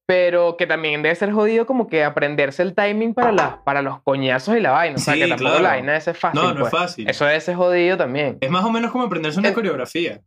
pero 0.07 0.57
que 0.57 0.66
también 0.66 1.03
debe 1.03 1.14
ser 1.14 1.31
jodido 1.31 1.66
como 1.66 1.88
que 1.88 2.05
aprenderse 2.05 2.62
el 2.62 2.74
timing 2.74 3.12
para, 3.12 3.33
las 3.33 3.55
para 3.59 3.83
los 3.83 4.01
coñazos 4.01 4.57
y 4.57 4.61
la 4.61 4.70
vaina, 4.70 4.96
o 4.96 4.98
sea, 4.98 5.12
Sí, 5.12 5.20
que 5.20 5.29
tampoco 5.29 5.51
claro. 5.51 5.62
la 5.64 5.68
vaina 5.68 6.01
ser 6.01 6.14
fácil, 6.14 6.40
no, 6.40 6.55
no 6.55 6.61
pues. 6.61 6.72
es 6.72 6.79
fácil. 6.79 7.11
Eso 7.11 7.27
debe 7.27 7.40
ser 7.42 7.57
jodido 7.57 7.98
también. 7.98 8.38
Es 8.40 8.51
más 8.51 8.64
o 8.64 8.70
menos 8.70 8.90
como 8.92 9.05
aprenderse 9.05 9.38
una 9.38 9.53
coreografía. 9.53 10.22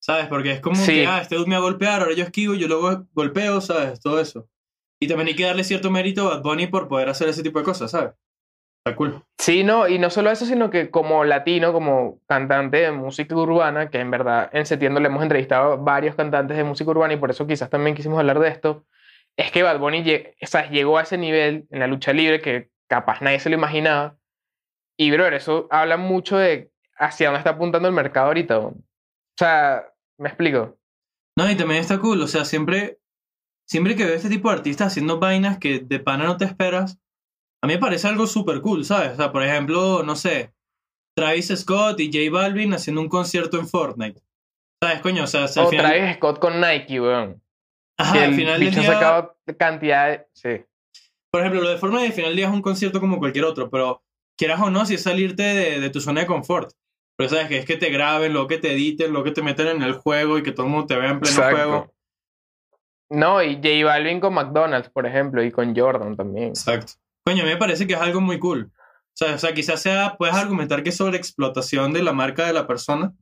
¿Sabes? 0.00 0.26
Porque 0.26 0.52
es 0.52 0.60
como 0.60 0.74
Sí. 0.74 0.94
que, 1.02 1.06
ah, 1.06 1.20
este 1.20 1.36
dude 1.36 1.48
me 1.48 1.54
va 1.54 1.58
a 1.60 1.64
golpear, 1.64 2.00
ahora 2.00 2.14
yo 2.14 2.24
esquivo, 2.24 2.54
yo 2.54 2.66
luego 2.66 3.04
golpeo, 3.12 3.60
¿sabes? 3.60 4.00
Todo 4.00 4.18
eso. 4.20 4.48
Y 5.02 5.08
también 5.08 5.26
hay 5.26 5.34
que 5.34 5.44
darle 5.44 5.64
cierto 5.64 5.90
mérito 5.90 6.28
a 6.30 6.34
Bad 6.36 6.42
Bunny 6.42 6.68
por 6.68 6.86
poder 6.86 7.08
hacer 7.08 7.28
ese 7.28 7.42
tipo 7.42 7.58
de 7.58 7.64
cosas, 7.64 7.90
¿sabes? 7.90 8.12
Está 8.84 8.96
cool. 8.96 9.20
Sí, 9.36 9.64
no, 9.64 9.88
y 9.88 9.98
no 9.98 10.10
solo 10.10 10.30
eso, 10.30 10.46
sino 10.46 10.70
que 10.70 10.90
como 10.90 11.24
latino, 11.24 11.72
como 11.72 12.20
cantante 12.28 12.76
de 12.76 12.92
música 12.92 13.34
urbana, 13.34 13.90
que 13.90 13.98
en 13.98 14.12
verdad 14.12 14.48
en 14.52 14.64
septiembre 14.64 15.02
le 15.02 15.08
hemos 15.08 15.24
entrevistado 15.24 15.72
a 15.72 15.76
varios 15.76 16.14
cantantes 16.14 16.56
de 16.56 16.62
música 16.62 16.88
urbana 16.90 17.14
y 17.14 17.16
por 17.16 17.30
eso 17.30 17.48
quizás 17.48 17.68
también 17.68 17.96
quisimos 17.96 18.18
hablar 18.20 18.38
de 18.38 18.48
esto, 18.48 18.84
es 19.36 19.50
que 19.50 19.64
Bad 19.64 19.80
Bunny 19.80 20.04
lle- 20.04 20.36
o 20.40 20.46
sea, 20.46 20.70
llegó 20.70 20.98
a 20.98 21.02
ese 21.02 21.18
nivel 21.18 21.66
en 21.70 21.80
la 21.80 21.88
lucha 21.88 22.12
libre 22.12 22.40
que 22.40 22.70
capaz 22.88 23.20
nadie 23.22 23.40
se 23.40 23.48
lo 23.50 23.56
imaginaba. 23.56 24.16
Y, 24.96 25.10
bro, 25.10 25.26
eso 25.26 25.66
habla 25.70 25.96
mucho 25.96 26.36
de 26.36 26.70
hacia 26.96 27.26
dónde 27.26 27.38
está 27.38 27.50
apuntando 27.50 27.88
el 27.88 27.94
mercado 27.94 28.28
ahorita. 28.28 28.58
O 28.60 28.76
sea, 29.36 29.84
me 30.18 30.28
explico. 30.28 30.76
No, 31.36 31.50
y 31.50 31.56
también 31.56 31.80
está 31.80 31.98
cool, 31.98 32.22
o 32.22 32.28
sea, 32.28 32.44
siempre, 32.44 32.98
siempre 33.66 33.96
que 33.96 34.04
veo 34.04 34.14
este 34.14 34.28
tipo 34.28 34.48
de 34.50 34.56
artistas 34.56 34.88
haciendo 34.88 35.18
vainas 35.18 35.58
que 35.58 35.80
de 35.80 35.98
pana 36.00 36.24
no 36.24 36.36
te 36.36 36.44
esperas, 36.44 36.98
a 37.62 37.66
mí 37.66 37.74
me 37.74 37.78
parece 37.78 38.08
algo 38.08 38.26
súper 38.26 38.60
cool, 38.60 38.84
¿sabes? 38.84 39.12
O 39.12 39.16
sea, 39.16 39.32
por 39.32 39.42
ejemplo, 39.42 40.02
no 40.02 40.16
sé, 40.16 40.52
Travis 41.16 41.52
Scott 41.56 42.00
y 42.00 42.06
J 42.12 42.30
Balvin 42.30 42.74
haciendo 42.74 43.00
un 43.00 43.08
concierto 43.08 43.58
en 43.58 43.68
Fortnite. 43.68 44.20
¿Sabes, 44.82 45.00
coño? 45.00 45.24
O 45.24 45.26
sea, 45.26 45.44
al 45.44 45.66
O 45.66 45.68
final, 45.68 45.86
Travis 45.86 46.16
Scott 46.16 46.38
con 46.40 46.60
Nike, 46.60 47.00
weón. 47.00 47.40
ajá, 47.98 48.12
Que 48.14 48.18
al 48.24 48.34
final 48.34 48.60
del 48.60 48.74
día, 48.74 48.82
sacado 48.82 49.36
cantidad 49.58 50.08
de... 50.10 50.26
Sí. 50.32 50.64
por 51.30 51.40
ejemplo, 51.42 51.62
lo 51.62 51.70
de 51.70 51.78
Fortnite 51.78 52.06
al 52.06 52.12
final 52.12 52.30
del 52.30 52.36
día 52.36 52.46
es 52.48 52.52
un 52.52 52.62
concierto 52.62 52.98
como 53.00 53.18
cualquier 53.18 53.44
otro, 53.44 53.70
pero 53.70 54.02
quieras 54.36 54.60
o 54.60 54.70
no, 54.70 54.84
si 54.84 54.94
es 54.94 55.02
salirte 55.02 55.42
de, 55.42 55.78
de 55.80 55.90
tu 55.90 56.00
zona 56.00 56.22
de 56.22 56.26
confort. 56.26 56.72
Pero 57.16 57.28
sabes 57.28 57.46
que 57.46 57.58
es 57.58 57.66
que 57.66 57.76
te 57.76 57.90
graben, 57.90 58.32
luego 58.32 58.48
que 58.48 58.58
te 58.58 58.72
editen, 58.72 59.10
luego 59.12 59.24
que 59.24 59.30
te 59.32 59.42
meten 59.42 59.68
en 59.68 59.82
el 59.82 59.92
juego 59.92 60.38
y 60.38 60.42
que 60.42 60.50
todo 60.50 60.66
el 60.66 60.72
mundo 60.72 60.86
te 60.86 60.96
vea 60.96 61.10
en 61.10 61.20
pleno 61.20 61.36
Exacto. 61.36 61.56
juego. 61.56 61.94
No, 63.12 63.42
y 63.42 63.56
J 63.56 63.84
Balvin 63.84 64.20
con 64.20 64.32
McDonald's, 64.34 64.88
por 64.88 65.06
ejemplo, 65.06 65.42
y 65.42 65.50
con 65.50 65.76
Jordan 65.76 66.16
también. 66.16 66.48
Exacto. 66.48 66.94
Coño, 67.26 67.42
a 67.42 67.46
mí 67.46 67.52
me 67.52 67.56
parece 67.58 67.86
que 67.86 67.92
es 67.94 68.00
algo 68.00 68.20
muy 68.20 68.38
cool. 68.38 68.70
O 68.74 69.14
sea, 69.14 69.34
o 69.34 69.38
sea, 69.38 69.52
quizás 69.52 69.80
sea, 69.82 70.16
puedes 70.18 70.34
argumentar 70.34 70.82
que 70.82 70.88
es 70.88 70.96
sobre 70.96 71.18
explotación 71.18 71.92
de 71.92 72.02
la 72.02 72.12
marca 72.12 72.46
de 72.46 72.52
la 72.54 72.66
persona. 72.66 73.12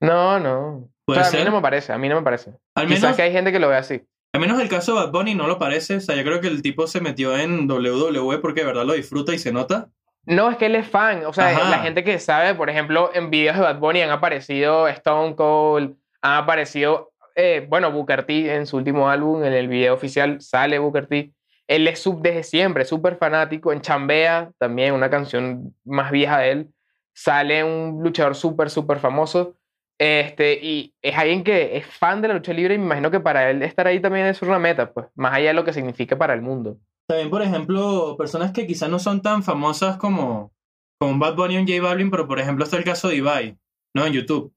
No, 0.00 0.38
no. 0.38 0.68
O 0.76 0.90
Puede 1.06 1.20
sea, 1.20 1.28
a 1.28 1.30
ser. 1.30 1.40
mí 1.40 1.46
no 1.50 1.56
me 1.56 1.62
parece, 1.62 1.92
a 1.92 1.98
mí 1.98 2.08
no 2.08 2.16
me 2.16 2.22
parece. 2.22 2.52
Al 2.74 2.86
Quizás 2.86 3.02
menos, 3.02 3.16
que 3.16 3.22
hay 3.22 3.32
gente 3.32 3.52
que 3.52 3.58
lo 3.58 3.68
ve 3.68 3.76
así. 3.76 4.02
al 4.34 4.40
menos 4.40 4.60
el 4.60 4.68
caso 4.68 4.94
de 4.94 5.00
Bad 5.00 5.12
Bunny 5.12 5.34
no 5.34 5.46
lo 5.46 5.58
parece. 5.58 5.96
O 5.96 6.00
sea, 6.00 6.14
yo 6.16 6.22
creo 6.22 6.40
que 6.40 6.48
el 6.48 6.62
tipo 6.62 6.86
se 6.86 7.00
metió 7.00 7.36
en 7.36 7.70
WWE 7.70 8.38
porque 8.38 8.60
de 8.60 8.66
verdad 8.66 8.84
lo 8.84 8.92
disfruta 8.92 9.34
y 9.34 9.38
se 9.38 9.52
nota. 9.52 9.88
No, 10.26 10.50
es 10.50 10.58
que 10.58 10.66
él 10.66 10.76
es 10.76 10.86
fan. 10.86 11.24
O 11.26 11.32
sea, 11.32 11.48
Ajá. 11.48 11.70
la 11.70 11.78
gente 11.78 12.04
que 12.04 12.18
sabe, 12.18 12.54
por 12.54 12.68
ejemplo, 12.70 13.10
en 13.14 13.30
videos 13.30 13.56
de 13.56 13.62
Bad 13.62 13.78
Bunny 13.78 14.02
han 14.02 14.10
aparecido 14.10 14.86
Stone 14.88 15.34
Cold, 15.34 15.96
han 16.22 16.34
aparecido, 16.42 17.09
eh, 17.40 17.66
bueno, 17.68 17.90
Booker 17.90 18.26
T 18.26 18.54
en 18.54 18.66
su 18.66 18.76
último 18.76 19.08
álbum, 19.08 19.44
en 19.44 19.52
el 19.52 19.68
video 19.68 19.94
oficial 19.94 20.40
sale 20.40 20.78
Booker 20.78 21.06
T. 21.06 21.32
Él 21.66 21.86
es 21.86 22.00
sub 22.00 22.20
desde 22.20 22.42
siempre, 22.42 22.84
súper 22.84 23.16
fanático. 23.16 23.72
En 23.72 23.80
Chambea, 23.80 24.50
también 24.58 24.92
una 24.92 25.08
canción 25.08 25.74
más 25.84 26.10
vieja 26.10 26.38
de 26.38 26.50
él, 26.50 26.68
sale 27.14 27.64
un 27.64 28.02
luchador 28.02 28.34
súper, 28.34 28.70
súper 28.70 28.98
famoso. 28.98 29.56
Este, 29.98 30.54
y 30.54 30.94
es 31.02 31.16
alguien 31.16 31.44
que 31.44 31.76
es 31.76 31.86
fan 31.86 32.22
de 32.22 32.28
la 32.28 32.34
lucha 32.34 32.52
libre 32.52 32.74
y 32.74 32.78
me 32.78 32.86
imagino 32.86 33.10
que 33.10 33.20
para 33.20 33.50
él 33.50 33.62
estar 33.62 33.86
ahí 33.86 34.00
también 34.00 34.26
es 34.26 34.40
una 34.40 34.58
meta, 34.58 34.92
pues, 34.92 35.06
más 35.14 35.34
allá 35.34 35.48
de 35.48 35.54
lo 35.54 35.64
que 35.64 35.74
significa 35.74 36.16
para 36.16 36.32
el 36.32 36.40
mundo. 36.40 36.78
También, 37.06 37.28
por 37.28 37.42
ejemplo, 37.42 38.16
personas 38.16 38.52
que 38.52 38.66
quizás 38.66 38.88
no 38.88 38.98
son 38.98 39.20
tan 39.20 39.42
famosas 39.42 39.96
como, 39.98 40.52
como 40.98 41.18
Bad 41.18 41.36
Bunny 41.36 41.58
o 41.58 41.60
J 41.60 41.82
Balvin, 41.82 42.10
pero 42.10 42.26
por 42.26 42.38
ejemplo 42.38 42.64
está 42.64 42.78
el 42.78 42.84
caso 42.84 43.08
de 43.08 43.16
Ibai, 43.16 43.58
¿no? 43.94 44.06
En 44.06 44.12
YouTube. 44.12 44.54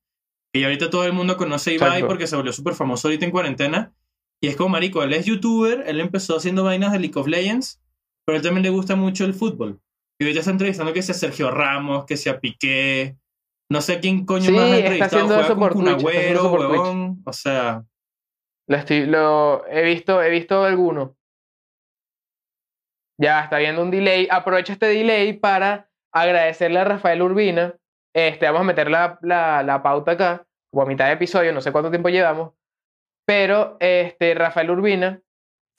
Y 0.53 0.63
ahorita 0.63 0.89
todo 0.89 1.05
el 1.05 1.13
mundo 1.13 1.35
conoce 1.35 1.71
a 1.71 1.73
Ibai 1.73 1.87
Exacto. 1.89 2.07
porque 2.07 2.27
se 2.27 2.35
volvió 2.35 2.53
súper 2.53 2.75
famoso 2.75 3.07
ahorita 3.07 3.25
en 3.25 3.31
cuarentena. 3.31 3.93
Y 4.41 4.47
es 4.47 4.55
como, 4.55 4.69
marico, 4.69 5.01
él 5.03 5.13
es 5.13 5.25
youtuber, 5.25 5.83
él 5.87 5.99
empezó 5.99 6.35
haciendo 6.37 6.63
vainas 6.63 6.91
de 6.91 6.99
League 6.99 7.17
of 7.19 7.27
Legends, 7.27 7.81
pero 8.25 8.35
él 8.37 8.43
también 8.43 8.63
le 8.63 8.69
gusta 8.69 8.95
mucho 8.95 9.25
el 9.25 9.33
fútbol. 9.33 9.79
Y 10.19 10.25
ahorita 10.25 10.39
está 10.41 10.51
entrevistando 10.51 10.93
que 10.93 11.01
sea 11.01 11.15
Sergio 11.15 11.49
Ramos, 11.49 12.05
que 12.05 12.17
sea 12.17 12.39
Piqué, 12.39 13.17
no 13.71 13.81
sé 13.81 13.99
quién 13.99 14.25
coño 14.25 14.45
Sí, 14.45 14.51
más 14.51 14.63
ha 14.63 14.67
está 14.77 14.77
entrevistado, 14.79 15.39
haciendo 15.39 15.69
con 15.71 15.87
está 15.87 15.95
haciendo 15.95 16.09
Agüero, 16.09 16.49
por 16.51 16.59
Twitch. 16.67 16.71
huevón. 16.79 17.21
O 17.25 17.33
sea, 17.33 17.83
Lo, 18.67 18.77
estoy- 18.77 19.05
lo 19.07 19.65
he 19.67 19.81
visto, 19.83 20.21
he 20.21 20.29
visto 20.29 20.63
alguno. 20.63 21.15
Ya 23.19 23.43
está 23.43 23.57
viendo 23.57 23.81
un 23.81 23.91
delay. 23.91 24.27
Aprovecho 24.29 24.73
este 24.73 24.87
delay 24.87 25.33
para 25.33 25.89
agradecerle 26.13 26.79
a 26.79 26.83
Rafael 26.83 27.21
Urbina. 27.21 27.75
Este, 28.13 28.45
vamos 28.45 28.61
a 28.61 28.65
meter 28.65 28.91
la, 28.91 29.17
la, 29.21 29.81
pauta 29.81 30.11
acá, 30.11 30.45
como 30.71 30.83
a 30.83 30.85
mitad 30.85 31.07
de 31.07 31.13
episodio, 31.13 31.51
no 31.51 31.61
sé 31.61 31.71
cuánto 31.71 31.89
tiempo 31.89 32.09
llevamos. 32.09 32.53
Pero 33.25 33.77
este, 33.79 34.35
Rafael 34.35 34.69
Urbina 34.69 35.21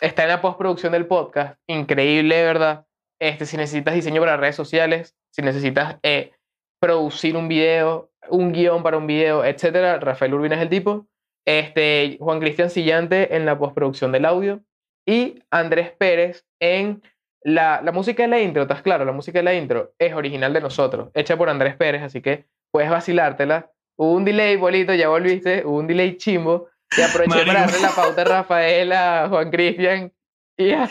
está 0.00 0.22
en 0.24 0.30
la 0.30 0.40
postproducción 0.40 0.92
del 0.92 1.06
podcast. 1.06 1.58
Increíble, 1.68 2.42
verdad. 2.42 2.86
Este, 3.20 3.46
si 3.46 3.56
necesitas 3.56 3.94
diseño 3.94 4.20
para 4.20 4.36
redes 4.36 4.56
sociales, 4.56 5.14
si 5.30 5.42
necesitas 5.42 5.98
eh, 6.02 6.32
producir 6.80 7.36
un 7.36 7.48
video, 7.48 8.10
un 8.28 8.52
guion 8.52 8.82
para 8.82 8.98
un 8.98 9.06
video, 9.06 9.44
etcétera, 9.44 9.98
Rafael 10.00 10.34
Urbina 10.34 10.56
es 10.56 10.62
el 10.62 10.68
tipo. 10.68 11.06
Este, 11.46 12.16
Juan 12.20 12.40
Cristian 12.40 12.70
Sillante 12.70 13.36
en 13.36 13.44
la 13.44 13.58
postproducción 13.58 14.12
del 14.12 14.24
audio 14.24 14.62
y 15.06 15.42
Andrés 15.50 15.92
Pérez 15.92 16.46
en 16.60 17.02
la, 17.44 17.80
la 17.82 17.92
música 17.92 18.22
de 18.22 18.28
la 18.28 18.40
intro, 18.40 18.62
¿estás 18.62 18.82
claro? 18.82 19.04
La 19.04 19.12
música 19.12 19.38
de 19.38 19.42
la 19.44 19.54
intro 19.54 19.92
es 19.98 20.14
original 20.14 20.52
de 20.52 20.60
nosotros, 20.60 21.10
hecha 21.14 21.36
por 21.36 21.48
Andrés 21.50 21.76
Pérez, 21.76 22.02
así 22.02 22.20
que 22.22 22.46
puedes 22.72 22.90
vacilártela. 22.90 23.70
Hubo 23.96 24.12
un 24.12 24.24
delay, 24.24 24.56
bolito, 24.56 24.92
ya 24.94 25.08
volviste, 25.08 25.62
hubo 25.64 25.78
un 25.78 25.86
delay 25.86 26.16
chimbo. 26.16 26.68
Y 26.96 27.00
aproveché 27.02 27.30
Marico. 27.30 27.46
para 27.46 27.60
darle 27.66 27.80
la 27.80 27.90
pauta 27.90 28.22
a 28.22 28.24
Rafael, 28.24 28.92
a 28.92 29.28
Juan 29.28 29.50
Cristian 29.50 30.12
y 30.56 30.70
a, 30.72 30.88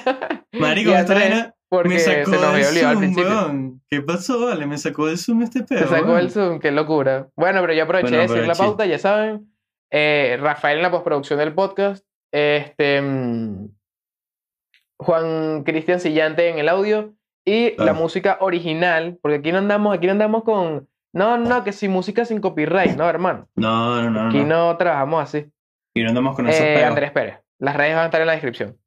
marico, 0.53 0.91
y 0.91 0.93
a 0.93 0.99
Andrés, 0.99 1.45
porque 1.69 1.89
me 1.89 1.99
se 1.99 2.23
sacó 2.23 2.31
nos 2.31 2.41
del 2.41 2.49
había 2.49 2.69
olvidado 2.69 2.89
al 2.89 2.97
principio. 2.97 3.79
¿Qué 3.89 4.01
pasó, 4.01 4.45
vale? 4.45 4.65
Me 4.65 4.77
sacó 4.77 5.07
del 5.07 5.17
Zoom 5.17 5.43
este 5.43 5.63
pedo, 5.63 5.79
Se 5.79 5.87
sacó 5.87 6.07
weón. 6.07 6.19
el 6.19 6.31
Zoom, 6.31 6.59
qué 6.59 6.71
locura. 6.71 7.29
Bueno, 7.35 7.61
pero 7.61 7.73
yo 7.73 7.83
aproveché 7.83 8.09
Bueno, 8.09 8.21
de 8.23 8.27
decir 8.27 8.47
la 8.47 8.55
pauta, 8.55 8.85
ya 8.85 8.99
saben. 8.99 9.49
Eh, 9.91 10.37
Rafael 10.41 10.77
en 10.77 10.83
la 10.83 10.91
postproducción 10.91 11.39
del 11.39 11.53
podcast. 11.53 12.05
Este, 12.33 13.01
mm, 13.01 13.67
Juan 15.03 15.63
Cristian 15.63 15.99
Sillante 15.99 16.49
en 16.49 16.59
el 16.59 16.69
audio. 16.69 17.13
Y 17.45 17.75
la 17.77 17.91
música 17.93 18.37
original, 18.39 19.17
porque 19.21 19.37
aquí 19.39 19.51
no 19.51 19.57
andamos, 19.57 19.93
aquí 19.97 20.05
no 20.05 20.13
andamos 20.13 20.43
con. 20.43 20.87
No, 21.13 21.37
no, 21.37 21.63
que 21.65 21.73
si 21.73 21.89
música 21.89 22.23
sin 22.25 22.39
copyright, 22.39 22.95
no, 22.95 23.07
hermano. 23.09 23.49
No, 23.55 24.01
no, 24.01 24.09
no. 24.09 24.29
Aquí 24.29 24.39
no. 24.45 24.69
no 24.71 24.77
trabajamos 24.77 25.21
así. 25.23 25.45
Y 25.93 26.03
no 26.03 26.09
andamos 26.09 26.35
con 26.37 26.47
esos 26.47 26.61
Eh. 26.65 26.83
Andrés 26.85 27.11
Pérez. 27.11 27.39
Las 27.59 27.75
redes 27.75 27.95
van 27.95 28.03
a 28.03 28.05
estar 28.05 28.21
en 28.21 28.27
la 28.27 28.33
descripción. 28.33 28.77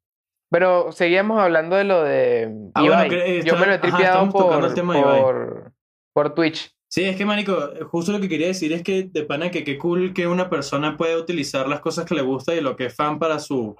Pero 0.49 0.91
seguíamos 0.91 1.39
hablando 1.39 1.75
de 1.75 1.83
lo 1.83 2.03
de 2.03 2.51
Ah, 2.73 2.83
Ibai. 2.83 3.09
eh, 3.13 3.43
Yo 3.45 3.55
me 3.57 3.65
lo 3.67 3.73
he 3.73 3.75
ajá, 3.75 3.81
tripeado 3.81 4.29
por, 4.29 4.73
por, 4.83 5.71
por 6.13 6.33
Twitch. 6.33 6.71
Sí, 6.89 7.03
es 7.03 7.15
que, 7.17 7.25
marico, 7.25 7.55
justo 7.91 8.11
lo 8.13 8.19
que 8.21 8.29
quería 8.29 8.47
decir 8.47 8.71
es 8.73 8.81
que 8.81 9.03
de 9.03 9.23
pana 9.23 9.51
que 9.51 9.63
qué 9.63 9.77
cool 9.77 10.13
que 10.13 10.25
una 10.25 10.49
persona 10.49 10.95
puede 10.97 11.15
utilizar 11.17 11.67
las 11.67 11.81
cosas 11.81 12.05
que 12.05 12.15
le 12.15 12.21
gusta 12.21 12.55
y 12.55 12.61
lo 12.61 12.75
que 12.75 12.85
es 12.85 12.95
fan 12.95 13.19
para 13.19 13.39
su, 13.39 13.75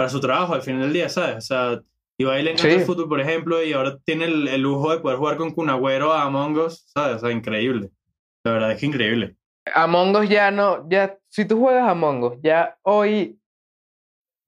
para 0.00 0.08
su 0.08 0.18
trabajo 0.18 0.54
al 0.54 0.62
final 0.62 0.80
del 0.80 0.94
día, 0.94 1.10
¿sabes? 1.10 1.36
O 1.36 1.40
sea, 1.42 1.82
Ibai 2.18 2.42
le 2.42 2.52
encanta 2.52 2.70
Sí. 2.72 2.76
el 2.80 2.86
fútbol, 2.86 3.06
por 3.06 3.20
ejemplo, 3.20 3.62
y 3.62 3.74
ahora 3.74 3.98
tiene 3.98 4.24
el, 4.24 4.48
el 4.48 4.62
lujo 4.62 4.90
de 4.92 4.98
poder 5.00 5.18
jugar 5.18 5.36
con 5.36 5.50
Kun 5.50 5.68
Agüero 5.68 6.10
a 6.14 6.22
Among 6.22 6.56
Us, 6.56 6.84
¿sabes? 6.86 7.16
O 7.16 7.18
sea, 7.18 7.30
increíble. 7.30 7.90
La 8.42 8.52
verdad 8.52 8.72
es 8.72 8.80
que 8.80 8.86
increíble. 8.86 9.36
Among 9.74 10.16
Us 10.16 10.26
ya 10.30 10.50
no, 10.50 10.88
ya, 10.88 11.18
si 11.28 11.44
tú 11.44 11.60
juegas 11.60 11.86
Among 11.86 12.22
Us, 12.24 12.38
ya 12.42 12.78
hoy, 12.80 13.38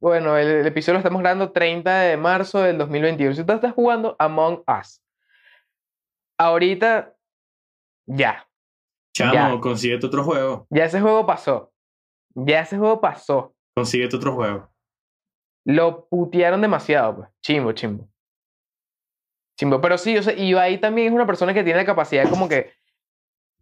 bueno, 0.00 0.38
el, 0.38 0.46
el 0.48 0.66
episodio 0.66 0.94
lo 0.94 0.98
estamos 1.00 1.20
grabando 1.20 1.52
30 1.52 1.98
de 2.00 2.16
marzo 2.16 2.60
del 2.62 2.78
2021. 2.78 3.34
Si 3.34 3.44
tú 3.44 3.52
estás 3.52 3.74
jugando 3.74 4.16
Among 4.18 4.64
Us, 4.80 5.02
ahorita, 6.38 7.14
ya, 8.06 8.48
Chamo, 9.14 9.34
Ya. 9.34 9.60
consíguete 9.60 10.06
otro 10.06 10.24
juego. 10.24 10.66
ya 10.70 10.86
ese 10.86 10.98
juego 10.98 11.26
pasó. 11.26 11.70
Ya 12.34 12.60
ese 12.60 12.78
juego 12.78 12.98
pasó. 13.02 13.54
Consíguete 13.76 14.16
otro 14.16 14.32
juego. 14.34 14.71
Lo 15.64 16.06
putearon 16.06 16.60
demasiado, 16.60 17.16
pues. 17.16 17.28
Chimbo, 17.42 17.72
chimbo. 17.72 18.08
Chimbo. 19.58 19.80
Pero 19.80 19.98
sí, 19.98 20.16
o 20.16 20.22
sea, 20.22 20.34
Ibai 20.34 20.78
también 20.80 21.08
es 21.08 21.12
una 21.14 21.26
persona 21.26 21.54
que 21.54 21.62
tiene 21.62 21.78
la 21.78 21.84
capacidad 21.86 22.28
como 22.28 22.48
que 22.48 22.72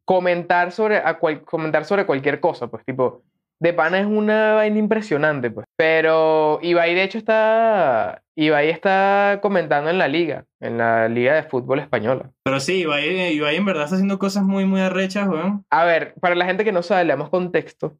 comentar 0.05 0.73
sobre, 0.73 0.97
a 0.99 1.19
cual- 1.19 1.43
comentar 1.43 1.85
sobre 1.85 2.07
cualquier 2.07 2.41
cosa, 2.41 2.69
pues, 2.69 2.85
tipo, 2.85 3.23
de 3.61 3.75
pana 3.75 4.01
es 4.01 4.07
una 4.07 4.55
vaina 4.55 4.79
impresionante, 4.79 5.51
pues. 5.51 5.67
Pero 5.77 6.59
Ibai, 6.63 6.95
de 6.95 7.03
hecho, 7.03 7.19
está, 7.19 8.23
Ibai 8.35 8.71
está 8.71 9.39
comentando 9.43 9.91
en 9.91 9.99
la 9.99 10.09
liga, 10.09 10.47
en 10.61 10.79
la 10.79 11.09
liga 11.09 11.35
de 11.35 11.43
fútbol 11.43 11.81
española. 11.81 12.31
Pero 12.43 12.59
sí, 12.61 12.81
Ibai, 12.81 13.35
Ibai 13.35 13.57
en 13.57 13.65
verdad 13.67 13.85
está 13.85 13.97
haciendo 13.97 14.19
cosas 14.19 14.45
muy, 14.45 14.65
muy 14.65 14.81
arrechas, 14.81 15.29
weón. 15.29 15.67
A 15.71 15.85
ver, 15.85 16.15
para 16.21 16.35
la 16.35 16.47
gente 16.47 16.65
que 16.65 16.73
no 16.73 16.83
sabe, 16.83 17.05
le 17.05 17.13
damos 17.13 17.29
contexto. 17.29 17.99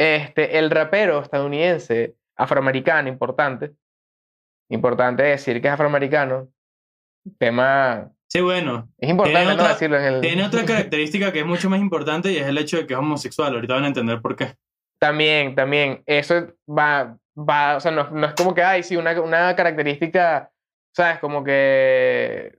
Este, 0.00 0.58
el 0.58 0.70
rapero 0.70 1.20
estadounidense, 1.20 2.14
afroamericano, 2.38 3.08
importante. 3.08 3.72
Importante 4.70 5.22
decir 5.24 5.60
que 5.60 5.68
es 5.68 5.74
afroamericano. 5.74 6.48
Tema. 7.38 8.10
Sí, 8.28 8.40
bueno. 8.40 8.88
Es 8.98 9.10
importante 9.10 9.40
Tiene 9.40 9.54
no 9.56 9.62
otra- 9.62 9.72
decirlo 9.74 9.98
en 9.98 10.04
el. 10.04 10.20
Tiene 10.20 10.44
otra 10.46 10.64
característica 10.64 11.32
que 11.32 11.40
es 11.40 11.46
mucho 11.46 11.68
más 11.70 11.80
importante 11.80 12.30
y 12.32 12.36
es 12.38 12.46
el 12.46 12.58
hecho 12.58 12.76
de 12.76 12.86
que 12.86 12.94
es 12.94 12.98
homosexual. 12.98 13.54
Ahorita 13.54 13.74
van 13.74 13.84
a 13.84 13.88
entender 13.88 14.20
por 14.20 14.36
qué. 14.36 14.54
También, 15.00 15.54
también. 15.54 16.02
Eso 16.06 16.52
va, 16.68 17.16
va, 17.36 17.76
o 17.76 17.80
sea, 17.80 17.90
no, 17.90 18.10
no 18.10 18.26
es 18.26 18.34
como 18.34 18.54
que, 18.54 18.62
ay, 18.62 18.82
sí, 18.82 18.96
una, 18.96 19.18
una 19.20 19.54
característica, 19.56 20.50
¿sabes? 20.94 21.18
Como 21.20 21.42
que. 21.44 22.57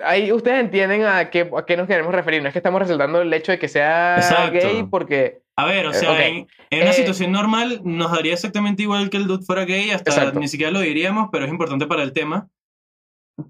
Ahí 0.00 0.30
ustedes 0.32 0.60
entienden 0.60 1.04
a 1.04 1.28
qué, 1.30 1.50
a 1.56 1.66
qué 1.66 1.76
nos 1.76 1.86
queremos 1.88 2.14
referir. 2.14 2.40
No 2.42 2.48
es 2.48 2.52
que 2.52 2.58
estamos 2.60 2.80
resaltando 2.80 3.20
el 3.20 3.32
hecho 3.32 3.52
de 3.52 3.58
que 3.58 3.68
sea 3.68 4.16
Exacto. 4.16 4.52
gay 4.52 4.84
porque. 4.84 5.42
A 5.56 5.64
ver, 5.66 5.86
o 5.86 5.90
Eh, 5.90 5.94
sea, 5.94 6.26
en, 6.28 6.46
en 6.70 6.82
una 6.82 6.90
Eh, 6.90 6.94
situación 6.94 7.32
normal 7.32 7.80
nos 7.82 8.12
daría 8.12 8.32
exactamente 8.34 8.82
igual 8.82 9.10
que 9.10 9.16
el 9.16 9.26
dude 9.26 9.44
fuera 9.44 9.64
gay, 9.64 9.90
hasta 9.90 10.10
Exacto. 10.10 10.38
ni 10.38 10.46
siquiera 10.46 10.70
lo 10.70 10.80
diríamos, 10.80 11.30
pero 11.32 11.44
es 11.44 11.50
importante 11.50 11.86
para 11.86 12.02
el 12.04 12.12
tema. 12.12 12.48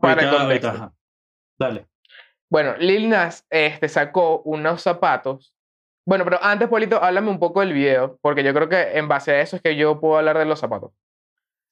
Para 0.00 0.22
el 0.22 0.30
contexto. 0.36 0.92
Dale. 1.58 1.86
Bueno, 2.50 2.76
Lil 2.78 3.10
Nas 3.10 3.44
este, 3.50 3.88
sacó 3.90 4.40
unos 4.42 4.80
zapatos. 4.80 5.54
Bueno, 6.06 6.24
pero 6.24 6.42
antes, 6.42 6.66
Polito, 6.68 7.02
háblame 7.02 7.30
un 7.30 7.38
poco 7.38 7.60
del 7.60 7.74
video, 7.74 8.18
porque 8.22 8.42
yo 8.42 8.54
creo 8.54 8.70
que 8.70 8.96
en 8.96 9.06
base 9.08 9.32
a 9.32 9.40
eso 9.42 9.56
es 9.56 9.62
que 9.62 9.76
yo 9.76 10.00
puedo 10.00 10.16
hablar 10.16 10.38
de 10.38 10.46
los 10.46 10.58
zapatos. 10.58 10.92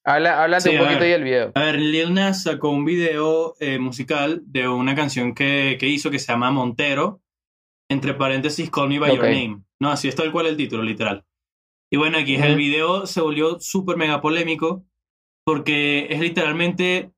Habla, 0.08 0.42
háblate 0.42 0.70
Sí, 0.70 0.76
un 0.76 0.78
poquito 0.78 1.00
ver. 1.00 1.02
ahí 1.06 1.10
del 1.10 1.24
video. 1.24 1.52
A 1.56 1.60
ver, 1.60 1.80
Lil 1.80 2.14
Nas 2.14 2.44
sacó 2.44 2.70
un 2.70 2.84
video 2.84 3.54
eh, 3.58 3.78
musical 3.80 4.40
de 4.46 4.68
una 4.68 4.94
canción 4.94 5.34
que, 5.34 5.76
que 5.80 5.88
hizo 5.88 6.10
que 6.12 6.20
se 6.20 6.30
llama 6.32 6.52
Montero, 6.52 7.20
entre 7.90 8.14
paréntesis, 8.14 8.70
Call 8.70 8.88
Me 8.88 9.00
By 9.00 9.16
Your. 9.16 9.24
Name. 9.24 9.62
No, 9.80 9.90
así 9.90 10.06
es 10.06 10.14
tal 10.14 10.30
cual 10.30 10.46
el 10.46 10.56
título, 10.56 10.84
literal. 10.84 11.24
Y 11.92 11.96
bueno, 11.96 12.18
aquí 12.18 12.36
el 12.36 12.50
Ujú. 12.50 12.56
video 12.56 13.06
se 13.06 13.20
volvió 13.20 13.58
súper 13.58 13.96
mega 13.96 14.20
polémico 14.20 14.84
porque 15.44 16.06
es 16.10 16.20
literalmente, 16.20 17.10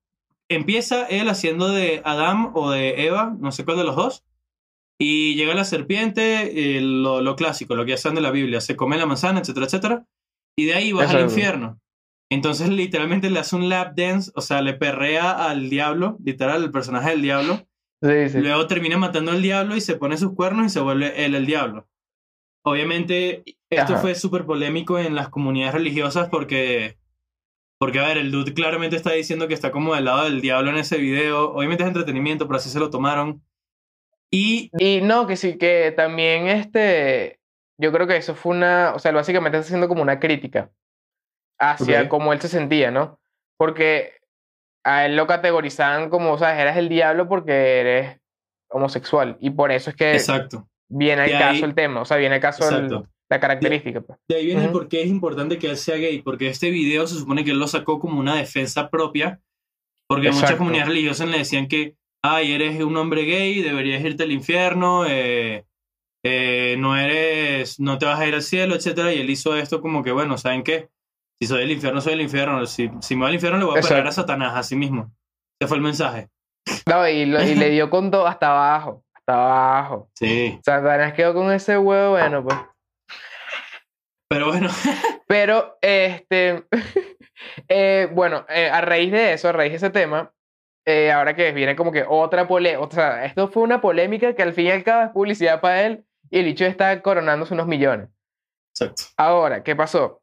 empieza 0.51 1.07
él 1.07 1.29
haciendo 1.29 1.69
de 1.71 2.01
Adán 2.05 2.53
o 2.55 2.71
de 2.71 3.05
Eva, 3.07 3.35
no 3.39 3.53
sé 3.53 3.65
cuál 3.67 3.77
de 3.79 3.85
los 3.85 3.97
dos, 3.97 4.25
y 5.01 5.35
llega 5.37 5.55
la 5.55 5.65
serpiente, 5.65 6.77
eh, 6.77 6.81
lo, 6.81 7.21
lo 7.23 7.37
clásico, 7.37 7.75
lo 7.75 7.85
que 7.85 7.93
ya 7.93 7.97
saben 7.99 8.17
de 8.17 8.23
la 8.23 8.31
Biblia, 8.31 8.61
se 8.61 8.77
come 8.77 8.97
la 8.99 9.07
manzana, 9.07 9.41
etcétera, 9.41 9.67
etcétera. 9.67 10.07
y 10.59 10.65
de 10.67 10.75
ahí 10.75 10.93
vas 10.93 11.09
al 11.11 11.17
Exacto. 11.21 11.35
infierno. 11.35 11.81
Entonces 12.31 12.69
literalmente 12.69 13.31
le 13.31 13.39
hace 13.39 13.57
un 13.57 13.69
lap 13.69 13.95
dance, 13.97 14.31
o 14.35 14.41
sea, 14.41 14.61
le 14.61 14.75
perrea 14.75 15.49
al 15.49 15.71
diablo, 15.71 16.19
literal, 16.23 16.63
el 16.63 16.71
personaje 16.71 17.11
del 17.11 17.23
diablo. 17.23 17.67
Sí, 18.03 18.29
sí. 18.29 18.39
Luego 18.41 18.67
termina 18.67 18.99
matando 18.99 19.33
al 19.33 19.43
diablo 19.43 19.75
y 19.77 19.81
se 19.81 19.97
pone 19.97 20.17
sus 20.17 20.35
cuernos 20.35 20.67
y 20.67 20.69
se 20.69 20.81
vuelve 20.81 21.25
él 21.25 21.35
el 21.35 21.47
diablo. 21.47 21.89
Obviamente, 22.65 23.45
esto 23.71 23.95
Ajá. 23.95 24.03
fue 24.03 24.15
súper 24.15 24.45
polémico 24.45 24.99
en 24.99 25.15
las 25.15 25.31
comunidades 25.31 25.75
religiosas 25.75 26.29
porque, 26.29 26.99
porque, 27.79 27.99
a 27.99 28.07
ver, 28.07 28.19
el 28.19 28.31
dude 28.31 28.53
claramente 28.53 28.97
está 28.97 29.13
diciendo 29.13 29.49
que 29.49 29.55
está 29.55 29.71
como 29.71 29.95
del 29.95 30.05
lado 30.05 30.25
del 30.25 30.43
diablo 30.43 30.71
en 30.71 30.77
ese 30.77 30.99
video. 30.99 31.53
Obviamente 31.53 31.83
es 31.83 31.89
entretenimiento, 31.89 32.47
pero 32.47 32.59
así 32.59 32.69
se 32.69 32.79
lo 32.79 32.91
tomaron. 32.91 33.43
Y 34.31 34.71
Y 34.79 35.01
no, 35.01 35.27
que 35.27 35.37
sí, 35.37 35.57
que 35.57 35.95
también 35.97 36.47
este, 36.49 37.41
yo 37.79 37.91
creo 37.91 38.07
que 38.07 38.17
eso 38.17 38.35
fue 38.35 38.55
una, 38.55 38.93
o 38.95 38.99
sea, 38.99 39.13
básicamente 39.13 39.57
está 39.57 39.67
haciendo 39.67 39.89
como 39.89 40.03
una 40.03 40.21
crítica 40.21 40.71
hacia 41.59 42.03
Ok. 42.03 42.09
cómo 42.09 42.33
él 42.33 42.41
se 42.41 42.49
sentía, 42.49 42.91
¿no? 42.91 43.19
Porque 43.57 44.13
a 44.85 45.07
él 45.07 45.17
lo 45.17 45.27
categorizaban 45.27 46.09
como, 46.11 46.33
o 46.33 46.39
sea, 46.39 46.61
eras 46.61 46.77
el 46.77 46.89
diablo 46.89 47.29
porque 47.29 47.81
eres 47.81 48.21
homosexual. 48.71 49.37
Y 49.41 49.51
por 49.51 49.73
eso 49.73 49.91
es 49.91 49.97
que 49.97 50.13
exacto. 50.13 50.69
viene 50.89 51.23
al 51.23 51.29
de 51.29 51.33
caso 51.39 51.51
ahí- 51.51 51.63
el 51.63 51.75
tema, 51.75 52.01
o 52.01 52.05
sea, 52.05 52.17
viene 52.17 52.37
al 52.37 52.41
caso 52.41 52.69
el- 52.77 53.03
la 53.31 53.41
característica. 53.41 54.01
pues. 54.01 54.19
De 54.29 54.37
ahí 54.37 54.47
viene 54.47 54.65
el 54.65 54.71
por 54.73 54.89
qué 54.89 55.03
es 55.03 55.09
importante 55.09 55.59
que 55.59 55.69
él 55.69 55.77
sea 55.77 55.97
gay, 55.97 56.23
porque 56.23 56.49
este 56.49 56.71
video 56.71 57.07
se 57.07 57.17
supone 57.19 57.45
que 57.45 57.51
él 57.51 57.59
lo 57.59 57.67
sacó 57.67 57.99
como 57.99 58.19
una 58.21 58.37
defensa 58.37 58.89
propia, 58.89 59.41
porque 60.07 60.31
muchas 60.31 60.55
comunidades 60.55 60.89
religiosas 60.89 61.29
le 61.29 61.39
decían 61.39 61.69
que, 61.69 61.95
ay, 62.23 62.53
eres 62.55 62.81
un 62.83 62.97
hombre 62.97 63.23
gay, 63.25 63.61
deberías 63.63 64.03
irte 64.03 64.23
al 64.23 64.33
infierno, 64.33 65.05
eh, 65.07 65.67
eh, 66.25 66.77
no 66.79 66.97
eres, 66.97 67.79
no 67.79 67.99
te 67.99 68.07
vas 68.07 68.19
a 68.19 68.27
ir 68.27 68.35
al 68.35 68.43
cielo, 68.43 68.75
etcétera, 68.75 69.13
y 69.13 69.21
él 69.21 69.29
hizo 69.29 69.57
esto 69.57 69.81
como 69.83 70.03
que, 70.03 70.13
bueno, 70.13 70.39
¿saben 70.39 70.63
qué? 70.63 70.89
Si 71.41 71.47
soy 71.47 71.61
del 71.61 71.71
infierno, 71.73 72.01
soy 72.01 72.13
del 72.15 72.23
infierno, 72.23 72.67
si, 72.67 72.91
si 73.01 73.15
me 73.15 73.21
voy 73.23 73.29
al 73.29 73.35
infierno 73.35 73.59
le 73.59 73.65
voy 73.65 73.79
a 73.79 73.83
pegar 73.83 74.07
a. 74.07 74.13
Satanás 74.13 74.57
a 74.57 74.63
sí 74.63 74.75
mismo. 74.77 75.13
Ese 75.61 75.69
fue 75.69 75.77
el 75.77 75.83
mensaje. 75.83 76.29
No, 76.87 77.09
y, 77.09 77.27
lo- 77.27 77.43
y 77.43 77.55
le 77.55 77.69
dio 77.71 77.89
con 77.91 78.11
todo 78.11 78.27
hasta 78.27 78.49
abajo, 78.51 79.05
hasta 79.15 79.35
abajo. 79.35 80.11
Sí. 80.15 80.59
Satanás 80.65 81.13
quedó 81.15 81.35
con 81.35 81.53
ese 81.53 81.79
huevo, 81.79 82.11
bueno, 82.13 82.43
pues. 82.45 82.57
Pero 84.31 84.47
bueno, 84.49 84.69
Pero, 85.27 85.79
este, 85.81 86.65
eh, 87.69 88.09
bueno, 88.13 88.45
eh, 88.49 88.69
a 88.69 88.81
raíz 88.81 89.11
de 89.13 89.33
eso, 89.33 89.49
a 89.49 89.53
raíz 89.53 89.71
de 89.73 89.77
ese 89.77 89.91
tema, 89.91 90.33
eh, 90.87 91.13
ahora 91.13 91.35
que 91.35 91.53
viene 91.53 91.77
como 91.77 91.93
que 91.93 92.05
otra 92.07 92.47
polémica, 92.49 92.81
o 92.85 92.91
sea, 92.91 93.25
esto 93.25 93.49
fue 93.49 93.63
una 93.63 93.81
polémica 93.81 94.35
que 94.35 94.43
al 94.43 94.53
fin 94.53 94.67
y 94.67 94.71
al 94.71 94.85
cabo 94.85 95.05
es 95.05 95.11
publicidad 95.11 95.61
para 95.61 95.83
él 95.87 96.05
y 96.31 96.39
el 96.41 96.45
bicho 96.47 96.65
está 96.67 97.01
coronándose 97.03 97.55
unos 97.55 97.67
millones. 97.67 98.09
exacto. 98.75 99.05
Ahora, 99.17 99.63
¿qué 99.63 99.75
pasó? 99.77 100.21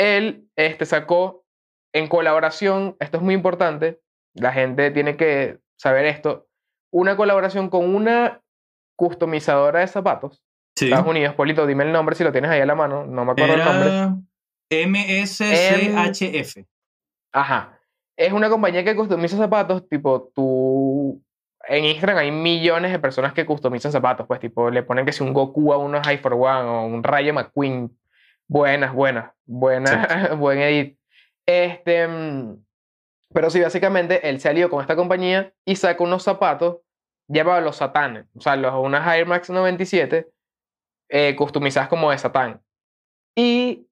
Él 0.00 0.48
este, 0.56 0.86
sacó 0.86 1.44
en 1.92 2.08
colaboración, 2.08 2.96
esto 3.00 3.18
es 3.18 3.22
muy 3.22 3.34
importante, 3.34 4.00
la 4.34 4.50
gente 4.50 4.90
tiene 4.90 5.18
que 5.18 5.58
saber 5.78 6.06
esto, 6.06 6.48
una 6.90 7.16
colaboración 7.16 7.68
con 7.68 7.94
una 7.94 8.40
customizadora 8.96 9.80
de 9.80 9.88
zapatos. 9.88 10.42
Sí. 10.74 10.86
Estados 10.86 11.06
Unidos, 11.06 11.34
Polito, 11.34 11.66
dime 11.66 11.84
el 11.84 11.92
nombre 11.92 12.16
si 12.16 12.24
lo 12.24 12.32
tienes 12.32 12.50
ahí 12.50 12.60
a 12.60 12.66
la 12.66 12.74
mano, 12.74 13.04
no 13.04 13.26
me 13.26 13.32
acuerdo 13.32 13.54
el 13.54 13.64
nombre. 13.64 14.24
MSCHF. 14.86 16.64
Ajá. 17.32 17.78
Es 18.16 18.32
una 18.32 18.48
compañía 18.48 18.82
que 18.82 18.96
customiza 18.96 19.36
zapatos, 19.36 19.86
tipo, 19.86 20.30
tú... 20.34 21.22
En 21.68 21.84
Instagram 21.84 22.16
hay 22.16 22.30
millones 22.30 22.90
de 22.90 22.98
personas 22.98 23.34
que 23.34 23.44
customizan 23.44 23.92
zapatos, 23.92 24.26
pues, 24.26 24.40
tipo, 24.40 24.70
le 24.70 24.82
ponen 24.82 25.04
que 25.04 25.12
si 25.12 25.22
un 25.22 25.34
Goku 25.34 25.74
a 25.74 25.76
unos 25.76 26.06
High 26.06 26.18
for 26.18 26.32
One 26.32 26.68
o 26.68 26.86
un 26.86 27.02
Rayo 27.02 27.34
McQueen. 27.34 27.94
Buenas, 28.50 28.92
buenas, 28.92 29.30
buenas, 29.46 30.36
buen 30.38 30.58
edit. 30.58 30.98
Este... 31.46 32.08
mm, 32.08 32.56
Pero 33.32 33.48
sí, 33.48 33.60
básicamente, 33.60 34.28
él 34.28 34.40
se 34.40 34.48
alió 34.48 34.68
con 34.68 34.80
esta 34.80 34.96
compañía 34.96 35.52
y 35.64 35.76
saca 35.76 36.02
unos 36.02 36.24
zapatos 36.24 36.78
llamados 37.28 37.62
los 37.62 37.76
Satanes. 37.76 38.26
O 38.34 38.40
sea, 38.40 38.56
los, 38.56 38.74
unas 38.74 39.06
Air 39.06 39.26
Max 39.26 39.50
97 39.50 40.28
eh, 41.10 41.36
customizadas 41.36 41.88
como 41.88 42.10
de 42.10 42.18
Satán. 42.18 42.60
Y 43.36 43.86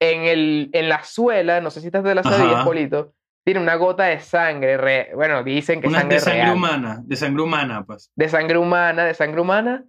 en, 0.00 0.22
el, 0.22 0.70
en 0.72 0.88
la 0.88 1.04
suela, 1.04 1.60
no 1.60 1.70
sé 1.70 1.80
si 1.80 1.86
estás 1.86 2.02
de 2.02 2.16
la 2.16 2.24
sabías. 2.24 2.64
Polito, 2.64 3.14
tiene 3.44 3.60
una 3.60 3.76
gota 3.76 4.04
de 4.06 4.18
sangre. 4.18 4.78
re- 4.78 5.12
bueno, 5.14 5.44
dicen 5.44 5.80
que 5.80 5.86
Una 5.86 6.00
sangre 6.00 6.16
de 6.16 6.20
sangre 6.20 6.42
real. 6.42 6.56
humana, 6.56 7.00
de 7.04 7.16
sangre 7.16 7.42
humana, 7.42 7.84
pues. 7.86 8.10
De 8.16 8.28
sangre 8.28 8.58
humana, 8.58 9.04
de 9.04 9.14
sangre 9.14 9.40
humana, 9.40 9.84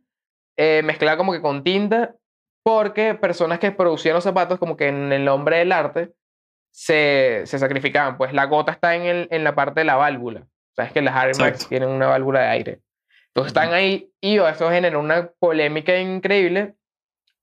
eh, 0.56 0.84
mezclada 0.86 1.18
como 1.18 1.32
que 1.34 1.42
con 1.42 1.64
tinta, 1.64 2.16
porque 2.64 3.14
personas 3.16 3.60
que 3.60 3.72
producían 3.72 4.16
los 4.16 4.24
zapatos, 4.24 4.60
como 4.60 4.78
que 4.78 4.88
en 4.88 5.12
el 5.12 5.26
nombre 5.26 5.58
del 5.58 5.72
arte, 5.72 6.14
se, 6.72 7.44
se 7.46 7.60
sacrificaban. 7.60 8.18
Pues 8.18 8.34
la 8.34 8.46
gota 8.46 8.72
está 8.72 8.96
en, 8.96 9.04
el, 9.04 9.28
en 9.32 9.44
la 9.44 9.54
parte 9.54 9.82
de 9.82 9.86
la 9.86 9.96
válvula. 9.96 10.48
Sabes 10.76 10.92
que 10.92 11.02
las 11.02 11.16
Air 11.24 11.38
Max 11.40 11.68
tienen 11.68 11.90
una 11.90 12.08
válvula 12.08 12.42
de 12.42 12.48
aire. 12.48 12.82
Entonces 13.28 13.50
están 13.50 13.74
ahí 13.74 14.12
y 14.22 14.38
eso 14.38 14.70
generó 14.70 15.00
una 15.00 15.30
polémica 15.40 15.98
increíble 15.98 16.76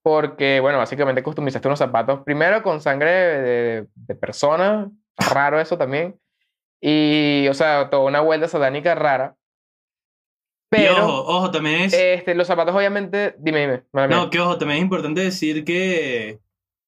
porque, 0.03 0.61
bueno, 0.61 0.79
básicamente 0.79 1.23
customizaste 1.23 1.69
unos 1.69 1.79
zapatos 1.79 2.23
primero 2.25 2.63
con 2.63 2.81
sangre 2.81 3.11
de, 3.11 3.87
de 3.95 4.15
persona, 4.15 4.91
raro 5.17 5.61
eso 5.61 5.77
también, 5.77 6.19
y, 6.81 7.47
o 7.49 7.55
sea, 7.55 7.91
toda 7.91 8.05
una 8.05 8.21
vuelta 8.21 8.49
satánica 8.49 8.95
rara. 8.95 9.37
Y 10.73 10.77
Pero, 10.77 11.05
ojo, 11.05 11.25
ojo, 11.27 11.51
también 11.51 11.83
es... 11.83 11.93
este, 11.95 12.35
los 12.35 12.47
zapatos 12.47 12.75
obviamente, 12.75 13.35
dime, 13.39 13.61
dime. 13.61 13.83
No, 14.09 14.31
que 14.31 14.41
ojo, 14.41 14.57
también 14.57 14.79
es 14.79 14.85
importante 14.85 15.21
decir 15.21 15.65
que, 15.65 16.39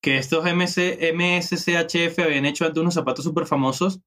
que 0.01 0.19
estos 0.19 0.45
MC, 0.45 1.13
MSCHF 1.13 2.19
habían 2.21 2.47
hecho 2.47 2.65
antes 2.65 2.81
unos 2.81 2.95
zapatos 2.95 3.25
súper 3.25 3.47
famosos 3.47 4.01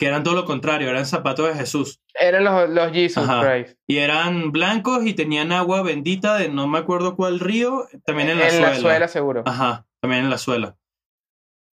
que 0.00 0.06
eran 0.06 0.22
todo 0.22 0.34
lo 0.34 0.46
contrario, 0.46 0.88
eran 0.88 1.04
zapatos 1.04 1.46
de 1.48 1.54
Jesús. 1.54 2.00
Eran 2.18 2.42
los, 2.42 2.70
los 2.70 2.90
Jesus 2.90 3.28
Ajá. 3.28 3.46
Christ. 3.46 3.78
Y 3.86 3.98
eran 3.98 4.50
blancos 4.50 5.04
y 5.04 5.12
tenían 5.12 5.52
agua 5.52 5.82
bendita 5.82 6.38
de 6.38 6.48
no 6.48 6.66
me 6.66 6.78
acuerdo 6.78 7.16
cuál 7.16 7.38
río, 7.38 7.86
también 8.06 8.30
en 8.30 8.38
la 8.38 8.48
suela. 8.48 8.74
suela 8.76 9.08
seguro. 9.08 9.42
Ajá, 9.44 9.86
también 10.00 10.24
en 10.24 10.30
la 10.30 10.38
suela. 10.38 10.78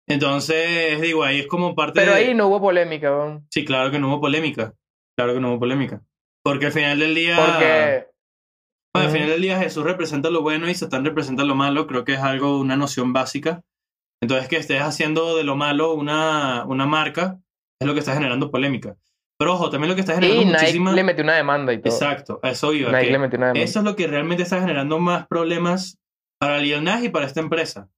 Entonces, 0.07 0.99
digo, 1.01 1.23
ahí 1.23 1.41
es 1.41 1.47
como 1.47 1.75
parte 1.75 1.99
Pero 1.99 2.13
de... 2.13 2.17
ahí 2.17 2.33
no 2.33 2.47
hubo 2.47 2.59
polémica, 2.59 3.15
weón. 3.15 3.45
Sí, 3.51 3.63
claro 3.63 3.91
que 3.91 3.99
no 3.99 4.07
hubo 4.07 4.21
polémica. 4.21 4.73
Claro 5.15 5.35
que 5.35 5.39
no 5.39 5.51
hubo 5.51 5.59
polémica. 5.59 6.01
Porque 6.45 6.67
al 6.67 6.71
final 6.71 6.99
del 6.99 7.15
día... 7.15 7.35
Porque... 7.37 8.05
Bueno, 8.93 9.09
al 9.09 9.13
final 9.13 9.29
del 9.29 9.41
día 9.41 9.59
Jesús 9.59 9.83
representa 9.83 10.29
lo 10.29 10.43
bueno 10.43 10.69
y 10.69 10.75
Satán 10.75 11.03
representa 11.03 11.43
lo 11.43 11.55
malo, 11.55 11.87
creo 11.87 12.05
que 12.05 12.13
es 12.13 12.19
algo, 12.19 12.59
una 12.59 12.77
noción 12.77 13.13
básica. 13.13 13.63
Entonces 14.21 14.47
que 14.47 14.57
estés 14.57 14.81
haciendo 14.81 15.35
de 15.35 15.43
lo 15.43 15.55
malo 15.55 15.93
una, 15.93 16.63
una 16.65 16.85
marca 16.85 17.39
es 17.81 17.87
lo 17.87 17.93
que 17.93 17.99
está 17.99 18.13
generando 18.13 18.51
polémica. 18.51 18.95
Pero 19.37 19.55
ojo, 19.55 19.69
también 19.69 19.89
lo 19.89 19.95
que 19.95 20.01
está 20.01 20.13
Y 20.13 20.15
generando 20.17 20.43
Nike 20.45 20.59
muchísima... 20.59 20.93
le 20.93 21.03
metió 21.03 21.23
una 21.23 21.35
demanda 21.35 21.73
y 21.73 21.81
todo. 21.81 21.91
Exacto, 21.91 22.39
a 22.41 22.51
eso 22.51 22.71
iba. 22.73 22.91
Nike 22.91 23.11
le 23.11 23.19
metió 23.19 23.37
una 23.37 23.47
demanda. 23.47 23.65
eso 23.65 23.79
es 23.79 23.85
lo 23.85 23.95
que 23.95 24.07
realmente 24.07 24.43
está 24.43 24.61
generando 24.61 24.99
más 24.99 25.27
problemas 25.27 25.99
para 26.39 26.59
Lil 26.59 26.87
y 27.03 27.09
para 27.09 27.25
esta 27.25 27.39
empresa. 27.41 27.89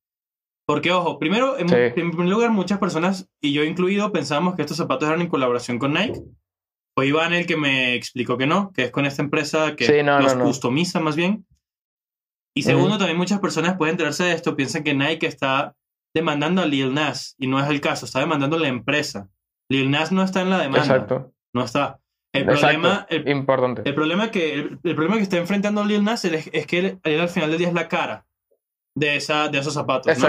Porque, 0.65 0.91
ojo, 0.91 1.19
primero, 1.19 1.59
en, 1.59 1.69
Sí. 1.69 1.75
en 1.75 2.11
primer 2.11 2.27
lugar, 2.27 2.51
muchas 2.51 2.79
personas, 2.79 3.29
y 3.41 3.53
yo 3.53 3.63
incluido, 3.63 4.11
pensábamos 4.11 4.55
que 4.55 4.61
estos 4.61 4.77
zapatos 4.77 5.07
eran 5.09 5.21
en 5.21 5.27
colaboración 5.27 5.79
con 5.79 5.93
Nike. 5.93 6.21
Fue 6.97 7.05
Iván 7.05 7.31
el 7.31 7.45
que 7.45 7.57
me 7.57 7.93
explicó 7.93 8.39
que 8.39 8.47
no, 8.47 8.71
que 8.73 8.85
es 8.85 8.89
con 8.91 9.05
esta 9.05 9.21
empresa 9.21 9.75
que 9.75 9.85
Sí, 9.85 10.01
no, 10.01 10.19
los 10.19 10.33
no, 10.33 10.39
no. 10.39 10.45
customiza 10.45 10.99
más 10.99 11.15
bien. 11.15 11.45
Y 12.55 12.63
segundo, 12.63 12.97
también 12.97 13.19
muchas 13.19 13.39
personas 13.39 13.77
pueden 13.77 13.93
enterarse 13.93 14.23
de 14.23 14.33
esto, 14.33 14.55
piensan 14.55 14.83
que 14.83 14.95
Nike 14.95 15.27
está 15.27 15.75
demandando 16.15 16.63
a 16.63 16.65
Lil 16.65 16.95
Nas, 16.95 17.35
y 17.37 17.45
no 17.45 17.59
es 17.59 17.69
el 17.69 17.81
caso, 17.81 18.07
está 18.07 18.19
demandando 18.19 18.55
a 18.55 18.59
la 18.61 18.69
empresa. 18.69 19.29
Lil 19.69 19.91
Nas 19.91 20.11
no 20.11 20.23
está 20.23 20.41
en 20.41 20.49
la 20.49 20.57
demanda, 20.57 20.79
Exacto. 20.87 21.33
no 21.53 21.63
está. 21.63 21.99
El 22.33 22.49
Exacto. 22.49 22.61
problema, 22.61 23.05
el, 23.11 23.27
Importante. 23.29 23.83
el 23.85 23.93
problema 23.93 24.31
que 24.31 24.55
el, 24.55 24.79
el 24.83 24.95
problema 24.95 25.17
que 25.17 25.21
está 25.21 25.37
enfrentando 25.37 25.85
Lil 25.85 26.03
Nas 26.03 26.25
es, 26.25 26.49
es 26.51 26.65
que 26.65 26.79
él, 26.79 26.99
él 27.03 27.21
al 27.21 27.29
final 27.29 27.51
del 27.51 27.59
día 27.59 27.67
es 27.67 27.75
la 27.75 27.87
cara 27.87 28.25
de 28.95 29.17
esa 29.17 29.49
de 29.49 29.59
esos 29.59 29.75
zapatos, 29.75 30.07
¿no? 30.17 30.25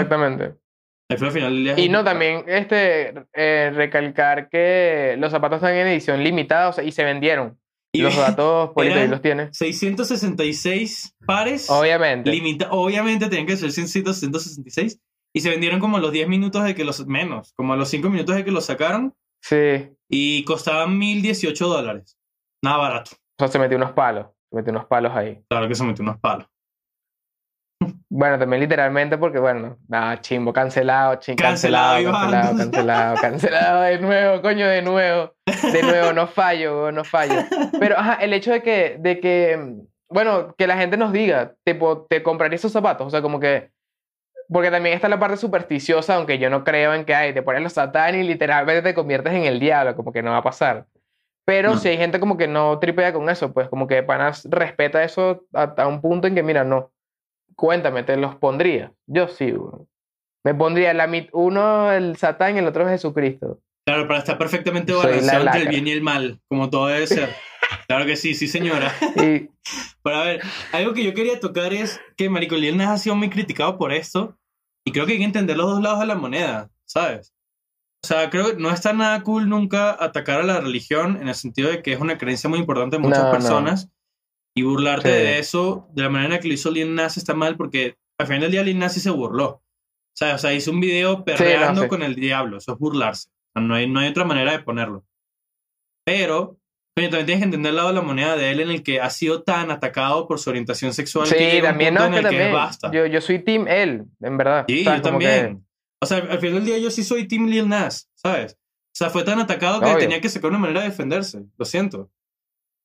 Exactamente. 1.09 1.25
Al 1.25 1.31
final 1.31 1.53
del 1.55 1.63
día 1.63 1.73
es 1.73 1.79
Y 1.79 1.89
no, 1.89 2.03
también 2.03 2.43
este, 2.47 3.13
eh, 3.33 3.71
recalcar 3.73 4.47
que 4.49 5.15
los 5.17 5.31
zapatos 5.31 5.57
están 5.57 5.73
en 5.75 5.87
edición 5.87 6.23
limitada 6.23 6.69
o 6.69 6.73
sea, 6.73 6.83
y 6.83 6.91
se 6.91 7.03
vendieron. 7.03 7.57
y 7.91 8.01
los 8.01 8.15
datos, 8.15 8.69
eran- 8.77 9.09
los 9.09 9.21
tiene. 9.21 9.49
666 9.51 11.15
pares. 11.25 11.69
Obviamente. 11.69 12.29
limita- 12.31 12.67
obviamente 12.71 13.27
tenían 13.29 13.47
que 13.47 13.57
ser 13.57 13.71
166 13.71 14.99
y 15.33 15.39
se 15.41 15.49
vendieron 15.49 15.79
como 15.79 15.97
a 15.97 15.99
los 15.99 16.11
10 16.11 16.27
minutos 16.27 16.63
de 16.63 16.75
que 16.75 16.83
los 16.83 17.05
menos, 17.07 17.53
como 17.55 17.73
a 17.73 17.75
los 17.77 17.89
5 17.89 18.09
minutos 18.09 18.35
de 18.35 18.43
que 18.45 18.51
los 18.51 18.65
sacaron 18.65 19.13
Sí. 19.41 19.89
y 20.09 20.43
costaban 20.43 20.97
1018 20.97 21.67
dólares. 21.67 22.17
Nada 22.63 22.77
barato. 22.77 23.11
O 23.13 23.17
sea, 23.39 23.47
se 23.47 23.57
metió 23.59 23.77
unos 23.77 23.91
palos. 23.93 24.27
Se 24.51 24.57
metió 24.57 24.71
unos 24.71 24.85
palos 24.85 25.13
ahí. 25.15 25.41
Claro 25.49 25.67
que 25.67 25.75
se 25.75 25.83
metió 25.83 26.03
unos 26.03 26.19
palos. 26.19 26.47
Bueno, 28.11 28.39
también 28.39 28.61
literalmente 28.61 29.17
porque, 29.19 29.37
bueno, 29.37 29.77
nada, 29.87 30.19
chimbo, 30.19 30.51
cancelado, 30.51 31.15
ching, 31.15 31.35
Cancelado, 31.35 32.03
cancelado, 32.11 32.57
cancelado, 32.57 33.15
cancelado, 33.21 33.81
de 33.81 33.99
nuevo, 33.99 34.41
coño, 34.41 34.67
de 34.67 34.81
nuevo, 34.81 35.33
de 35.71 35.83
nuevo, 35.83 36.11
no 36.13 36.25
fallo, 36.25 36.91
no 36.91 37.03
fallo. 37.03 37.35
Pero, 37.79 37.99
ajá, 37.99 38.15
el 38.15 38.33
hecho 38.33 38.51
de 38.51 38.63
que, 38.63 38.97
de 38.99 39.19
que, 39.19 39.75
bueno, 40.09 40.55
que 40.57 40.65
la 40.65 40.75
gente 40.77 40.97
nos 40.97 41.11
diga, 41.13 41.53
tipo, 41.63 42.07
te 42.09 42.23
compraré 42.23 42.55
esos 42.55 42.71
zapatos, 42.71 43.05
o 43.05 43.09
sea, 43.11 43.21
como 43.21 43.39
que, 43.39 43.69
porque 44.51 44.71
también 44.71 44.95
está 44.95 45.07
la 45.07 45.19
parte 45.19 45.37
supersticiosa, 45.37 46.15
aunque 46.15 46.39
yo 46.39 46.49
no 46.49 46.63
creo 46.63 46.95
en 46.95 47.05
que 47.05 47.13
hay, 47.13 47.31
te 47.31 47.43
pones 47.43 47.61
los 47.61 47.73
satán 47.73 48.15
y 48.15 48.23
literalmente 48.23 48.81
te 48.81 48.95
conviertes 48.95 49.33
en 49.33 49.43
el 49.43 49.59
diablo, 49.59 49.95
como 49.95 50.11
que 50.11 50.23
no 50.23 50.31
va 50.31 50.37
a 50.37 50.43
pasar. 50.43 50.87
Pero 51.45 51.73
No. 51.73 51.77
si 51.77 51.89
hay 51.89 51.97
gente 51.97 52.19
como 52.19 52.37
que 52.37 52.47
no 52.47 52.79
tripea 52.79 53.13
con 53.13 53.29
eso, 53.29 53.53
pues 53.53 53.69
como 53.69 53.85
que 53.85 54.01
panas 54.01 54.47
respeta 54.49 55.03
eso 55.03 55.43
hasta 55.53 55.85
un 55.85 56.01
punto 56.01 56.27
en 56.27 56.33
que, 56.33 56.41
mira, 56.41 56.63
no, 56.63 56.91
cuéntame, 57.59 58.03
te 58.03 58.15
los 58.15 58.35
pondría. 58.35 58.93
Yo 59.05 59.27
sí. 59.27 59.53
Me 60.45 60.55
pondría 60.55 60.93
la 60.93 61.07
mit 61.07 61.29
uno 61.33 61.91
el 61.91 62.15
satán 62.15 62.55
y 62.55 62.59
el 62.59 62.67
otro 62.67 62.87
Jesucristo. 62.87 63.59
Claro, 63.85 64.07
para 64.07 64.19
estar 64.19 64.37
perfectamente 64.37 64.93
balanceado 64.93 65.45
entre 65.45 65.61
el 65.61 65.67
bien 65.67 65.87
y 65.87 65.91
el 65.91 66.01
mal, 66.01 66.39
como 66.47 66.69
todo 66.69 66.87
debe 66.87 67.07
ser. 67.07 67.29
Claro 67.87 68.05
que 68.05 68.15
sí, 68.15 68.33
sí, 68.33 68.47
señora. 68.47 68.93
Y 69.17 69.49
Pero 70.03 70.15
a 70.15 70.23
ver, 70.23 70.41
algo 70.71 70.93
que 70.93 71.03
yo 71.03 71.13
quería 71.13 71.39
tocar 71.39 71.73
es 71.73 71.99
que 72.15 72.29
Marico 72.29 72.55
Lil 72.55 72.77
Nas 72.77 72.89
ha 72.89 72.97
sido 72.97 73.15
muy 73.15 73.29
criticado 73.29 73.77
por 73.77 73.91
esto. 73.91 74.37
Y 74.85 74.91
creo 74.91 75.05
que 75.05 75.13
hay 75.13 75.17
que 75.17 75.25
entender 75.25 75.57
los 75.57 75.69
dos 75.69 75.81
lados 75.81 75.99
de 75.99 76.05
la 76.05 76.15
moneda, 76.15 76.69
¿sabes? 76.85 77.33
O 78.01 78.07
sea, 78.07 78.29
creo 78.29 78.51
que 78.51 78.61
no 78.61 78.71
está 78.71 78.93
nada 78.93 79.21
cool 79.23 79.49
nunca 79.49 79.91
atacar 79.99 80.39
a 80.39 80.43
la 80.43 80.61
religión 80.61 81.17
en 81.21 81.27
el 81.27 81.35
sentido 81.35 81.69
de 81.69 81.81
que 81.81 81.91
es 81.91 81.99
una 81.99 82.17
creencia 82.17 82.49
muy 82.49 82.59
importante 82.59 82.95
de 82.95 83.01
muchas 83.01 83.43
No, 83.43 83.61
no. 83.61 83.75
Y 84.59 84.63
burlarte 84.63 85.09
Sí. 85.09 85.15
de 85.23 85.39
eso 85.39 85.87
de 85.93 86.03
la 86.03 86.09
manera 86.09 86.39
que 86.39 86.47
lo 86.49 86.53
hizo 86.53 86.69
Lil 86.71 86.93
Nas 86.93 87.15
está 87.17 87.33
mal 87.33 87.55
porque 87.55 87.95
al 88.17 88.27
final 88.27 88.41
del 88.41 88.51
día 88.51 88.63
Lil 88.63 88.77
Nas 88.79 88.93
sí 88.93 88.99
se 88.99 89.09
burló. 89.09 89.47
O 89.47 89.63
sea, 90.15 90.35
o 90.35 90.37
sea 90.37 90.53
hizo 90.53 90.71
un 90.71 90.79
video 90.81 91.23
perreando 91.23 91.83
sí. 91.83 91.87
con 91.87 92.03
el 92.03 92.15
diablo. 92.15 92.57
Eso 92.57 92.73
es 92.73 92.77
burlarse. 92.79 93.29
O 93.29 93.51
sea, 93.53 93.61
no, 93.61 93.75
hay, 93.75 93.87
no 93.89 93.99
hay 93.99 94.09
otra 94.09 94.25
manera 94.25 94.51
de 94.51 94.59
ponerlo. 94.59 95.05
Pero, 96.05 96.57
coño, 96.95 97.09
también 97.09 97.25
tienes 97.25 97.41
que 97.41 97.45
entender 97.45 97.69
el 97.69 97.75
lado 97.75 97.89
de 97.89 97.93
la 97.95 98.01
moneda 98.01 98.35
de 98.35 98.51
él 98.51 98.59
en 98.61 98.69
el 98.71 98.83
que 98.83 98.99
ha 98.99 99.09
sido 99.09 99.43
tan 99.43 99.71
atacado 99.71 100.27
por 100.27 100.39
su 100.39 100.49
orientación 100.49 100.93
sexual 100.93 101.29
que 101.29 101.51
sí, 101.51 101.57
un 101.57 101.63
también, 101.63 101.93
no, 101.93 102.05
en 102.05 102.11
que 102.11 102.17
el 102.17 102.23
que 102.23 102.29
también. 102.29 102.53
basta. 102.53 102.91
Yo, 102.91 103.05
yo 103.05 103.21
soy 103.21 103.39
team 103.39 103.67
él, 103.67 104.05
en 104.21 104.37
verdad. 104.37 104.65
Sí, 104.67 104.83
¿Sabes? 104.83 104.99
yo 105.01 105.03
Como 105.07 105.19
que- 105.19 105.25
también. 105.25 105.65
O 106.01 106.05
sea, 106.05 106.17
al 106.17 106.39
final 106.39 106.55
del 106.55 106.65
día 106.65 106.77
yo 106.77 106.89
sí 106.91 107.03
soy 107.03 107.27
Team 107.27 107.47
Lil 107.47 107.67
Nas, 107.67 108.09
¿sabes? 108.15 108.53
O 108.53 108.95
sea, 108.95 109.09
fue 109.09 109.23
tan 109.23 109.39
atacado 109.39 109.81
que 109.81 109.85
Obvio. 109.87 109.97
tenía 109.97 110.21
que 110.21 110.29
sacar 110.29 110.49
una 110.49 110.59
manera 110.59 110.79
de 110.81 110.87
defenderse. 110.89 111.43
Lo 111.57 111.65
siento. 111.65 112.09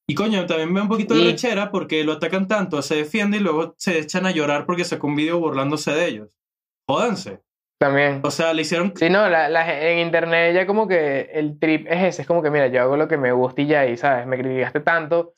Y 0.07 0.15
coño, 0.15 0.45
también 0.47 0.71
me 0.73 0.81
da 0.81 0.83
un 0.85 0.89
poquito 0.89 1.15
de 1.15 1.21
lechera 1.23 1.71
porque 1.71 2.05
lo 2.05 2.13
atacan 2.13 2.47
tanto, 2.47 2.83
se 2.83 2.97
defiende 2.97 3.39
y 3.39 3.41
luego 3.41 3.75
se 3.79 3.99
echan 3.99 4.27
a 4.27 4.31
llorar 4.33 4.67
porque 4.67 4.85
sacó 4.85 5.07
un 5.07 5.17
video 5.17 5.39
burlándose 5.41 5.93
de 5.93 6.07
ellos. 6.07 6.29
Jódanse. 6.87 7.41
También. 7.81 8.21
O 8.23 8.31
sea, 8.31 8.53
le 8.53 8.63
hicieron. 8.63 8.93
Sí, 8.97 9.09
no, 9.09 9.29
la, 9.29 9.49
la- 9.49 9.81
en 9.91 9.99
internet 9.99 10.55
ya 10.55 10.67
como 10.67 10.87
que 10.87 11.31
el 11.33 11.59
trip 11.59 11.87
es 11.89 12.03
ese, 12.05 12.23
es 12.23 12.29
como 12.29 12.43
que 12.43 12.51
mira, 12.51 12.67
yo 12.69 12.83
hago 12.83 12.97
lo 12.97 13.09
que 13.09 13.17
me 13.17 13.33
gusta 13.33 13.63
y 13.63 13.67
ya, 13.67 13.87
y 13.87 13.97
sabes, 13.97 14.27
me 14.27 14.39
criticaste 14.39 14.81
tanto 14.81 15.35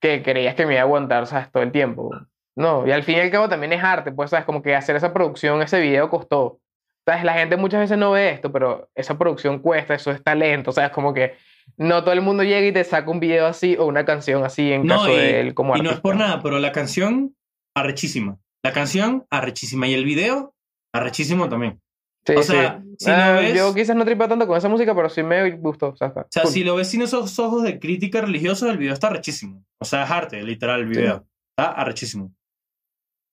que 0.00 0.22
creías 0.22 0.54
que 0.54 0.66
me 0.66 0.72
iba 0.74 0.80
a 0.82 0.84
aguantar, 0.84 1.26
sabes, 1.26 1.50
todo 1.52 1.62
el 1.62 1.72
tiempo. 1.72 2.10
No, 2.56 2.86
y 2.86 2.92
al 2.92 3.02
fin 3.02 3.16
y 3.16 3.20
al 3.20 3.30
cabo 3.30 3.48
también 3.48 3.72
es 3.72 3.82
arte, 3.82 4.12
pues, 4.12 4.30
sabes, 4.30 4.44
como 4.46 4.62
que 4.62 4.74
hacer 4.74 4.96
esa 4.96 5.12
producción, 5.12 5.62
ese 5.62 5.80
video 5.80 6.08
costó. 6.10 6.58
Sabes, 7.06 7.24
la 7.24 7.34
gente 7.34 7.56
muchas 7.56 7.80
veces 7.80 7.98
no 7.98 8.12
ve 8.12 8.30
esto, 8.30 8.50
pero 8.50 8.88
esa 8.94 9.18
producción 9.18 9.58
cuesta, 9.60 9.94
eso 9.94 10.10
es 10.10 10.22
talento, 10.22 10.72
sabes, 10.72 10.90
como 10.90 11.12
que 11.14 11.34
no 11.76 12.02
todo 12.04 12.12
el 12.12 12.20
mundo 12.22 12.42
llega 12.44 12.66
y 12.66 12.72
te 12.72 12.84
saca 12.84 13.10
un 13.10 13.20
video 13.20 13.46
así 13.46 13.76
o 13.76 13.86
una 13.86 14.04
canción 14.04 14.44
así 14.44 14.72
en 14.72 14.86
No, 14.86 14.96
caso 14.98 15.12
y, 15.12 15.16
de 15.16 15.40
él 15.40 15.54
como 15.54 15.76
y 15.76 15.80
no 15.80 15.90
es 15.90 16.00
por 16.00 16.12
artista. 16.14 16.28
nada, 16.30 16.42
pero 16.42 16.58
la 16.58 16.72
canción, 16.72 17.34
arrechísima. 17.74 18.38
La 18.62 18.72
canción, 18.72 19.26
arrechísima. 19.30 19.86
Y 19.88 19.94
el 19.94 20.04
video, 20.04 20.54
arrechísimo 20.92 21.48
también. 21.48 21.80
Sí, 22.26 22.34
o 22.36 22.42
sea, 22.42 22.80
sí. 22.82 22.94
si 23.04 23.10
Ah, 23.10 23.32
ves- 23.40 23.54
Yo 23.54 23.74
quizás 23.74 23.94
no 23.96 24.04
tripeo 24.06 24.28
tanto 24.28 24.46
con 24.46 24.56
esa 24.56 24.68
música, 24.68 24.94
pero 24.94 25.10
sí 25.10 25.22
me 25.22 25.50
gustó. 25.56 25.88
O 25.90 25.96
sea, 25.96 26.08
O 26.08 26.26
sea, 26.30 26.42
cool. 26.44 26.52
si 26.52 26.64
lo 26.64 26.74
ves 26.76 26.88
sin 26.88 27.02
esos 27.02 27.38
ojos 27.38 27.62
de 27.64 27.78
crítica 27.78 28.22
religiosa, 28.22 28.70
el 28.70 28.78
video 28.78 28.94
está 28.94 29.08
arrechísimo. 29.08 29.62
O 29.78 29.84
sea, 29.84 30.04
es 30.04 30.10
arte, 30.10 30.42
literal, 30.42 30.80
el 30.80 30.86
video. 30.86 31.26
Está 31.56 31.72
arrechísimo. 31.72 32.32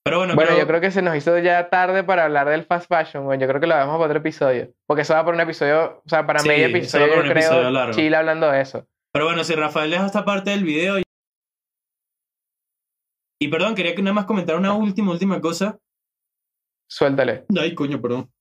Pero 0.04 0.18
bueno, 0.18 0.34
Bueno, 0.36 0.50
creo- 0.52 0.60
yo 0.62 0.68
creo 0.68 0.82
que 0.82 0.90
se 0.92 1.02
nos 1.02 1.16
hizo 1.16 1.38
ya 1.40 1.70
tarde 1.70 2.04
para 2.04 2.24
hablar 2.26 2.50
del 2.50 2.64
fast 2.66 2.88
fashion, 2.88 3.24
güey. 3.26 3.40
Yo 3.40 3.48
creo 3.48 3.62
que 3.62 3.68
lo 3.68 3.76
dejamos 3.76 3.96
para 3.98 4.06
otro 4.08 4.18
episodio. 4.20 4.74
Porque 4.88 5.04
eso 5.04 5.14
va 5.14 5.24
por 5.24 5.36
un 5.36 5.42
episodio, 5.42 6.02
o 6.04 6.10
sea, 6.10 6.26
para 6.26 6.40
Sí, 6.40 6.48
medio 6.48 6.68
episodio, 6.68 7.08
yo 7.08 7.22
creo, 7.22 7.32
episodio 7.32 7.70
largo. 7.70 7.94
Chile 7.94 8.16
hablando 8.16 8.50
de 8.50 8.62
eso. 8.62 8.88
Pero 9.14 9.26
bueno, 9.26 9.44
si 9.44 9.54
Rafael 9.56 9.92
deja 9.92 10.06
esta 10.06 10.26
parte 10.26 10.50
del 10.52 10.64
video. 10.64 10.98
Y, 13.40 13.48
perdón, 13.50 13.76
quería 13.76 13.94
que 13.96 14.02
nada 14.02 14.14
más 14.14 14.26
comentar 14.26 14.56
una 14.56 14.74
última, 14.74 15.12
última 15.12 15.40
cosa. 15.42 15.78
Suéltale. 16.90 17.46
Ay, 17.60 17.74
coño, 17.76 18.02
perdón. 18.02 18.32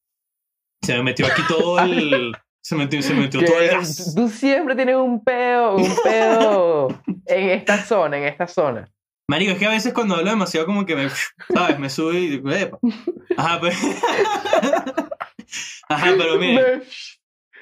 Se 0.82 0.94
me 0.96 1.02
metió 1.02 1.26
aquí 1.26 1.42
todo 1.48 1.78
el. 1.80 2.32
Se 2.62 2.76
metió, 2.76 3.00
se 3.00 3.14
metió 3.14 3.42
todo 3.42 3.58
el 3.58 3.70
gas. 3.70 4.12
tú 4.14 4.28
siempre 4.28 4.76
tienes 4.76 4.94
un 4.94 5.24
peo, 5.24 5.76
un 5.76 5.96
peo 6.04 6.88
en 7.26 7.48
esta 7.48 7.78
zona, 7.78 8.18
en 8.18 8.24
esta 8.24 8.46
zona. 8.46 8.86
Marico, 9.30 9.52
es 9.52 9.58
que 9.58 9.66
a 9.66 9.70
veces 9.70 9.92
cuando 9.94 10.16
hablo 10.16 10.28
demasiado, 10.28 10.66
como 10.66 10.84
que 10.84 10.96
me. 10.96 11.08
¿Sabes? 11.54 11.78
Me 11.78 11.88
sube 11.88 12.18
y 12.18 12.28
digo, 12.30 12.50
epa. 12.50 12.80
Ajá, 13.36 13.60
pero. 13.60 13.76
Ajá, 15.88 16.14
pero 16.18 16.36
mire. 16.36 16.82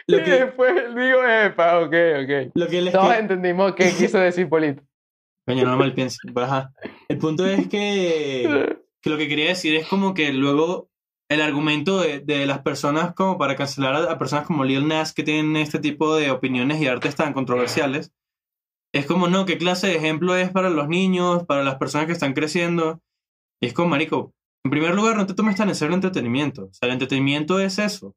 Lo 0.06 0.18
y 0.18 0.24
que, 0.24 0.30
después 0.30 0.74
digo, 0.94 1.22
epa, 1.26 1.80
ok, 1.80 1.94
ok. 2.22 2.52
lo 2.54 2.66
que 2.68 2.80
les 2.80 2.94
Todos 2.94 3.12
que- 3.12 3.18
entendimos 3.18 3.74
qué 3.74 3.92
quiso 3.98 4.18
decir 4.18 4.48
Polito. 4.48 4.82
Coño, 5.46 5.64
no 5.66 5.76
mal 5.76 5.92
pienso. 5.92 6.16
Pero 6.24 6.46
ajá. 6.46 6.72
El 7.06 7.18
punto 7.18 7.46
es 7.46 7.68
que. 7.68 8.78
que 9.02 9.10
lo 9.10 9.18
que 9.18 9.28
quería 9.28 9.48
decir 9.48 9.74
es 9.76 9.86
como 9.86 10.14
que 10.14 10.32
luego 10.32 10.88
el 11.28 11.42
argumento 11.42 12.00
de, 12.00 12.20
de 12.20 12.46
las 12.46 12.60
personas 12.60 13.12
como 13.14 13.36
para 13.36 13.56
cancelar 13.56 13.94
a, 13.94 14.12
a 14.12 14.18
personas 14.18 14.46
como 14.46 14.64
Lil 14.64 14.88
Nas 14.88 15.12
que 15.12 15.22
tienen 15.22 15.54
este 15.56 15.78
tipo 15.78 16.16
de 16.16 16.30
opiniones 16.30 16.80
y 16.80 16.86
artes 16.86 17.14
tan 17.14 17.34
controversiales 17.34 18.10
es 18.94 19.06
como 19.06 19.28
no, 19.28 19.44
qué 19.46 19.58
clase 19.58 19.88
de 19.88 19.96
ejemplo 19.96 20.34
es 20.36 20.50
para 20.50 20.70
los 20.70 20.88
niños, 20.88 21.44
para 21.46 21.62
las 21.62 21.76
personas 21.76 22.06
que 22.06 22.12
están 22.12 22.32
creciendo. 22.32 23.00
Y 23.60 23.66
es 23.66 23.72
como, 23.72 23.88
marico, 23.90 24.32
en 24.64 24.70
primer 24.70 24.94
lugar 24.94 25.16
no 25.16 25.26
te 25.26 25.34
tomes 25.34 25.56
tan 25.56 25.68
en 25.68 25.74
serio 25.74 25.90
el 25.90 25.94
entretenimiento. 26.02 26.64
O 26.64 26.72
sea, 26.72 26.86
el 26.86 26.92
entretenimiento 26.92 27.60
es 27.60 27.78
eso. 27.78 28.08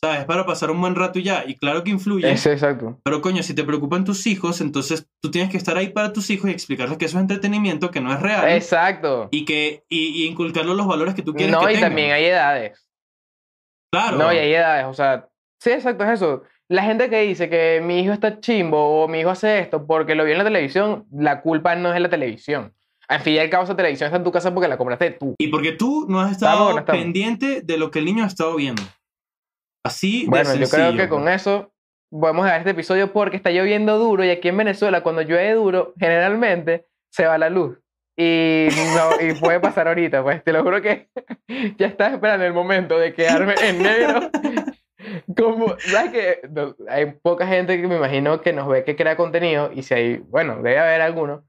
O 0.00 0.06
sea, 0.06 0.20
es 0.20 0.26
para 0.26 0.46
pasar 0.46 0.70
un 0.70 0.80
buen 0.80 0.94
rato 0.94 1.18
y 1.18 1.24
ya. 1.24 1.44
Y 1.46 1.56
claro 1.56 1.82
que 1.82 1.90
influye. 1.90 2.30
Ese, 2.30 2.52
exacto. 2.52 3.00
Pero 3.02 3.20
coño, 3.20 3.42
si 3.42 3.52
te 3.54 3.64
preocupan 3.64 4.04
tus 4.04 4.26
hijos, 4.28 4.60
entonces 4.60 5.08
tú 5.20 5.30
tienes 5.32 5.50
que 5.50 5.56
estar 5.56 5.76
ahí 5.76 5.88
para 5.88 6.12
tus 6.12 6.30
hijos 6.30 6.48
y 6.48 6.52
explicarles 6.52 6.98
que 6.98 7.06
eso 7.06 7.16
es 7.18 7.22
entretenimiento, 7.22 7.90
que 7.90 8.00
no 8.00 8.12
es 8.12 8.20
real 8.20 8.48
Exacto. 8.48 9.28
y 9.32 9.44
que 9.44 9.82
y, 9.88 10.22
y 10.22 10.26
inculcarles 10.28 10.76
los 10.76 10.86
valores 10.86 11.14
que 11.14 11.22
tú 11.22 11.34
quieres 11.34 11.52
No, 11.52 11.62
que 11.66 11.72
y 11.72 11.74
tengan. 11.74 11.90
también 11.90 12.12
hay 12.12 12.26
edades. 12.26 12.88
Claro. 13.92 14.18
No, 14.18 14.32
y 14.32 14.36
hay 14.36 14.52
edades, 14.52 14.86
o 14.86 14.94
sea, 14.94 15.28
sí, 15.60 15.70
exacto, 15.70 16.04
es 16.04 16.10
eso. 16.10 16.42
La 16.70 16.82
gente 16.82 17.08
que 17.08 17.22
dice 17.22 17.48
que 17.48 17.80
mi 17.82 18.00
hijo 18.00 18.12
está 18.12 18.40
chimbo 18.40 19.02
o 19.02 19.08
mi 19.08 19.20
hijo 19.20 19.30
hace 19.30 19.58
esto 19.58 19.86
porque 19.86 20.14
lo 20.14 20.24
vio 20.24 20.32
en 20.32 20.38
la 20.38 20.44
televisión, 20.44 21.06
la 21.10 21.40
culpa 21.40 21.74
no 21.76 21.88
es 21.88 21.94
de 21.94 22.00
la 22.00 22.10
televisión. 22.10 22.74
Al 23.08 23.20
fin 23.20 23.34
y 23.34 23.38
al 23.38 23.48
cabo, 23.48 23.64
esa 23.64 23.74
televisión 23.74 24.08
está 24.08 24.18
en 24.18 24.24
tu 24.24 24.32
casa 24.32 24.52
porque 24.52 24.68
la 24.68 24.76
compraste 24.76 25.12
tú. 25.12 25.34
Y 25.38 25.48
porque 25.48 25.72
tú 25.72 26.04
no 26.10 26.20
has 26.20 26.32
estado 26.32 26.74
no 26.74 26.84
pendiente 26.84 27.62
de 27.62 27.78
lo 27.78 27.90
que 27.90 28.00
el 28.00 28.04
niño 28.04 28.24
ha 28.24 28.26
estado 28.26 28.54
viendo. 28.56 28.82
Así 29.82 30.24
de 30.24 30.28
Bueno, 30.28 30.54
yo 30.54 30.68
creo 30.68 30.94
que 30.94 31.08
con 31.08 31.26
eso 31.26 31.72
podemos 32.10 32.44
dejar 32.44 32.60
este 32.60 32.72
episodio 32.72 33.14
porque 33.14 33.38
está 33.38 33.50
lloviendo 33.50 33.98
duro 33.98 34.24
y 34.24 34.30
aquí 34.30 34.48
en 34.48 34.58
Venezuela, 34.58 35.02
cuando 35.02 35.22
llueve 35.22 35.54
duro, 35.54 35.94
generalmente 35.98 36.86
se 37.10 37.26
va 37.26 37.38
la 37.38 37.48
luz. 37.48 37.78
Y, 38.14 38.68
no, 38.94 39.26
y 39.26 39.32
puede 39.34 39.60
pasar 39.60 39.88
ahorita, 39.88 40.22
pues 40.22 40.42
te 40.42 40.52
lo 40.52 40.62
juro 40.62 40.82
que 40.82 41.08
ya 41.78 41.86
estás 41.86 42.12
esperando 42.12 42.44
el 42.44 42.52
momento 42.52 42.98
de 42.98 43.14
quedarme 43.14 43.54
en 43.62 43.82
negro. 43.82 44.30
Como, 45.36 45.78
¿sabes 45.78 46.12
que 46.12 46.40
Hay 46.88 47.12
poca 47.22 47.46
gente 47.46 47.80
que 47.80 47.86
me 47.86 47.96
imagino 47.96 48.40
que 48.40 48.52
nos 48.52 48.68
ve 48.68 48.84
que 48.84 48.96
crea 48.96 49.16
contenido 49.16 49.70
y 49.74 49.82
si 49.82 49.94
hay, 49.94 50.16
bueno, 50.16 50.56
debe 50.56 50.78
haber 50.78 51.00
alguno. 51.00 51.44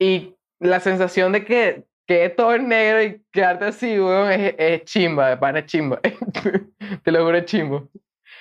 Y 0.00 0.34
la 0.60 0.80
sensación 0.80 1.32
de 1.32 1.44
que 1.44 1.84
quede 2.06 2.30
todo 2.30 2.54
en 2.54 2.68
negro 2.68 3.02
y 3.02 3.22
quedarte 3.32 3.66
así, 3.66 3.98
weón, 3.98 4.32
es, 4.32 4.54
es 4.58 4.84
chimba, 4.84 5.30
de 5.30 5.36
pana 5.36 5.60
es 5.60 5.66
chimba. 5.66 6.00
te 7.04 7.12
lo 7.12 7.24
juro, 7.24 7.36
es 7.38 7.44
chimbo. 7.44 7.88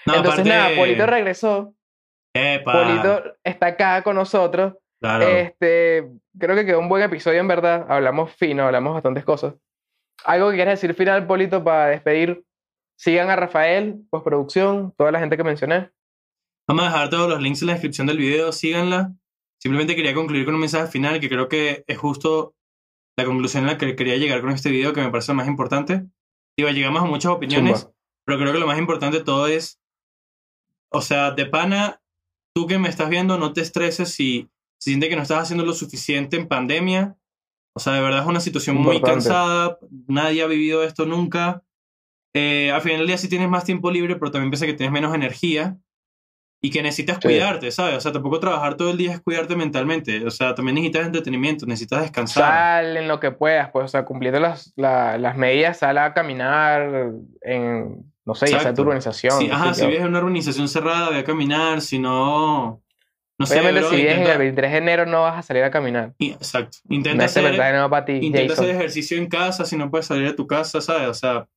No, 0.05 0.15
Entonces, 0.15 0.41
aparte- 0.41 0.49
nada, 0.49 0.75
Polito 0.75 1.05
regresó. 1.05 1.73
Epa, 2.33 2.71
Polito 2.71 3.23
está 3.43 3.67
acá 3.67 4.01
con 4.03 4.15
nosotros. 4.15 4.75
claro. 5.01 5.27
Este, 5.27 6.09
creo 6.39 6.55
que 6.55 6.65
quedó 6.65 6.79
un 6.79 6.89
buen 6.89 7.03
episodio, 7.03 7.39
en 7.39 7.47
verdad. 7.47 7.85
Hablamos 7.89 8.33
fino, 8.35 8.65
hablamos 8.65 8.93
bastantes 8.93 9.25
cosas. 9.25 9.53
¿Algo 10.23 10.49
que 10.49 10.55
quieras 10.55 10.79
decir 10.79 10.95
final, 10.95 11.27
Polito, 11.27 11.63
para 11.63 11.87
despedir? 11.87 12.43
Sigan 13.01 13.31
a 13.31 13.35
Rafael, 13.35 14.05
postproducción, 14.11 14.93
toda 14.95 15.11
la 15.11 15.19
gente 15.19 15.35
que 15.35 15.43
mencioné. 15.43 15.89
Vamos 16.67 16.83
a 16.83 16.89
dejar 16.89 17.09
todos 17.09 17.27
los 17.27 17.41
links 17.41 17.63
en 17.63 17.69
la 17.69 17.73
descripción 17.73 18.05
del 18.05 18.19
video, 18.19 18.51
síganla. 18.51 19.15
Simplemente 19.59 19.95
quería 19.95 20.13
concluir 20.13 20.45
con 20.45 20.53
un 20.53 20.59
mensaje 20.59 20.85
final 20.85 21.19
que 21.19 21.27
creo 21.27 21.49
que 21.49 21.83
es 21.87 21.97
justo 21.97 22.53
la 23.17 23.25
conclusión 23.25 23.63
a 23.63 23.71
la 23.71 23.77
que 23.79 23.95
quería 23.95 24.17
llegar 24.17 24.41
con 24.41 24.51
este 24.51 24.69
video, 24.69 24.93
que 24.93 25.01
me 25.01 25.09
parece 25.09 25.31
lo 25.31 25.37
más 25.37 25.47
importante. 25.47 26.05
Digo, 26.55 26.69
llegamos 26.69 27.01
a 27.01 27.05
muchas 27.05 27.31
opiniones, 27.31 27.89
pero 28.23 28.37
creo 28.37 28.53
que 28.53 28.59
lo 28.59 28.67
más 28.67 28.77
importante 28.77 29.17
de 29.17 29.23
todo 29.23 29.47
es, 29.47 29.81
o 30.91 31.01
sea, 31.01 31.31
de 31.31 31.47
pana, 31.47 32.03
tú 32.53 32.67
que 32.67 32.77
me 32.77 32.87
estás 32.87 33.09
viendo, 33.09 33.39
no 33.39 33.51
te 33.51 33.61
estreses 33.61 34.13
si, 34.13 34.47
si 34.77 34.91
sientes 34.91 35.09
que 35.09 35.15
no 35.15 35.23
estás 35.23 35.41
haciendo 35.41 35.65
lo 35.65 35.73
suficiente 35.73 36.37
en 36.37 36.47
pandemia. 36.47 37.17
O 37.73 37.79
sea, 37.79 37.93
de 37.93 38.01
verdad 38.01 38.21
es 38.21 38.27
una 38.27 38.41
situación 38.41 38.75
muy 38.75 38.97
Importante. 38.97 39.23
cansada, 39.23 39.79
nadie 40.05 40.43
ha 40.43 40.47
vivido 40.47 40.83
esto 40.83 41.07
nunca. 41.07 41.63
Eh, 42.33 42.71
al 42.71 42.81
final 42.81 42.99
del 42.99 43.07
día 43.07 43.17
sí 43.17 43.27
tienes 43.27 43.49
más 43.49 43.63
tiempo 43.65 43.91
libre, 43.91 44.15
pero 44.15 44.31
también 44.31 44.49
piensa 44.51 44.65
que 44.65 44.73
tienes 44.73 44.93
menos 44.93 45.13
energía. 45.13 45.77
y 46.63 46.69
que 46.69 46.83
necesitas 46.83 47.15
Sí. 47.19 47.23
cuidarte, 47.23 47.71
¿sabes? 47.71 47.95
O 47.95 48.01
sea, 48.01 48.11
tampoco 48.11 48.39
trabajar 48.39 48.75
todo 48.77 48.91
el 48.91 48.97
día 48.97 49.13
es 49.13 49.19
cuidarte 49.21 49.55
mentalmente. 49.55 50.23
O 50.23 50.29
sea, 50.29 50.53
también 50.53 50.75
necesitas 50.75 51.07
entretenimiento, 51.07 51.65
necesitas 51.65 52.01
descansar. 52.03 52.43
Sal 52.83 52.97
en 52.97 53.07
lo 53.07 53.19
que 53.19 53.31
puedas, 53.31 53.71
pues, 53.71 53.85
o 53.85 53.87
sea, 53.87 54.05
cumpliendo 54.05 54.39
las, 54.39 54.71
la- 54.75 55.17
las 55.17 55.35
medidas, 55.37 55.79
sal 55.79 55.97
a 55.97 56.13
caminar 56.13 57.13
en, 57.41 58.13
no 58.25 58.35
sé, 58.35 58.45
ya 58.45 58.51
sea 58.51 58.59
tu 58.59 58.61
Exacto. 58.61 58.81
urbanización. 58.83 59.39
Sí, 59.39 59.49
ajá, 59.51 59.73
sé 59.73 59.81
si 59.81 59.87
vives 59.87 60.01
en 60.03 60.09
una 60.09 60.19
urbanización 60.19 60.67
cerrada, 60.67 61.09
ve 61.09 61.17
a 61.17 61.23
caminar, 61.23 61.81
si 61.81 61.97
no... 61.97 62.79
No 63.39 63.45
sé, 63.47 63.55
Obviamente, 63.55 63.79
bro, 63.79 63.89
si 63.89 63.95
vives 63.95 64.11
en 64.11 64.17
intenta- 64.19 64.31
el 64.33 64.37
23 64.37 64.71
de 64.71 64.77
enero, 64.77 65.05
no 65.07 65.21
vas 65.23 65.39
a 65.39 65.41
salir 65.41 65.63
a 65.63 65.71
caminar. 65.71 66.13
Exacto. 66.19 66.77
No 66.83 66.95
Intenta 66.95 67.17
de 67.23 67.25
hacer, 67.25 67.43
verdad 67.43 67.81
no 67.81 67.89
para 67.89 68.05
ti, 68.05 68.19
intenta 68.21 68.53
hacer 68.53 68.69
ejercicio 68.69 69.17
en 69.17 69.25
casa 69.27 69.65
si 69.65 69.77
no 69.77 69.89
puedes 69.89 70.05
salir 70.05 70.27
de 70.27 70.33
tu 70.33 70.45
casa, 70.45 70.79
¿sabes? 70.79 71.07
O 71.07 71.13
sea, 71.15 71.47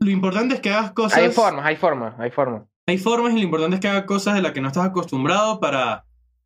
lo 0.00 0.10
importante 0.10 0.54
es 0.54 0.60
que 0.60 0.70
hagas 0.70 0.92
cosas... 0.92 1.18
Hay 1.18 1.30
formas, 1.30 1.64
hay 1.64 1.76
formas, 1.76 2.14
hay 2.18 2.30
formas. 2.30 2.62
Hay 2.86 2.98
formas 2.98 3.32
y 3.32 3.36
lo 3.36 3.42
importante 3.42 3.76
es 3.76 3.80
que 3.80 3.88
hagas 3.88 4.04
cosas 4.04 4.34
de 4.34 4.42
las 4.42 4.52
que 4.52 4.60
no 4.60 4.68
estás 4.68 4.86
acostumbrado 4.86 5.58
para, 5.58 6.04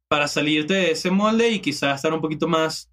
para 0.08 0.28
salirte 0.28 0.74
de 0.74 0.90
ese 0.92 1.10
molde 1.10 1.50
y 1.50 1.60
quizás 1.60 1.96
estar 1.96 2.12
un 2.12 2.20
poquito 2.20 2.48
más, 2.48 2.90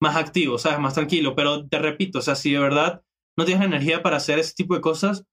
más 0.00 0.16
activo, 0.16 0.58
¿sabes? 0.58 0.78
Más 0.78 0.94
tranquilo. 0.94 1.34
Pero 1.34 1.66
te 1.66 1.78
repito, 1.78 2.20
o 2.20 2.22
sea, 2.22 2.34
si 2.34 2.52
de 2.52 2.60
verdad 2.60 3.02
no 3.36 3.44
tienes 3.44 3.60
la 3.60 3.76
energía 3.76 4.02
para 4.02 4.18
hacer 4.18 4.38
ese 4.38 4.54
tipo 4.54 4.74
de 4.74 4.80
cosas, 4.80 5.24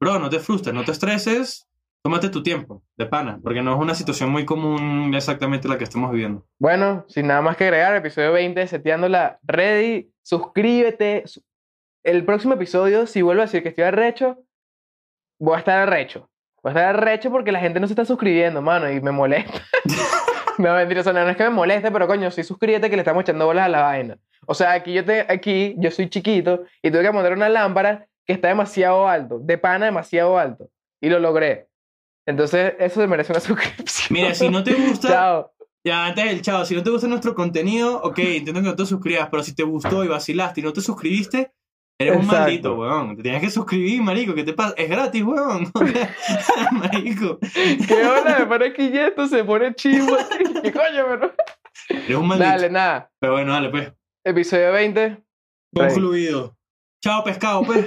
bro, 0.00 0.18
no 0.18 0.30
te 0.30 0.38
frustres, 0.38 0.74
no 0.74 0.84
te 0.84 0.92
estreses, 0.92 1.68
tómate 2.02 2.30
tu 2.30 2.42
tiempo, 2.42 2.82
de 2.96 3.06
pana, 3.06 3.40
porque 3.42 3.62
no 3.62 3.74
es 3.74 3.80
una 3.80 3.94
situación 3.94 4.30
muy 4.30 4.46
común 4.46 5.12
exactamente 5.14 5.68
la 5.68 5.76
que 5.76 5.84
estamos 5.84 6.12
viviendo. 6.12 6.46
Bueno, 6.58 7.04
sin 7.08 7.26
nada 7.26 7.42
más 7.42 7.56
que 7.56 7.64
agregar, 7.64 7.94
episodio 7.96 8.32
20 8.32 8.60
de 8.60 8.68
Seteando 8.68 9.08
la 9.08 9.38
Ready. 9.42 10.10
Suscríbete. 10.22 11.24
El 12.06 12.24
próximo 12.24 12.54
episodio, 12.54 13.04
si 13.08 13.20
vuelvo 13.20 13.42
a 13.42 13.46
decir 13.46 13.64
que 13.64 13.70
estoy 13.70 13.82
arrecho, 13.82 14.38
voy 15.40 15.56
a 15.56 15.58
estar 15.58 15.80
arrecho. 15.80 16.30
Voy 16.62 16.70
a 16.70 16.72
estar 16.72 16.94
arrecho 16.94 17.32
porque 17.32 17.50
la 17.50 17.58
gente 17.58 17.80
no 17.80 17.88
se 17.88 17.94
está 17.94 18.04
suscribiendo, 18.04 18.62
mano, 18.62 18.88
y 18.88 19.00
me 19.00 19.10
molesta. 19.10 19.60
no, 20.58 20.72
mentira, 20.72 21.00
o 21.00 21.02
sea, 21.02 21.12
no 21.12 21.28
es 21.28 21.36
que 21.36 21.42
me 21.42 21.50
moleste, 21.50 21.90
pero 21.90 22.06
coño, 22.06 22.30
sí 22.30 22.44
suscríbete 22.44 22.88
que 22.88 22.94
le 22.94 23.02
estamos 23.02 23.22
echando 23.22 23.46
bolas 23.46 23.64
a 23.64 23.68
la 23.68 23.82
vaina. 23.82 24.18
O 24.46 24.54
sea, 24.54 24.70
aquí 24.70 24.92
yo, 24.92 25.04
te, 25.04 25.26
aquí 25.28 25.74
yo 25.78 25.90
soy 25.90 26.08
chiquito 26.08 26.62
y 26.80 26.92
tuve 26.92 27.02
que 27.02 27.10
montar 27.10 27.32
una 27.32 27.48
lámpara 27.48 28.06
que 28.24 28.34
está 28.34 28.46
demasiado 28.46 29.08
alto, 29.08 29.40
de 29.40 29.58
pana 29.58 29.86
demasiado 29.86 30.38
alto, 30.38 30.70
y 31.00 31.08
lo 31.08 31.18
logré. 31.18 31.66
Entonces, 32.24 32.74
eso 32.78 33.00
se 33.00 33.08
merece 33.08 33.32
una 33.32 33.40
suscripción. 33.40 34.06
Mira, 34.10 34.32
si 34.32 34.48
no 34.48 34.62
te 34.62 34.74
gusta, 34.74 35.08
Chao. 35.08 35.52
ya 35.84 36.06
antes 36.06 36.24
del 36.24 36.40
chao, 36.40 36.64
si 36.66 36.76
no 36.76 36.84
te 36.84 36.90
gusta 36.90 37.08
nuestro 37.08 37.34
contenido, 37.34 38.00
ok, 38.00 38.18
intento 38.20 38.60
que 38.60 38.68
no 38.68 38.76
te 38.76 38.86
suscribas, 38.86 39.26
pero 39.28 39.42
si 39.42 39.56
te 39.56 39.64
gustó 39.64 40.04
y 40.04 40.08
vacilaste 40.08 40.60
y 40.60 40.62
no 40.62 40.72
te 40.72 40.80
suscribiste, 40.80 41.50
eres 41.98 42.16
un 42.16 42.26
maldito, 42.26 42.74
weón. 42.74 43.16
Te 43.16 43.22
tienes 43.22 43.40
que 43.42 43.50
suscribir, 43.50 44.02
marico, 44.02 44.34
¿qué 44.34 44.44
te 44.44 44.52
pasa? 44.52 44.74
Es 44.76 44.88
gratis, 44.88 45.22
weón. 45.22 45.70
marico, 46.72 47.38
¿Qué 47.86 48.04
hora? 48.04 48.38
Me 48.40 48.46
parece 48.46 48.74
que 48.74 49.06
esto 49.06 49.26
se 49.26 49.44
pone 49.44 49.74
chivo. 49.74 50.16
¿Qué 50.62 50.72
coño, 50.72 51.04
pero? 51.08 51.34
eres 51.88 52.16
un 52.16 52.28
maldito. 52.28 52.50
Dale, 52.50 52.70
nada. 52.70 53.10
Pero 53.18 53.32
bueno, 53.34 53.52
dale, 53.52 53.70
pues. 53.70 53.92
Episodio 54.24 54.72
20. 54.72 55.22
Ready. 55.72 55.94
Concluido. 55.94 56.56
Chao, 57.02 57.22
pescado, 57.24 57.62
pues. 57.62 57.86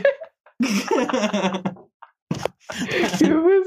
¿Qué 3.20 3.28
fue? 3.28 3.60